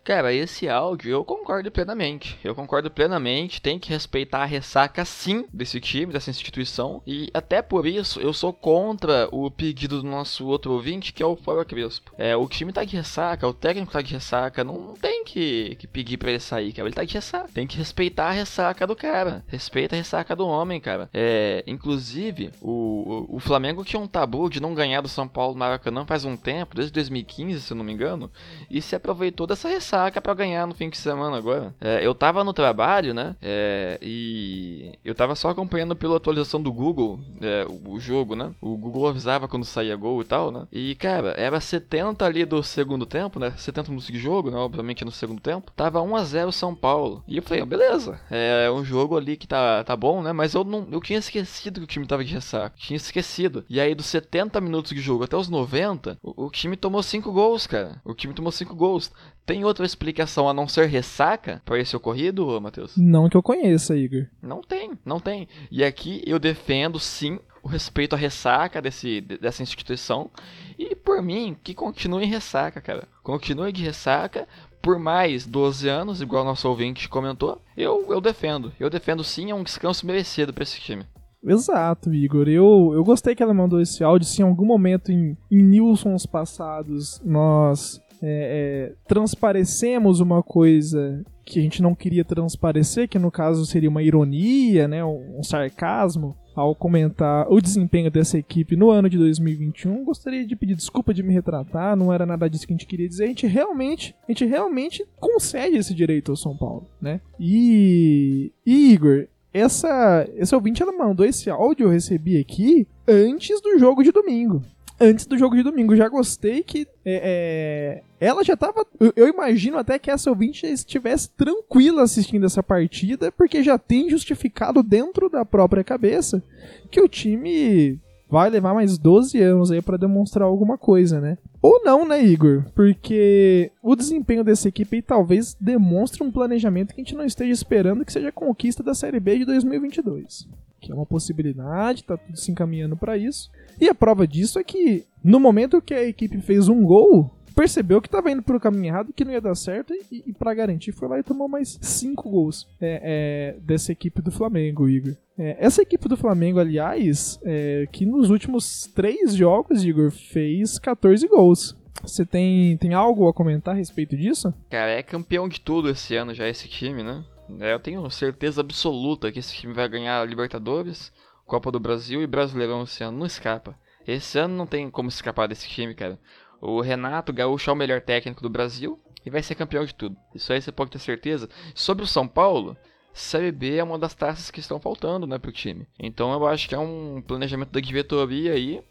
Cara, 0.08 0.34
esse 0.34 0.70
áudio 0.70 1.12
eu 1.12 1.26
concordo 1.26 1.70
plenamente. 1.70 2.40
Eu 2.42 2.56
concordo 2.56 2.90
plenamente. 2.90 3.62
Tem 3.62 3.78
que 3.78 3.90
respeitar 3.90 4.42
a 4.42 4.46
ressaca 4.46 5.04
sim 5.04 5.46
desse 5.52 5.82
time, 5.82 6.14
dessa 6.14 6.30
instituição. 6.30 7.02
E 7.06 7.30
até 7.34 7.62
por 7.62 7.86
isso 7.86 8.22
eu 8.22 8.32
sou 8.32 8.54
contra 8.54 9.28
o 9.34 9.52
pedido 9.52 10.02
do 10.02 10.08
nosso 10.08 10.48
outro 10.48 10.72
ouvinte, 10.72 11.12
que 11.12 11.22
é 11.22 11.26
o 11.26 11.36
Fora 11.36 11.66
Crespo. 11.66 12.14
É, 12.18 12.38
o 12.38 12.48
time 12.48 12.72
tá 12.72 12.86
de 12.86 12.96
ressaca, 12.96 13.46
o 13.46 13.54
técnico 13.54 13.92
tá 13.92 14.02
de 14.02 14.14
ressaca. 14.14 14.64
Não, 14.64 14.76
não 14.76 14.94
tem 14.94 15.17
que, 15.28 15.76
que 15.76 15.86
pedir 15.86 16.18
pra 16.18 16.30
ele 16.30 16.40
sair, 16.40 16.72
cara. 16.72 16.88
Ele 16.88 16.96
tá 16.96 17.04
de 17.04 17.14
ressaca. 17.14 17.50
Tem 17.54 17.68
que 17.68 17.78
respeitar 17.78 18.30
a 18.30 18.32
ressaca 18.32 18.88
do 18.88 18.96
cara. 18.96 19.44
Respeita 19.48 19.96
a 19.96 19.98
ressaca 19.98 20.34
do 20.36 20.48
homem, 20.48 20.80
cara. 20.80 21.10
É, 21.14 21.64
inclusive, 21.68 22.52
o, 22.62 23.26
o, 23.30 23.36
o 23.36 23.40
Flamengo 23.40 23.84
tinha 23.84 24.00
um 24.00 24.08
tabu 24.08 24.50
de 24.50 24.62
não 24.62 24.74
ganhar 24.74 25.02
do 25.02 25.10
São 25.10 25.28
Paulo 25.28 25.54
no 25.54 25.60
Maracanã 25.60 26.06
faz 26.06 26.24
um 26.24 26.38
tempo, 26.38 26.76
desde 26.76 26.94
2015, 26.94 27.62
se 27.62 27.74
eu 27.74 27.78
não 27.78 27.84
me 27.84 27.92
engano, 27.92 28.32
e 28.70 28.82
se 28.82 28.96
aproveitou 28.96 29.46
dessa 29.46 29.68
ressaca 29.68 30.22
para 30.22 30.34
ganhar 30.34 30.66
no 30.66 30.74
fim 30.74 30.90
de 30.90 30.98
semana 30.98 31.38
agora. 31.38 31.76
É, 31.82 32.06
eu 32.06 32.16
tava 32.16 32.44
no 32.44 32.54
trabalho, 32.54 33.14
né? 33.14 33.36
É, 33.42 34.00
e 34.02 34.94
eu 35.04 35.14
tava 35.14 35.36
só 35.36 35.50
acompanhando 35.50 35.96
pela 35.96 36.16
atualização 36.16 36.62
do 36.62 36.72
Google 36.72 37.20
é, 37.42 37.66
o, 37.68 37.96
o, 37.96 38.00
jogo, 38.00 38.36
né? 38.36 38.52
O 38.62 38.78
Google 38.78 39.08
avisava 39.08 39.48
quando 39.48 39.66
saía 39.66 39.96
gol 39.96 40.22
e 40.22 40.26
tal, 40.26 40.52
né? 40.52 40.68
E, 40.72 40.96
cara, 40.96 41.34
era 41.38 41.60
70 41.60 42.26
ali 42.26 42.46
do 42.46 42.64
segundo 42.64 43.06
tempo, 43.06 43.40
né? 43.40 43.52
70 43.58 43.90
minutos 43.90 44.08
de 44.08 44.18
jogo, 44.18 44.50
né? 44.50 44.58
Obviamente 44.58 45.04
no 45.04 45.12
segundo 45.18 45.42
tempo. 45.42 45.72
Tava 45.76 46.00
1x0 46.00 46.52
São 46.52 46.76
Paulo. 46.76 47.24
E 47.28 47.38
eu 47.38 47.44
falei, 47.44 47.66
beleza, 47.66 48.20
é 48.30 48.70
um 48.72 48.84
jogo 48.84 49.18
ali 49.18 49.36
que 49.36 49.48
tá, 49.48 49.84
tá 49.84 49.96
bom, 49.96 50.22
né? 50.22 50.32
Mas 50.32 50.54
eu 50.54 50.64
não 50.64 50.88
eu 50.92 51.02
tinha 51.02 51.20
esquecido 51.20 51.80
que 51.80 51.84
o 51.84 51.88
time 51.88 52.08
tava 52.08 52.24
de 52.24 52.34
ressaca. 52.34 52.76
Tinha 52.78 52.98
esquecido. 52.98 53.66
E 53.70 53.80
aí, 53.80 53.94
dos 53.94 54.06
70 54.08 54.60
minutos 54.62 54.92
de 54.92 55.02
jogo 55.02 55.24
até 55.24 55.36
os 55.36 55.50
90, 55.50 56.18
o, 56.22 56.46
o 56.46 56.52
time 56.52 56.78
tomou 56.78 57.04
5 57.04 57.32
gols, 57.32 57.68
cara. 57.68 58.02
O 58.06 58.14
time 58.14 58.34
tomou 58.34 58.52
5 58.52 58.76
gols. 58.76 59.12
Tem 59.46 59.64
outra 59.64 59.86
explicação 59.86 60.50
a 60.50 60.54
não 60.54 60.68
ser 60.68 60.88
ressaca 60.88 61.62
para 61.64 61.80
esse 61.80 61.96
ocorrido, 61.96 62.60
Matheus? 62.60 62.98
Não 62.98 63.30
que 63.30 63.38
eu 63.38 63.44
conheça, 63.44 63.96
Igor. 63.96 64.28
Não 64.42 64.62
tem, 64.62 64.92
não 65.06 65.20
tem. 65.20 65.48
E 65.72 65.84
aqui 65.84 66.22
eu 66.26 66.38
defendo 66.38 67.00
sim 67.00 67.40
o 67.68 67.70
respeito 67.70 68.16
à 68.16 68.18
ressaca 68.18 68.82
desse, 68.82 69.20
dessa 69.20 69.62
instituição. 69.62 70.32
E 70.80 70.96
por 70.96 71.22
mim, 71.22 71.56
que 71.64 71.74
continue 71.74 72.24
em 72.24 72.30
ressaca, 72.30 72.80
cara. 72.80 73.08
Continue 73.22 73.74
de 73.74 73.84
ressaca 73.84 74.48
por 74.88 74.98
mais 74.98 75.46
12 75.46 75.90
anos, 75.90 76.22
igual 76.22 76.46
nosso 76.46 76.70
ouvinte 76.70 77.10
comentou. 77.10 77.62
Eu, 77.76 78.06
eu 78.08 78.22
defendo. 78.22 78.72
Eu 78.80 78.90
defendo 78.90 79.22
sim, 79.22 79.52
é 79.52 79.54
um 79.54 79.62
descanso 79.62 80.08
merecido 80.08 80.54
para 80.54 80.64
esse 80.64 80.80
time. 80.80 81.04
Exato, 81.46 82.14
Igor. 82.14 82.48
Eu, 82.48 82.92
eu 82.94 83.04
gostei 83.04 83.36
que 83.36 83.44
ela 83.44 83.54
mandou 83.54 83.82
esse 83.82 84.02
áudio. 84.02 84.26
Se 84.26 84.42
em 84.42 84.46
algum 84.46 84.66
momento 84.66 85.12
em, 85.12 85.36
em 85.52 85.62
Nilsons 85.62 86.26
passados 86.26 87.22
nós 87.22 88.00
é, 88.22 88.92
é, 88.92 88.96
transparecemos 89.08 90.20
uma 90.20 90.42
coisa 90.42 91.24
que 91.46 91.60
a 91.60 91.62
gente 91.62 91.82
não 91.82 91.96
queria 91.96 92.26
transparecer, 92.26 93.08
que 93.08 93.18
no 93.18 93.32
caso 93.32 93.66
seria 93.66 93.90
uma 93.90 94.04
ironia, 94.04 94.88
né, 94.88 95.04
um, 95.04 95.40
um 95.40 95.44
sarcasmo, 95.44 96.36
ao 96.54 96.74
comentar 96.74 97.46
o 97.52 97.62
desempenho 97.62 98.10
dessa 98.10 98.38
equipe 98.38 98.76
no 98.76 98.90
ano 98.90 99.08
de 99.08 99.18
2021. 99.18 100.04
Gostaria 100.04 100.46
de 100.46 100.56
pedir 100.56 100.76
desculpa 100.76 101.14
de 101.14 101.22
me 101.22 101.32
retratar, 101.32 101.96
não 101.96 102.12
era 102.12 102.26
nada 102.26 102.50
disso 102.50 102.66
que 102.66 102.74
a 102.74 102.76
gente 102.76 102.88
queria 102.88 103.08
dizer. 103.08 103.26
A 103.26 103.28
gente 103.28 103.46
realmente, 103.46 104.16
a 104.28 104.32
gente 104.32 104.44
realmente 104.44 105.06
concede 105.20 105.78
esse 105.78 105.94
direito 105.94 106.32
ao 106.32 106.36
São 106.36 106.58
Paulo, 106.58 106.90
né? 107.00 107.22
E, 107.40 108.52
e 108.66 108.92
Igor, 108.92 109.28
essa, 109.54 110.28
esse 110.36 110.54
ouvinte 110.54 110.82
ela 110.82 110.92
mandou 110.92 111.26
esse 111.26 111.50
áudio 111.50 111.86
eu 111.86 111.92
recebi 111.92 112.40
aqui 112.40 112.88
antes 113.08 113.62
do 113.62 113.78
jogo 113.78 114.04
de 114.04 114.12
domingo. 114.12 114.64
Antes 115.00 115.26
do 115.26 115.38
jogo 115.38 115.56
de 115.56 115.64
domingo. 115.64 115.96
Já 115.96 116.10
gostei 116.10 116.64
que 116.64 116.88
é, 117.06 118.02
é, 118.20 118.26
ela 118.26 118.44
já 118.44 118.58
tava. 118.58 118.86
Eu, 119.00 119.14
eu, 119.16 119.28
imagino 119.28 119.78
até 119.78 120.00
que 120.00 120.10
essa 120.10 120.30
ouvinte 120.30 120.66
estivesse 120.66 121.30
tranquila 121.30 122.02
assistindo 122.04 122.46
essa 122.46 122.64
partida, 122.64 123.32
porque 123.32 123.62
já 123.62 123.78
tem 123.78 124.10
justificado 124.10 124.82
dentro 124.82 125.30
da 125.30 125.46
própria 125.46 125.84
cabeça 125.84 126.44
que 126.90 127.00
o 127.00 127.08
time 127.08 128.00
vai 128.30 128.50
levar 128.50 128.74
mais 128.74 128.98
12 128.98 129.42
anos 129.42 129.72
aí 129.72 129.82
para 129.82 129.98
demonstrar 129.98 130.48
alguma 130.48 130.78
coisa, 130.78 131.20
né? 131.20 131.38
Ou 131.62 131.82
não, 131.84 132.08
né, 132.08 132.24
Igor? 132.24 132.66
Porque 132.76 133.72
o 133.82 133.96
desempenho 133.96 134.44
dessa 134.44 134.68
equipe 134.68 135.02
talvez 135.02 135.56
demonstre 135.60 136.24
um 136.24 136.32
planejamento 136.32 136.94
que 136.94 137.02
a 137.02 137.04
gente 137.04 137.16
não 137.16 137.26
esteja 137.26 137.52
esperando 137.52 138.06
que 138.06 138.12
seja 138.12 138.30
a 138.30 138.32
conquista 138.32 138.84
da 138.84 138.94
Série 138.94 139.20
B 139.20 139.40
de 139.40 139.46
2022. 139.46 140.48
Que 140.80 140.92
é 140.92 140.96
uma 140.96 141.06
possibilidade, 141.06 142.04
tá 142.04 142.18
tudo 142.18 142.38
se 142.38 142.52
encaminhando 142.52 142.96
para 142.96 143.18
isso. 143.18 143.50
E 143.80 143.90
a 143.90 143.96
prova 143.96 144.28
disso 144.28 144.60
é 144.60 144.64
que 144.64 145.06
no 145.24 145.40
momento 145.40 145.82
que 145.82 145.94
a 145.94 146.04
equipe 146.04 146.40
fez 146.42 146.68
um 146.68 146.84
gol, 146.84 147.32
percebeu 147.58 148.00
que 148.00 148.08
estava 148.08 148.30
indo 148.30 148.44
pro 148.44 148.60
caminho 148.60 148.86
errado, 148.86 149.12
que 149.12 149.26
não 149.26 149.32
ia 149.32 149.42
dar 149.42 149.56
certo, 149.56 149.92
e, 150.12 150.24
e 150.28 150.32
para 150.32 150.54
garantir 150.54 150.92
foi 150.92 151.08
lá 151.08 151.18
e 151.18 151.24
tomou 151.24 151.50
mais 151.50 151.80
cinco 151.82 152.30
gols 152.30 152.68
é, 152.80 153.56
é, 153.58 153.60
dessa 153.60 153.92
equipe 153.92 154.22
do 154.22 154.32
Flamengo, 154.32 154.88
Igor. 154.88 155.16
É, 155.36 155.58
essa 155.60 155.82
equipe 155.82 156.08
do 156.08 156.16
Flamengo, 156.16 156.60
aliás, 156.60 157.40
é, 157.44 157.88
que 157.92 158.06
nos 158.06 158.30
últimos 158.30 158.86
três 158.94 159.36
jogos, 159.36 159.84
Igor, 159.84 160.12
fez 160.12 160.78
14 160.78 161.28
gols. 161.28 161.76
Você 162.04 162.24
tem, 162.24 162.78
tem 162.78 162.94
algo 162.94 163.28
a 163.28 163.34
comentar 163.34 163.74
a 163.74 163.78
respeito 163.78 164.16
disso? 164.16 164.54
Cara, 164.70 164.92
é 164.92 165.02
campeão 165.02 165.50
de 165.50 165.60
tudo 165.60 165.90
esse 165.90 166.16
ano 166.16 166.36
já 166.36 166.48
esse 166.48 166.68
time, 166.68 167.02
né? 167.02 167.26
É, 167.60 167.74
eu 167.74 167.80
tenho 167.80 168.08
certeza 168.12 168.62
absoluta 168.62 169.32
que 169.32 169.40
esse 169.40 169.56
time 169.56 169.74
vai 169.74 169.90
ganhar 169.90 170.28
Libertadores, 170.28 171.12
Copa 171.44 171.72
do 171.72 171.80
Brasil 171.80 172.22
e 172.22 172.28
Brasileirão 172.28 172.84
esse 172.84 173.04
ano. 173.04 173.18
Não 173.18 173.26
escapa. 173.26 173.76
Esse 174.08 174.38
ano 174.38 174.56
não 174.56 174.68
tem 174.68 174.90
como 174.92 175.10
escapar 175.10 175.48
desse 175.48 175.68
time, 175.68 175.96
cara. 175.96 176.20
O 176.62 176.82
Renato 176.82 177.34
Gaúcho 177.34 177.70
é 177.70 177.74
o 177.74 177.76
melhor 177.76 178.02
técnico 178.02 178.42
do 178.42 178.50
Brasil 178.50 179.00
e 179.26 179.30
vai 179.30 179.44
ser 179.44 179.56
campeão 179.56 179.86
de 179.86 179.94
tudo. 179.94 180.16
Isso 180.34 180.52
aí 180.52 180.62
você 180.62 180.72
pode 180.72 180.92
ter 180.92 181.00
certeza. 181.00 181.50
Sobre 181.76 182.04
o 182.04 182.08
São 182.08 182.28
Paulo, 182.28 182.76
Série 183.14 183.52
B 183.52 183.76
é 183.76 183.84
uma 183.84 183.98
das 183.98 184.14
taças 184.14 184.52
que 184.52 184.60
estão 184.60 184.80
faltando, 184.80 185.28
né, 185.28 185.38
pro 185.38 185.52
time. 185.52 185.88
Então 186.00 186.32
eu 186.32 186.46
acho 186.48 186.70
que 186.70 186.76
é 186.76 186.80
um 186.80 187.22
planejamento 187.26 187.72
da 187.72 187.80
diretoria 187.80 188.54
aí 188.54 188.82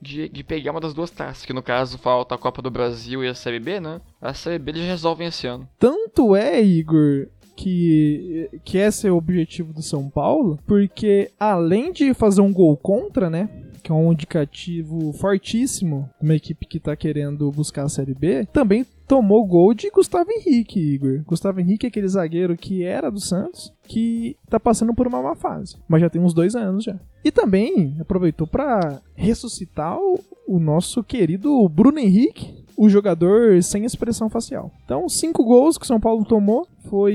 de, 0.00 0.28
de 0.28 0.44
pegar 0.44 0.72
uma 0.72 0.80
das 0.80 0.92
duas 0.92 1.10
taças, 1.10 1.44
que 1.44 1.52
no 1.52 1.62
caso 1.62 1.98
falta 1.98 2.34
a 2.34 2.38
Copa 2.38 2.60
do 2.60 2.70
Brasil 2.70 3.24
e 3.24 3.28
a 3.28 3.34
Série 3.34 3.60
B, 3.60 3.80
né? 3.80 4.00
A 4.20 4.34
Série 4.34 4.58
B 4.58 4.72
eles 4.72 4.86
resolvem 4.86 5.28
esse 5.28 5.46
ano. 5.46 5.68
Tanto 5.78 6.36
é, 6.36 6.60
Igor, 6.62 7.28
que, 7.56 8.50
que 8.64 8.76
esse 8.76 9.08
é 9.08 9.10
o 9.10 9.16
objetivo 9.16 9.72
do 9.72 9.82
São 9.82 10.10
Paulo, 10.10 10.58
porque 10.66 11.30
além 11.40 11.92
de 11.92 12.12
fazer 12.12 12.42
um 12.42 12.52
gol 12.52 12.76
contra, 12.76 13.30
né? 13.30 13.48
Que 13.86 13.92
é 13.92 13.94
um 13.94 14.12
indicativo 14.12 15.12
fortíssimo 15.12 16.10
de 16.20 16.26
uma 16.26 16.34
equipe 16.34 16.66
que 16.66 16.78
está 16.78 16.96
querendo 16.96 17.48
buscar 17.52 17.84
a 17.84 17.88
Série 17.88 18.14
B, 18.14 18.44
também 18.46 18.84
tomou 19.06 19.46
gol 19.46 19.72
de 19.72 19.88
Gustavo 19.90 20.28
Henrique, 20.28 20.80
Igor. 20.80 21.22
Gustavo 21.24 21.60
Henrique 21.60 21.86
é 21.86 21.88
aquele 21.88 22.08
zagueiro 22.08 22.56
que 22.56 22.82
era 22.82 23.12
do 23.12 23.20
Santos, 23.20 23.72
que 23.84 24.36
tá 24.50 24.58
passando 24.58 24.92
por 24.92 25.06
uma 25.06 25.22
má 25.22 25.36
fase, 25.36 25.76
mas 25.86 26.00
já 26.00 26.10
tem 26.10 26.20
uns 26.20 26.34
dois 26.34 26.56
anos 26.56 26.82
já. 26.82 26.98
E 27.24 27.30
também 27.30 27.96
aproveitou 28.00 28.44
para 28.44 29.00
ressuscitar 29.14 29.96
o, 29.96 30.18
o 30.48 30.58
nosso 30.58 31.04
querido 31.04 31.68
Bruno 31.68 32.00
Henrique, 32.00 32.65
o 32.76 32.88
jogador 32.88 33.62
sem 33.62 33.84
expressão 33.84 34.28
facial. 34.28 34.70
Então, 34.84 35.08
cinco 35.08 35.44
gols 35.44 35.78
que 35.78 35.84
o 35.84 35.86
São 35.86 35.98
Paulo 35.98 36.24
tomou. 36.24 36.66
Foi. 36.88 37.14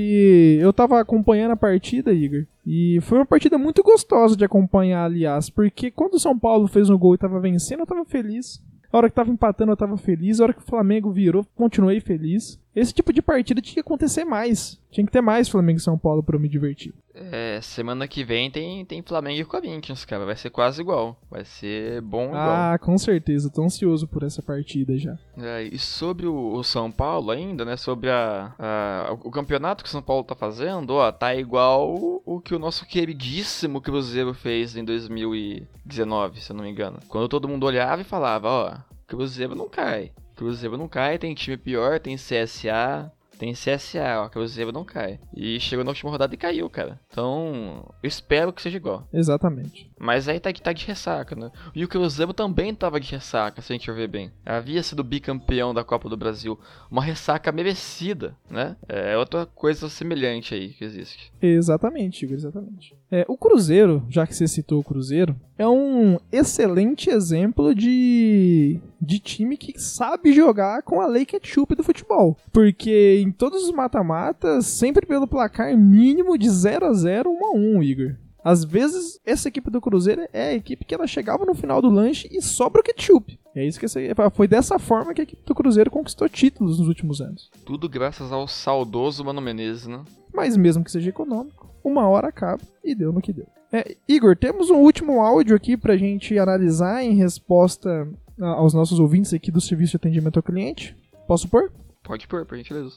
Eu 0.60 0.72
tava 0.72 1.00
acompanhando 1.00 1.52
a 1.52 1.56
partida, 1.56 2.12
Igor. 2.12 2.44
E 2.66 2.98
foi 3.02 3.18
uma 3.18 3.26
partida 3.26 3.56
muito 3.56 3.82
gostosa 3.82 4.36
de 4.36 4.44
acompanhar, 4.44 5.04
aliás. 5.04 5.48
Porque 5.48 5.90
quando 5.90 6.14
o 6.14 6.20
São 6.20 6.38
Paulo 6.38 6.66
fez 6.66 6.90
um 6.90 6.98
gol 6.98 7.14
e 7.14 7.18
tava 7.18 7.40
vencendo, 7.40 7.80
eu 7.80 7.86
tava 7.86 8.04
feliz. 8.04 8.62
A 8.92 8.98
hora 8.98 9.08
que 9.08 9.16
tava 9.16 9.30
empatando, 9.30 9.72
eu 9.72 9.76
tava 9.76 9.96
feliz. 9.96 10.38
A 10.38 10.44
hora 10.44 10.52
que 10.52 10.60
o 10.60 10.66
Flamengo 10.66 11.10
virou, 11.10 11.46
continuei 11.56 11.98
feliz. 12.00 12.60
Esse 12.76 12.92
tipo 12.92 13.12
de 13.12 13.22
partida 13.22 13.62
tinha 13.62 13.74
que 13.74 13.80
acontecer 13.80 14.24
mais. 14.24 14.78
Tinha 14.90 15.06
que 15.06 15.12
ter 15.12 15.22
mais 15.22 15.48
Flamengo 15.48 15.78
e 15.78 15.82
São 15.82 15.96
Paulo 15.96 16.22
para 16.22 16.36
eu 16.36 16.40
me 16.40 16.48
divertir. 16.48 16.92
É, 17.14 17.60
semana 17.60 18.08
que 18.08 18.24
vem 18.24 18.50
tem, 18.50 18.84
tem 18.84 19.02
Flamengo 19.02 19.40
e 19.40 19.44
Corinthians, 19.44 20.04
cara. 20.04 20.24
Vai 20.24 20.36
ser 20.36 20.50
quase 20.50 20.80
igual. 20.80 21.16
Vai 21.30 21.44
ser 21.44 22.00
bom 22.00 22.26
igual. 22.26 22.40
Ah, 22.40 22.78
com 22.80 22.96
certeza. 22.96 23.50
Tô 23.50 23.62
ansioso 23.62 24.06
por 24.06 24.22
essa 24.22 24.42
partida 24.42 24.96
já. 24.96 25.18
É, 25.36 25.62
e 25.62 25.78
sobre 25.78 26.26
o, 26.26 26.54
o, 26.54 26.64
São 26.64 26.90
Paulo 26.90 27.30
ainda, 27.30 27.64
né? 27.64 27.76
Sobre 27.76 28.10
a, 28.10 28.54
a, 28.58 29.12
o 29.22 29.30
campeonato 29.30 29.84
que 29.84 29.88
o 29.88 29.92
São 29.92 30.02
Paulo 30.02 30.24
tá 30.24 30.34
fazendo, 30.34 30.94
ó, 30.94 31.12
tá 31.12 31.34
igual 31.34 31.94
o, 31.94 32.22
o 32.24 32.40
que 32.40 32.54
o 32.54 32.58
nosso 32.58 32.86
queridíssimo 32.86 33.80
Cruzeiro 33.80 34.32
fez 34.32 34.76
em 34.76 34.84
2019, 34.84 36.40
se 36.40 36.50
eu 36.50 36.56
não 36.56 36.64
me 36.64 36.70
engano. 36.70 36.98
Quando 37.08 37.28
todo 37.28 37.48
mundo 37.48 37.66
olhava 37.66 38.00
e 38.00 38.04
falava, 38.04 38.48
ó, 38.48 38.92
Cruzeiro 39.06 39.54
não 39.54 39.68
cai. 39.68 40.12
Cruzeiro 40.34 40.78
não 40.78 40.88
cai, 40.88 41.18
tem 41.18 41.34
time 41.34 41.56
pior, 41.56 42.00
tem 42.00 42.16
CSA, 42.16 43.12
tem 43.42 43.54
CSA, 43.54 44.20
ó, 44.20 44.28
que 44.28 44.38
o 44.38 44.40
Cruzeiro 44.40 44.70
não 44.70 44.84
cai. 44.84 45.18
E 45.34 45.58
chegou 45.58 45.84
na 45.84 45.90
última 45.90 46.12
rodada 46.12 46.32
e 46.32 46.38
caiu, 46.38 46.70
cara. 46.70 47.00
Então, 47.10 47.92
eu 48.00 48.06
espero 48.06 48.52
que 48.52 48.62
seja 48.62 48.76
igual. 48.76 49.08
Exatamente. 49.12 49.90
Mas 50.02 50.26
aí 50.28 50.40
tá, 50.40 50.52
tá 50.52 50.72
de 50.72 50.84
ressaca, 50.84 51.36
né? 51.36 51.52
E 51.72 51.84
o 51.84 51.88
Cruzeiro 51.88 52.34
também 52.34 52.74
tava 52.74 52.98
de 52.98 53.12
ressaca, 53.12 53.62
se 53.62 53.72
a 53.72 53.76
gente 53.76 53.92
ver 53.92 54.08
bem. 54.08 54.32
Havia 54.44 54.82
sido 54.82 55.04
bicampeão 55.04 55.72
da 55.72 55.84
Copa 55.84 56.08
do 56.08 56.16
Brasil. 56.16 56.58
Uma 56.90 57.04
ressaca 57.04 57.52
merecida, 57.52 58.36
né? 58.50 58.76
É 58.88 59.16
outra 59.16 59.46
coisa 59.46 59.88
semelhante 59.88 60.54
aí 60.54 60.70
que 60.70 60.84
existe. 60.84 61.32
Exatamente, 61.40 62.24
Igor, 62.24 62.34
exatamente. 62.34 62.96
É, 63.12 63.24
o 63.28 63.36
Cruzeiro, 63.36 64.04
já 64.08 64.26
que 64.26 64.34
você 64.34 64.48
citou 64.48 64.80
o 64.80 64.84
Cruzeiro, 64.84 65.36
é 65.56 65.68
um 65.68 66.18
excelente 66.32 67.08
exemplo 67.08 67.72
de, 67.72 68.80
de 69.00 69.20
time 69.20 69.56
que 69.56 69.80
sabe 69.80 70.32
jogar 70.32 70.82
com 70.82 71.00
a 71.00 71.06
lei 71.06 71.24
ketchup 71.24 71.76
do 71.76 71.84
futebol. 71.84 72.36
Porque 72.52 73.22
em 73.24 73.30
todos 73.30 73.62
os 73.62 73.70
mata-matas, 73.70 74.66
sempre 74.66 75.06
pelo 75.06 75.28
placar 75.28 75.76
mínimo 75.78 76.36
de 76.36 76.50
0 76.50 76.86
a 76.86 76.92
0 76.92 77.30
1 77.30 77.46
a 77.46 77.50
1 77.56 77.82
Igor. 77.84 78.16
Às 78.44 78.64
vezes, 78.64 79.20
essa 79.24 79.48
equipe 79.48 79.70
do 79.70 79.80
Cruzeiro 79.80 80.26
é 80.32 80.48
a 80.48 80.54
equipe 80.54 80.84
que 80.84 80.94
ela 80.94 81.06
chegava 81.06 81.44
no 81.44 81.54
final 81.54 81.80
do 81.80 81.88
lanche 81.88 82.28
e 82.32 82.42
sobra 82.42 82.80
o 82.80 82.84
ketchup. 82.84 83.38
É 83.54 83.64
isso 83.64 83.78
que 83.78 83.86
essa, 83.86 84.00
foi 84.34 84.48
dessa 84.48 84.78
forma 84.78 85.14
que 85.14 85.20
a 85.20 85.24
equipe 85.24 85.42
do 85.44 85.54
Cruzeiro 85.54 85.90
conquistou 85.90 86.28
títulos 86.28 86.78
nos 86.78 86.88
últimos 86.88 87.20
anos. 87.20 87.50
Tudo 87.64 87.88
graças 87.88 88.32
ao 88.32 88.48
saudoso 88.48 89.24
Mano 89.24 89.40
Menezes, 89.40 89.86
né? 89.86 90.02
Mas 90.34 90.56
mesmo 90.56 90.82
que 90.82 90.90
seja 90.90 91.10
econômico, 91.10 91.70
uma 91.84 92.08
hora 92.08 92.28
acaba 92.28 92.62
e 92.82 92.94
deu 92.94 93.12
no 93.12 93.20
que 93.20 93.32
deu. 93.32 93.46
É, 93.72 93.96
Igor, 94.08 94.36
temos 94.36 94.70
um 94.70 94.76
último 94.76 95.20
áudio 95.20 95.54
aqui 95.54 95.76
pra 95.76 95.96
gente 95.96 96.38
analisar 96.38 97.02
em 97.04 97.14
resposta 97.14 98.08
aos 98.40 98.74
nossos 98.74 98.98
ouvintes 98.98 99.32
aqui 99.32 99.50
do 99.50 99.60
serviço 99.60 99.92
de 99.92 99.96
atendimento 99.96 100.38
ao 100.38 100.42
cliente. 100.42 100.96
Posso 101.28 101.48
pôr? 101.48 101.72
Pode 102.02 102.26
pôr, 102.26 102.44
por 102.44 102.56
gentileza. 102.56 102.96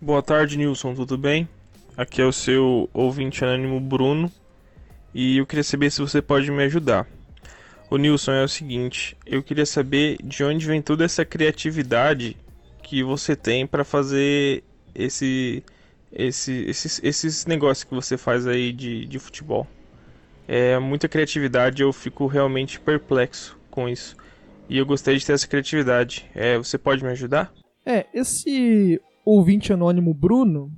Boa 0.00 0.22
tarde, 0.22 0.56
Nilson, 0.56 0.94
tudo 0.94 1.18
bem? 1.18 1.48
Aqui 1.96 2.22
é 2.22 2.26
o 2.26 2.32
seu 2.32 2.88
ouvinte 2.92 3.44
anônimo 3.44 3.80
Bruno 3.80 4.30
e 5.14 5.38
eu 5.38 5.46
queria 5.46 5.62
saber 5.62 5.90
se 5.90 6.00
você 6.00 6.20
pode 6.20 6.50
me 6.50 6.62
ajudar. 6.64 7.06
O 7.90 7.96
Nilson 7.96 8.32
é 8.32 8.42
o 8.42 8.48
seguinte, 8.48 9.16
eu 9.24 9.42
queria 9.42 9.64
saber 9.64 10.16
de 10.22 10.42
onde 10.42 10.66
vem 10.66 10.82
toda 10.82 11.04
essa 11.04 11.24
criatividade 11.24 12.36
que 12.82 13.02
você 13.02 13.36
tem 13.36 13.66
para 13.66 13.84
fazer 13.84 14.64
esse, 14.94 15.62
esse, 16.12 16.64
esses, 16.66 17.00
esses 17.02 17.46
negócios 17.46 17.84
que 17.84 17.94
você 17.94 18.16
faz 18.16 18.46
aí 18.46 18.72
de, 18.72 19.06
de 19.06 19.18
futebol. 19.18 19.66
É 20.48 20.78
muita 20.78 21.08
criatividade, 21.08 21.82
eu 21.82 21.92
fico 21.92 22.26
realmente 22.26 22.80
perplexo 22.80 23.56
com 23.70 23.88
isso. 23.88 24.16
E 24.68 24.78
eu 24.78 24.86
gostaria 24.86 25.18
de 25.18 25.26
ter 25.26 25.32
essa 25.32 25.46
criatividade. 25.46 26.28
É, 26.34 26.56
você 26.56 26.76
pode 26.76 27.02
me 27.02 27.10
ajudar? 27.10 27.52
É, 27.84 28.06
esse 28.14 29.00
ouvinte 29.24 29.72
anônimo 29.72 30.12
Bruno, 30.12 30.70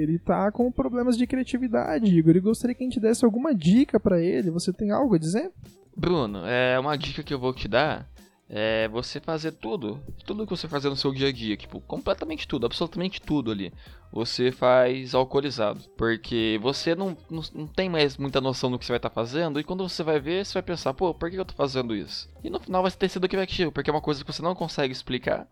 ele 0.00 0.18
tá 0.18 0.50
com 0.52 0.70
problemas 0.70 1.16
de 1.16 1.26
criatividade, 1.26 2.06
Igor. 2.06 2.36
E 2.36 2.40
gostaria 2.40 2.74
que 2.74 2.82
a 2.82 2.86
gente 2.86 3.00
desse 3.00 3.24
alguma 3.24 3.54
dica 3.54 3.98
para 3.98 4.20
ele. 4.20 4.50
Você 4.50 4.72
tem 4.72 4.90
algo 4.90 5.14
a 5.14 5.18
dizer? 5.18 5.50
Bruno, 5.96 6.46
é 6.46 6.78
uma 6.78 6.96
dica 6.96 7.22
que 7.22 7.34
eu 7.34 7.38
vou 7.38 7.52
te 7.52 7.66
dar 7.66 8.08
é 8.48 8.88
você 8.88 9.20
fazer 9.20 9.52
tudo, 9.52 10.00
tudo 10.24 10.46
que 10.46 10.50
você 10.50 10.66
fazer 10.66 10.88
no 10.88 10.96
seu 10.96 11.12
dia 11.12 11.28
a 11.28 11.32
dia, 11.32 11.56
tipo, 11.56 11.80
completamente 11.82 12.48
tudo, 12.48 12.64
absolutamente 12.64 13.20
tudo 13.20 13.50
ali. 13.50 13.72
Você 14.10 14.50
faz 14.50 15.14
alcoolizado, 15.14 15.80
porque 15.98 16.58
você 16.62 16.94
não, 16.94 17.14
não, 17.30 17.42
não 17.54 17.66
tem 17.66 17.90
mais 17.90 18.16
muita 18.16 18.40
noção 18.40 18.70
do 18.70 18.78
que 18.78 18.86
você 18.86 18.92
vai 18.92 18.98
estar 18.98 19.10
tá 19.10 19.14
fazendo, 19.14 19.60
e 19.60 19.64
quando 19.64 19.86
você 19.86 20.02
vai 20.02 20.18
ver, 20.18 20.46
você 20.46 20.54
vai 20.54 20.62
pensar, 20.62 20.94
pô, 20.94 21.12
por 21.12 21.30
que 21.30 21.36
eu 21.36 21.44
tô 21.44 21.54
fazendo 21.54 21.94
isso? 21.94 22.30
E 22.42 22.48
no 22.48 22.58
final 22.58 22.82
vai 22.82 22.90
ter 22.90 23.10
sido 23.10 23.28
criativo, 23.28 23.70
porque 23.70 23.90
é 23.90 23.92
uma 23.92 24.00
coisa 24.00 24.24
que 24.24 24.32
você 24.32 24.40
não 24.40 24.54
consegue 24.54 24.92
explicar, 24.92 25.46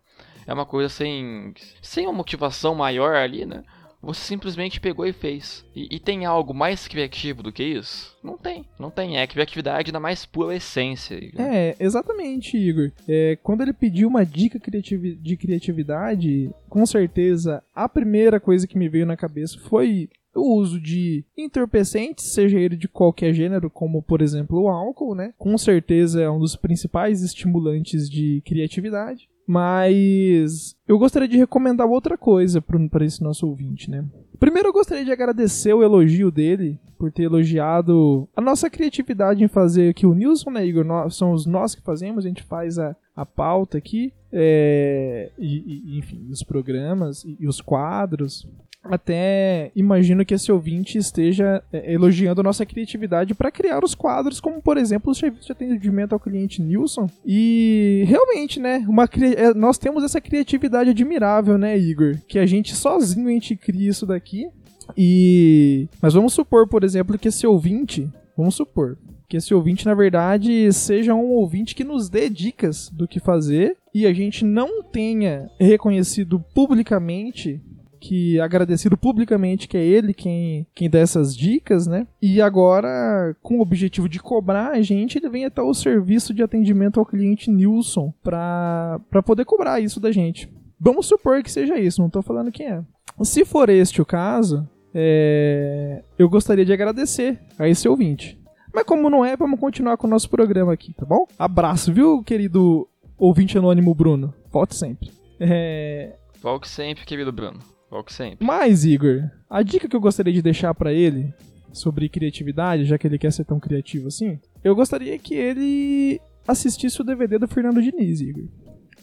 é 0.47 0.53
uma 0.53 0.65
coisa 0.65 0.89
sem, 0.89 1.53
sem 1.83 2.07
uma 2.07 2.13
motivação 2.13 2.73
maior 2.73 3.15
ali, 3.15 3.45
né? 3.45 3.63
Você 4.01 4.21
simplesmente 4.21 4.79
pegou 4.79 5.05
e 5.05 5.13
fez. 5.13 5.65
E, 5.75 5.95
e, 5.95 5.99
tem 5.99 6.25
algo 6.25 6.53
mais 6.53 6.87
criativo 6.87 7.41
do 7.41 7.51
que 7.51 7.63
isso? 7.63 8.15
Não 8.23 8.37
tem. 8.37 8.65
Não 8.79 8.91
tem. 8.91 9.17
É 9.17 9.23
a 9.23 9.27
criatividade 9.27 9.91
na 9.91 9.99
mais 9.99 10.25
pura 10.25 10.55
essência. 10.55 11.15
Igor. 11.15 11.41
É, 11.41 11.75
exatamente, 11.79 12.57
Igor. 12.57 12.91
É, 13.07 13.37
quando 13.41 13.61
ele 13.61 13.73
pediu 13.73 14.07
uma 14.07 14.25
dica 14.25 14.59
de 14.59 15.37
criatividade, 15.37 16.49
com 16.69 16.85
certeza 16.85 17.63
a 17.73 17.89
primeira 17.89 18.39
coisa 18.39 18.67
que 18.67 18.77
me 18.77 18.87
veio 18.87 19.05
na 19.05 19.17
cabeça 19.17 19.59
foi 19.67 20.09
o 20.37 20.55
uso 20.55 20.79
de 20.79 21.25
entorpecentes, 21.35 22.33
seja 22.33 22.59
ele 22.59 22.77
de 22.77 22.87
qualquer 22.87 23.33
gênero, 23.33 23.69
como 23.69 24.03
por 24.03 24.21
exemplo 24.21 24.61
o 24.61 24.69
álcool, 24.69 25.15
né? 25.15 25.33
Com 25.37 25.57
certeza 25.57 26.21
é 26.21 26.29
um 26.29 26.39
dos 26.39 26.55
principais 26.55 27.23
estimulantes 27.23 28.09
de 28.09 28.41
criatividade. 28.45 29.27
Mas 29.47 30.75
eu 30.85 30.99
gostaria 30.99 31.27
de 31.27 31.37
recomendar 31.37 31.87
outra 31.87 32.17
coisa 32.17 32.61
para 32.61 33.05
esse 33.05 33.23
nosso 33.23 33.47
ouvinte, 33.47 33.89
né? 33.89 34.03
Primeiro 34.37 34.67
eu 34.67 34.73
gostaria 34.73 35.05
de 35.05 35.11
agradecer 35.11 35.73
o 35.73 35.81
elogio 35.81 36.29
dele 36.29 36.77
por 36.97 37.11
ter 37.11 37.23
elogiado 37.23 38.27
a 38.35 38.41
nossa 38.41 38.69
criatividade 38.69 39.43
em 39.43 39.47
fazer 39.47 39.89
aqui 39.89 40.05
o 40.05 40.13
Nilson, 40.13 40.51
né, 40.51 40.65
Igor? 40.65 40.83
Nós, 40.83 41.15
somos 41.15 41.45
nós 41.45 41.73
que 41.73 41.81
fazemos, 41.81 42.25
a 42.25 42.27
gente 42.27 42.43
faz 42.43 42.77
a, 42.77 42.95
a 43.15 43.25
pauta 43.25 43.77
aqui, 43.77 44.11
é, 44.33 45.31
e, 45.37 45.93
e, 45.95 45.99
enfim, 45.99 46.27
os 46.29 46.43
programas 46.43 47.23
e, 47.23 47.37
e 47.39 47.47
os 47.47 47.61
quadros 47.61 48.47
até 48.89 49.71
imagino 49.75 50.25
que 50.25 50.33
esse 50.33 50.51
ouvinte 50.51 50.97
esteja 50.97 51.63
é, 51.71 51.93
elogiando 51.93 52.41
a 52.41 52.43
nossa 52.43 52.65
criatividade 52.65 53.33
para 53.33 53.51
criar 53.51 53.83
os 53.83 53.95
quadros, 53.95 54.39
como 54.39 54.61
por 54.61 54.77
exemplo 54.77 55.11
o 55.11 55.15
serviço 55.15 55.45
de 55.47 55.51
atendimento 55.51 56.13
ao 56.13 56.19
cliente 56.19 56.61
Nilson. 56.61 57.09
E 57.25 58.03
realmente, 58.07 58.59
né, 58.59 58.85
uma, 58.87 59.05
é, 59.35 59.53
nós 59.53 59.77
temos 59.77 60.03
essa 60.03 60.21
criatividade 60.21 60.89
admirável, 60.89 61.57
né, 61.57 61.77
Igor? 61.77 62.17
Que 62.27 62.39
a 62.39 62.45
gente 62.45 62.75
sozinho 62.75 63.27
a 63.27 63.31
gente 63.31 63.55
cria 63.55 63.89
isso 63.89 64.05
daqui. 64.05 64.47
E. 64.95 65.87
Mas 66.01 66.13
vamos 66.13 66.33
supor, 66.33 66.67
por 66.67 66.83
exemplo, 66.83 67.17
que 67.17 67.27
esse 67.27 67.45
ouvinte. 67.45 68.09
Vamos 68.37 68.55
supor. 68.55 68.97
Que 69.27 69.37
esse 69.37 69.53
ouvinte, 69.53 69.85
na 69.85 69.93
verdade, 69.93 70.71
seja 70.71 71.13
um 71.13 71.31
ouvinte 71.31 71.75
que 71.75 71.83
nos 71.83 72.09
dê 72.09 72.29
dicas 72.29 72.89
do 72.89 73.07
que 73.07 73.19
fazer 73.19 73.75
e 73.93 74.05
a 74.05 74.13
gente 74.13 74.45
não 74.45 74.81
tenha 74.83 75.49
reconhecido 75.59 76.39
publicamente 76.53 77.59
que 77.99 78.39
agradecido 78.39 78.97
publicamente 78.97 79.67
que 79.67 79.77
é 79.77 79.85
ele 79.85 80.13
quem, 80.13 80.65
quem 80.73 80.89
dá 80.89 80.99
essas 80.99 81.35
dicas, 81.35 81.87
né? 81.87 82.07
E 82.21 82.41
agora, 82.41 83.35
com 83.41 83.57
o 83.57 83.61
objetivo 83.61 84.07
de 84.07 84.19
cobrar 84.19 84.71
a 84.71 84.81
gente, 84.81 85.17
ele 85.17 85.29
vem 85.29 85.45
até 85.45 85.61
o 85.61 85.73
serviço 85.73 86.33
de 86.33 86.43
atendimento 86.43 86.99
ao 86.99 87.05
cliente 87.05 87.51
Nilson 87.51 88.13
para 88.23 88.99
poder 89.25 89.45
cobrar 89.45 89.79
isso 89.79 89.99
da 89.99 90.11
gente. 90.11 90.49
Vamos 90.79 91.07
supor 91.07 91.41
que 91.41 91.51
seja 91.51 91.77
isso, 91.79 91.99
não 91.99 92.07
estou 92.07 92.21
falando 92.21 92.51
quem 92.51 92.67
é. 92.67 92.83
Se 93.23 93.43
for 93.43 93.69
este 93.69 94.01
o 94.01 94.05
caso, 94.05 94.67
é... 94.93 96.03
eu 96.17 96.29
gostaria 96.29 96.65
de 96.65 96.73
agradecer 96.73 97.39
a 97.57 97.67
esse 97.67 97.87
ouvinte. 97.87 98.39
Mas 98.73 98.83
como 98.83 99.09
não 99.09 99.25
é, 99.25 99.35
vamos 99.35 99.59
continuar 99.59 99.97
com 99.97 100.05
o 100.05 100.09
nosso 100.09 100.29
programa 100.29 100.71
aqui, 100.73 100.93
tá 100.93 101.05
bom? 101.05 101.25
Abraço, 101.39 101.91
viu, 101.91 102.21
querido 102.23 102.87
ouvinte 103.17 103.57
anônimo 103.57 103.95
Bruno? 103.95 104.33
Volte 104.51 104.75
sempre. 104.75 105.09
É... 105.39 106.15
Volte 106.41 106.69
sempre, 106.69 107.05
querido 107.05 107.31
Bruno. 107.31 107.59
Volto 107.89 108.11
sempre. 108.11 108.45
Mas, 108.45 108.85
Igor, 108.85 109.29
a 109.49 109.63
dica 109.63 109.87
que 109.87 109.95
eu 109.95 110.01
gostaria 110.01 110.33
de 110.33 110.41
deixar 110.41 110.73
para 110.73 110.91
ele 110.91 111.33
sobre 111.71 112.09
criatividade, 112.09 112.85
já 112.85 112.97
que 112.97 113.07
ele 113.07 113.17
quer 113.17 113.31
ser 113.31 113.45
tão 113.45 113.59
criativo 113.59 114.07
assim, 114.07 114.39
eu 114.63 114.75
gostaria 114.75 115.17
que 115.17 115.33
ele 115.33 116.19
assistisse 116.47 116.99
o 117.01 117.03
DVD 117.03 117.37
do 117.37 117.47
Fernando 117.47 117.81
Diniz, 117.81 118.21
Igor. 118.21 118.45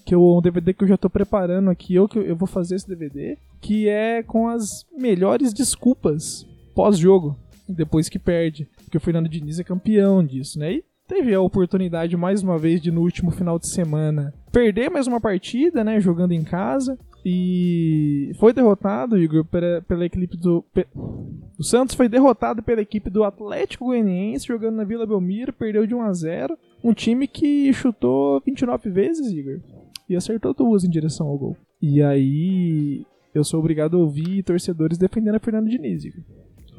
Que 0.05 0.15
é 0.15 0.19
um 0.19 0.41
DVD 0.41 0.75
que 0.75 0.85
eu 0.85 0.89
já 0.89 0.97
tô 0.97 1.09
preparando 1.09 1.71
aqui, 1.71 1.95
eu 1.95 2.09
que 2.09 2.19
eu 2.19 2.37
vou 2.37 2.47
fazer 2.47 2.75
esse 2.75 2.89
DVD, 2.89 3.39
que 3.61 3.89
é 3.89 4.23
com 4.23 4.49
as 4.49 4.85
melhores 4.97 5.53
desculpas 5.55 6.47
pós-jogo, 6.75 7.39
depois 7.67 8.09
que 8.09 8.19
perde. 8.19 8.69
Porque 8.85 8.99
o 8.99 9.01
Fernando 9.01 9.29
Diniz 9.29 9.59
é 9.59 9.65
campeão 9.65 10.23
disso, 10.23 10.59
né? 10.59 10.75
E 10.75 10.85
teve 11.09 11.33
a 11.35 11.41
oportunidade 11.41 12.17
mais 12.17 12.43
uma 12.43 12.59
vez 12.59 12.81
de 12.81 12.91
no 12.91 13.01
último 13.01 13.31
final 13.31 13.59
de 13.59 13.69
semana 13.69 14.35
perder 14.53 14.91
mais 14.91 15.07
uma 15.07 15.21
partida, 15.21 15.83
né, 15.83 16.01
jogando 16.01 16.33
em 16.33 16.45
casa. 16.45 16.99
E 17.25 18.33
foi 18.39 18.53
derrotado, 18.53 19.17
Igor, 19.17 19.45
pela, 19.47 19.81
pela 19.83 20.05
equipe 20.05 20.37
do. 20.37 20.63
Pe... 20.75 20.87
O 21.59 21.63
Santos 21.63 21.95
foi 21.95 22.07
derrotado 22.07 22.63
pela 22.63 22.83
equipe 22.83 23.09
do 23.09 23.25
Atlético 23.25 23.87
Goianiense 23.87 24.47
jogando 24.47 24.77
na 24.77 24.85
Vila 24.85 25.07
Belmiro, 25.07 25.53
perdeu 25.53 25.87
de 25.87 25.95
1 25.95 26.03
a 26.03 26.13
0 26.13 26.59
Um 26.83 26.93
time 26.93 27.27
que 27.27 27.73
chutou 27.73 28.43
29 28.45 28.91
vezes, 28.91 29.33
Igor, 29.33 29.61
e 30.09 30.15
acertou 30.15 30.53
duas 30.53 30.85
em 30.85 30.91
direção 30.91 31.27
ao 31.29 31.39
gol. 31.39 31.57
E 31.81 32.03
aí 32.03 33.07
eu 33.35 33.43
sou 33.43 33.59
obrigado 33.59 33.97
a 33.97 34.01
ouvir 34.01 34.43
torcedores 34.43 34.99
defendendo 34.99 35.37
a 35.37 35.41
Fernando 35.41 35.71
Diniz, 35.71 36.05
Igor. 36.05 36.23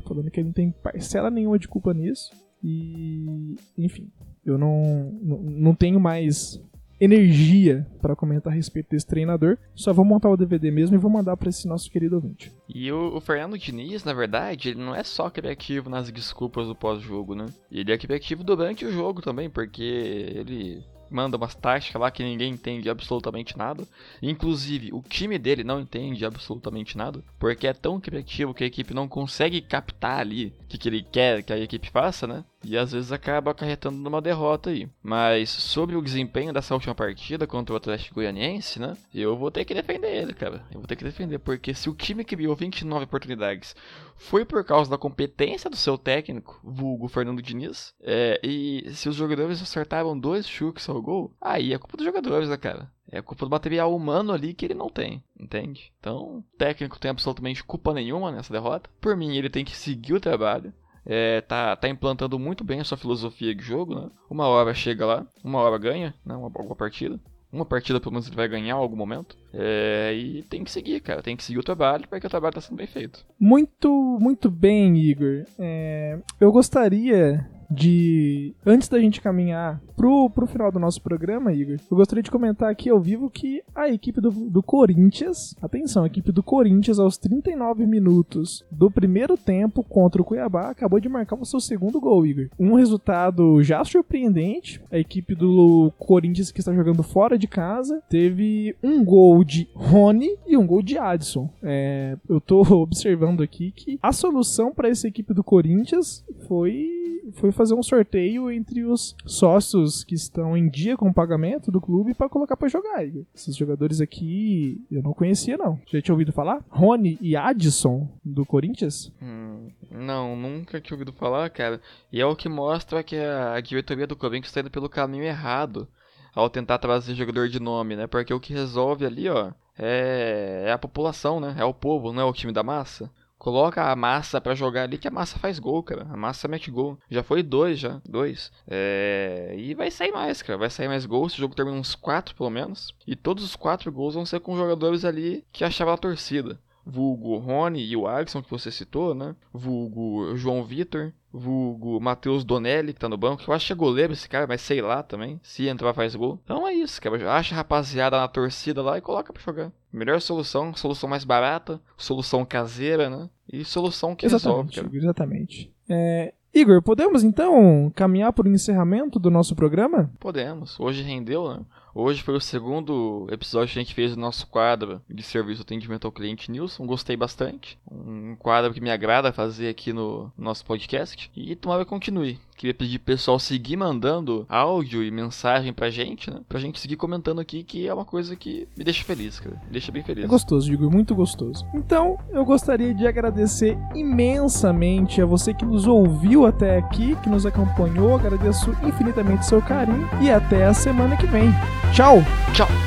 Falando 0.08 0.30
que 0.30 0.40
ele 0.40 0.48
não 0.48 0.54
tem 0.54 0.72
parcela 0.72 1.32
nenhuma 1.32 1.58
de 1.58 1.68
culpa 1.68 1.92
nisso. 1.92 2.30
E. 2.64 3.56
Enfim, 3.76 4.12
eu 4.46 4.60
não, 4.60 5.12
não, 5.24 5.38
não 5.38 5.76
tenho 5.76 6.00
mais 6.00 6.62
energia 7.00 7.86
para 8.02 8.16
comentar 8.16 8.52
a 8.52 8.56
respeito 8.56 8.90
desse 8.90 9.06
treinador. 9.06 9.58
Só 9.74 9.94
vou 9.94 10.06
montar 10.06 10.30
o 10.30 10.38
DVD 10.38 10.72
mesmo 10.72 10.96
e 10.96 11.00
vou 11.00 11.12
mandar 11.12 11.36
para 11.38 11.50
esse 11.50 11.68
nosso 11.68 11.90
querido 11.90 12.16
ouvinte. 12.16 12.52
E 12.68 12.92
o, 12.92 13.16
o, 13.16 13.22
Fernando 13.22 13.58
Diniz, 13.58 14.04
na 14.04 14.14
verdade, 14.14 14.70
ele 14.70 14.84
não 14.84 14.96
é 14.96 15.04
só 15.04 15.30
criativo 15.30 15.90
nas 15.90 16.12
desculpas 16.12 16.68
do 16.68 16.76
pós-jogo, 16.76 17.36
né? 17.36 17.46
Ele 17.72 17.92
é 17.92 17.98
criativo 17.98 18.44
durante 18.44 18.86
o 18.86 18.92
jogo 18.92 19.22
também, 19.22 19.50
porque 19.50 19.84
ele 19.84 20.84
manda 21.10 21.38
umas 21.38 21.56
táticas 21.56 22.02
lá 22.02 22.12
que 22.12 22.24
ninguém 22.24 22.54
entende 22.54 22.90
absolutamente 22.90 23.58
nada. 23.58 23.84
Inclusive, 24.22 24.92
o 24.94 25.02
time 25.02 25.38
dele 25.38 25.64
não 25.64 25.80
entende 25.80 26.26
absolutamente 26.26 26.98
nada, 26.98 27.24
porque 27.40 27.68
é 27.68 27.74
tão 27.74 28.00
criativo 28.00 28.54
que 28.54 28.64
a 28.64 28.68
equipe 28.68 28.94
não 28.94 29.08
consegue 29.08 29.62
captar 29.62 30.20
ali 30.20 30.54
o 30.64 30.68
que, 30.68 30.78
que 30.78 30.90
ele 30.90 31.04
quer 31.04 31.44
que 31.44 31.54
a 31.54 31.58
equipe 31.58 31.90
faça, 31.90 32.28
né? 32.28 32.44
E 32.66 32.78
às 32.78 32.92
vezes 32.92 33.12
acaba 33.12 33.52
acarretando 33.52 33.98
numa 33.98 34.22
derrota 34.22 34.72
aí. 34.72 34.90
Mas 35.04 35.50
sobre 35.50 35.96
o 35.96 36.02
desempenho 36.02 36.52
dessa 36.52 36.74
última 36.74 36.96
partida 36.96 37.46
contra 37.46 37.74
o 37.74 37.78
Atlético 37.78 38.16
Goianiense, 38.16 38.80
né? 38.80 38.98
Eu 39.14 39.38
vou 39.38 39.52
ter 39.52 39.66
que 39.66 39.74
defender 39.74 40.08
ele, 40.08 40.34
cara. 40.34 40.66
Eu 40.72 40.80
vou 40.80 40.88
ter 40.88 40.96
que 40.96 41.04
defender, 41.04 41.38
porque 41.40 41.74
se 41.74 41.90
o 41.90 41.94
time 41.94 42.24
que 42.24 42.36
criou 42.36 42.56
29 42.56 43.06
oportunidades 43.06 43.76
foi 44.16 44.44
por 44.44 44.64
causa 44.64 44.90
da 44.90 44.98
competência 44.98 45.70
do 45.70 45.76
seu 45.76 45.98
técnico, 45.98 46.60
vulgo 46.64 47.08
Fernando 47.08 47.42
Diniz, 47.42 47.94
é, 48.02 48.40
e 48.44 48.90
se 48.94 49.08
os 49.08 49.16
jogadores 49.16 49.62
acertaram 49.62 50.18
dois 50.18 50.48
chutes 50.48 50.90
ao 50.90 51.02
gol, 51.02 51.34
aí 51.40 51.74
é 51.74 51.78
culpa 51.78 51.98
dos 51.98 52.06
jogadores, 52.06 52.50
né, 52.50 52.58
cara? 52.58 52.92
É 53.12 53.22
culpa 53.22 53.46
do 53.46 53.52
material 53.52 53.96
humano 53.96 54.34
ali 54.34 54.54
que 54.54 54.66
ele 54.66 54.74
não 54.74 54.90
tem, 54.90 55.24
entende? 55.40 55.94
Então, 56.00 56.40
o 56.40 56.44
técnico 56.58 57.00
tem 57.00 57.12
absolutamente 57.12 57.64
culpa 57.64 57.94
nenhuma 57.94 58.32
nessa 58.32 58.52
derrota. 58.52 58.90
Por 59.00 59.16
mim, 59.16 59.38
ele 59.38 59.50
tem 59.50 59.64
que 59.64 59.78
seguir 59.78 60.14
o 60.14 60.20
trabalho 60.20 60.74
é, 61.06 61.42
tá, 61.42 61.76
tá 61.76 61.88
implantando 61.88 62.40
muito 62.40 62.64
bem 62.64 62.80
a 62.80 62.84
sua 62.84 62.98
filosofia 62.98 63.54
de 63.54 63.64
jogo, 63.64 63.96
né? 63.96 64.10
Uma 64.30 64.48
hora 64.48 64.74
chega 64.74 65.06
lá, 65.06 65.28
uma 65.44 65.60
hora 65.60 65.78
ganha, 65.78 66.14
né? 66.26 66.36
Uma, 66.36 66.50
partida. 66.76 67.20
Uma 67.52 67.66
partida 67.66 68.00
pelo 68.00 68.12
menos 68.12 68.28
ele 68.28 68.36
vai 68.36 68.48
ganhar 68.48 68.76
em 68.76 68.80
algum 68.80 68.96
momento. 68.96 69.38
É, 69.54 70.14
e 70.14 70.44
tem 70.44 70.64
que 70.64 70.72
seguir, 70.72 71.00
cara. 71.02 71.22
Tem 71.22 71.38
que 71.38 71.44
seguir 71.44 71.60
o 71.60 71.64
trabalho, 71.64 72.08
porque 72.08 72.26
o 72.26 72.30
trabalho 72.30 72.56
tá 72.56 72.62
sendo 72.62 72.78
bem 72.78 72.88
feito. 72.88 73.26
Muito, 73.40 74.18
muito 74.20 74.50
bem, 74.50 74.98
Igor. 74.98 75.46
É, 75.60 76.18
eu 76.40 76.52
gostaria 76.52 77.48
de. 77.70 78.54
Antes 78.66 78.90
da 78.90 79.00
gente 79.00 79.22
caminhar 79.22 79.82
pro, 79.96 80.30
pro 80.30 80.48
final 80.48 80.72
do 80.72 80.80
nosso 80.80 81.02
programa, 81.02 81.54
Igor, 81.54 81.78
eu 81.90 81.98
gostaria 81.98 82.24
de 82.24 82.32
comentar 82.32 82.70
aqui 82.70 82.90
ao 82.90 83.00
vivo 83.00 83.30
que 83.30 83.64
a 83.74 83.90
equipe 83.90 84.22
do, 84.22 84.32
do 84.32 84.62
Corinthians, 84.62 85.56
atenção, 85.62 86.04
a 86.04 86.08
equipe 86.08 86.32
do 86.32 86.44
Corinthians, 86.44 87.00
aos 87.00 87.18
39 87.18 87.86
minutos 87.86 88.64
do 88.72 88.90
primeiro 88.92 89.38
tempo 89.38 89.84
contra 89.84 90.22
o 90.22 90.26
Cuiabá, 90.26 90.70
acabou 90.70 91.00
de 91.00 91.10
marcar 91.10 91.36
o 91.40 91.46
seu 91.46 91.60
segundo 91.60 92.00
gol, 92.00 92.26
Igor. 92.26 92.50
Um 92.60 92.76
resultado 92.76 93.62
já 93.64 93.84
surpreendente. 93.84 94.82
A 94.92 94.98
equipe 94.98 95.36
do 95.36 95.92
Corinthians, 95.98 96.52
que 96.52 96.60
está 96.60 96.74
jogando 96.74 97.04
fora 97.04 97.38
de 97.38 97.48
casa, 97.48 98.02
teve 98.10 98.76
um 98.84 99.04
gol 99.04 99.44
de 99.44 99.68
Rony 99.74 100.30
e 100.48 100.58
um 100.58 100.66
gol 100.66 100.82
de 100.82 100.98
Adson. 100.98 101.50
É, 101.62 102.18
eu 102.28 102.40
tô 102.40 102.62
observando 102.82 103.42
aqui 103.42 103.72
que 103.72 104.00
a 104.02 104.12
solução 104.12 104.74
para 104.74 104.90
essa 104.90 105.08
equipe 105.08 105.34
do 105.34 105.44
Corinthians 105.44 106.24
foi 106.48 107.06
foi 107.34 107.52
fazer 107.56 107.74
um 107.74 107.84
sorteio 107.84 108.52
entre 108.52 108.84
os 108.84 109.16
sócios 109.26 110.04
que 110.04 110.14
estão 110.14 110.56
em 110.56 110.70
dia 110.70 110.98
com 110.98 111.10
o 111.10 111.14
pagamento 111.14 111.72
do 111.72 111.82
clube 111.82 112.14
para 112.14 112.30
colocar 112.30 112.56
para 112.58 112.68
jogar. 112.68 113.06
Igor. 113.06 113.24
Esses 113.34 113.56
jogadores 113.56 114.02
aqui 114.02 114.86
eu 114.92 115.02
não 115.02 115.14
conhecia 115.14 115.58
não. 115.58 115.80
Já 115.88 116.02
tinha 116.02 116.14
ouvido 116.14 116.32
falar? 116.32 116.64
Rony 116.70 117.18
e 117.22 117.36
Adson 117.36 118.08
do 118.24 118.46
Corinthians? 118.46 119.12
Hum, 119.22 119.70
não, 119.92 120.36
nunca 120.36 120.80
tinha 120.80 120.96
ouvido 120.96 121.14
falar, 121.14 121.50
cara. 121.50 121.82
E 122.12 122.22
é 122.22 122.26
o 122.26 122.36
que 122.36 122.50
mostra 122.50 123.04
que 123.04 123.16
a 123.16 123.60
diretoria 123.62 124.08
do 124.08 124.16
Corinthians 124.16 124.48
está 124.48 124.60
indo 124.60 124.70
pelo 124.72 124.90
caminho 124.90 125.24
errado 125.24 125.88
ao 126.36 126.50
tentar 126.50 126.78
trazer 126.78 127.16
jogador 127.16 127.48
de 127.48 127.62
nome, 127.62 127.96
né? 127.96 128.08
Porque 128.08 128.34
o 128.34 128.40
que 128.40 128.54
resolve 128.54 129.06
ali, 129.06 129.30
ó, 129.30 129.52
é, 129.78 130.66
é 130.68 130.72
a 130.72 130.78
população, 130.78 131.40
né? 131.40 131.56
É 131.58 131.64
o 131.64 131.74
povo, 131.74 132.12
não 132.12 132.22
é 132.22 132.26
o 132.26 132.34
time 132.34 132.52
da 132.52 132.62
massa. 132.62 133.10
Coloca 133.38 133.92
a 133.92 133.96
massa 133.96 134.40
para 134.40 134.56
jogar 134.56 134.84
ali 134.84 134.98
que 134.98 135.08
a 135.08 135.12
massa 135.12 135.38
faz 135.38 135.60
gol, 135.60 135.84
cara. 135.84 136.08
A 136.10 136.18
massa 136.18 136.48
mete 136.48 136.72
gol. 136.72 136.98
Já 137.10 137.22
foi 137.22 137.44
dois, 137.44 137.80
já. 137.80 138.02
Dois. 138.08 138.52
É... 138.68 139.54
E 139.58 139.74
vai 139.74 139.92
sair 139.92 140.12
mais, 140.12 140.42
cara. 140.42 140.58
Vai 140.58 140.70
sair 140.70 140.88
mais 140.88 141.06
gols. 141.06 141.34
Esse 141.34 141.42
jogo 141.42 141.56
termina 141.56 141.78
uns 141.78 141.96
quatro, 141.96 142.36
pelo 142.36 142.50
menos. 142.50 142.94
E 143.06 143.16
todos 143.16 143.44
os 143.44 143.56
quatro 143.56 143.92
gols 143.92 144.16
vão 144.16 144.26
ser 144.26 144.40
com 144.40 144.58
jogadores 144.58 145.06
ali 145.06 145.46
que 145.52 145.64
achavam 145.64 145.94
a 145.94 145.98
torcida 145.98 146.60
vulgo 146.86 147.38
Rony 147.38 147.84
e 147.84 147.98
o 147.98 148.08
Alisson, 148.08 148.44
que 148.44 148.52
você 148.52 148.70
citou, 148.70 149.16
né? 149.16 149.36
Vulgo 149.52 150.36
João 150.36 150.64
Vitor, 150.64 151.12
vulgo 151.36 152.00
Matheus 152.00 152.44
Donelli, 152.44 152.94
que 152.94 153.00
tá 153.00 153.10
no 153.10 153.18
banco. 153.18 153.44
Eu 153.48 153.54
acho 153.54 153.68
que 153.68 153.74
é 153.74 153.76
goleiro 153.76 154.14
esse 154.14 154.28
cara, 154.28 154.48
mas 154.48 154.62
sei 154.62 154.82
lá 154.82 155.04
também. 155.04 155.40
Se 155.44 155.68
entrar, 155.68 155.94
faz 155.94 156.16
gol. 156.16 156.40
Então 156.44 156.68
é 156.68 156.74
isso, 156.74 157.02
cara. 157.02 157.34
Acha 157.34 157.54
a 157.54 157.58
rapaziada 157.58 158.18
na 158.18 158.28
torcida 158.28 158.82
lá 158.82 158.98
e 158.98 159.02
coloca 159.02 159.34
pra 159.34 159.42
jogar. 159.42 159.72
Melhor 159.92 160.20
solução, 160.22 160.74
solução 160.76 161.10
mais 161.10 161.24
barata, 161.24 161.80
solução 161.98 162.46
caseira, 162.46 163.10
né? 163.10 163.30
E 163.52 163.64
solução 163.64 164.16
que 164.16 164.26
exatamente, 164.26 164.76
resolve, 164.76 164.90
cara. 164.90 164.98
Exatamente. 164.98 165.74
É, 165.90 166.34
Igor, 166.54 166.82
podemos 166.82 167.24
então 167.24 167.92
caminhar 167.94 168.32
para 168.32 168.48
o 168.48 168.52
encerramento 168.52 169.20
do 169.20 169.30
nosso 169.30 169.56
programa? 169.56 170.10
Podemos. 170.20 170.80
Hoje 170.80 171.04
rendeu, 171.04 171.50
né? 171.50 171.60
Hoje 171.98 172.22
foi 172.22 172.36
o 172.36 172.42
segundo 172.42 173.26
episódio 173.32 173.72
que 173.72 173.80
a 173.80 173.82
gente 173.82 173.96
fez 173.96 174.14
do 174.14 174.20
nosso 174.20 174.46
quadro 174.48 175.02
de 175.10 175.24
serviço 175.24 175.62
atendimento 175.62 176.06
ao 176.06 176.12
cliente 176.12 176.52
Nilson. 176.52 176.86
Gostei 176.86 177.16
bastante. 177.16 177.80
Um 177.90 178.36
quadro 178.36 178.74
que 178.74 178.82
me 178.82 178.92
agrada 178.92 179.32
fazer 179.32 179.70
aqui 179.70 179.94
no 179.94 180.30
nosso 180.38 180.66
podcast. 180.66 181.32
E 181.34 181.56
tomara 181.56 181.86
que 181.86 181.90
continue. 181.90 182.38
Queria 182.58 182.74
pedir 182.74 183.00
pro 183.00 183.14
pessoal 183.14 183.40
seguir 183.40 183.78
mandando 183.78 184.46
áudio 184.50 185.02
e 185.04 185.10
mensagem 185.10 185.72
pra 185.72 185.90
gente, 185.90 186.30
né? 186.30 186.42
Pra 186.50 186.60
gente 186.60 186.82
seguir 186.82 186.98
comentando 186.98 187.40
aqui, 187.40 187.64
que 187.64 187.88
é 187.88 187.94
uma 187.94 188.04
coisa 188.04 188.36
que 188.36 188.68
me 188.76 188.84
deixa 188.84 189.06
feliz, 189.06 189.40
cara. 189.40 189.56
Me 189.66 189.72
deixa 189.72 189.90
bem 189.90 190.04
feliz. 190.04 190.26
É 190.26 190.28
gostoso, 190.28 190.72
Igor, 190.74 190.92
muito 190.92 191.16
gostoso. 191.16 191.66
Então, 191.74 192.18
eu 192.30 192.44
gostaria 192.44 192.94
de 192.94 193.08
agradecer 193.08 193.78
imensamente 193.94 195.22
a 195.22 195.26
você 195.26 195.54
que 195.54 195.64
nos 195.64 195.88
ouviu 195.88 196.46
até 196.46 196.78
aqui, 196.78 197.16
que 197.24 197.30
nos 197.30 197.46
acompanhou. 197.46 198.16
Agradeço 198.16 198.72
infinitamente 198.84 199.46
seu 199.46 199.62
carinho 199.62 200.10
e 200.22 200.30
até 200.30 200.66
a 200.66 200.74
semana 200.74 201.16
que 201.16 201.28
vem. 201.28 201.50
Tchau! 201.94 202.24
Tchau! 202.54 202.85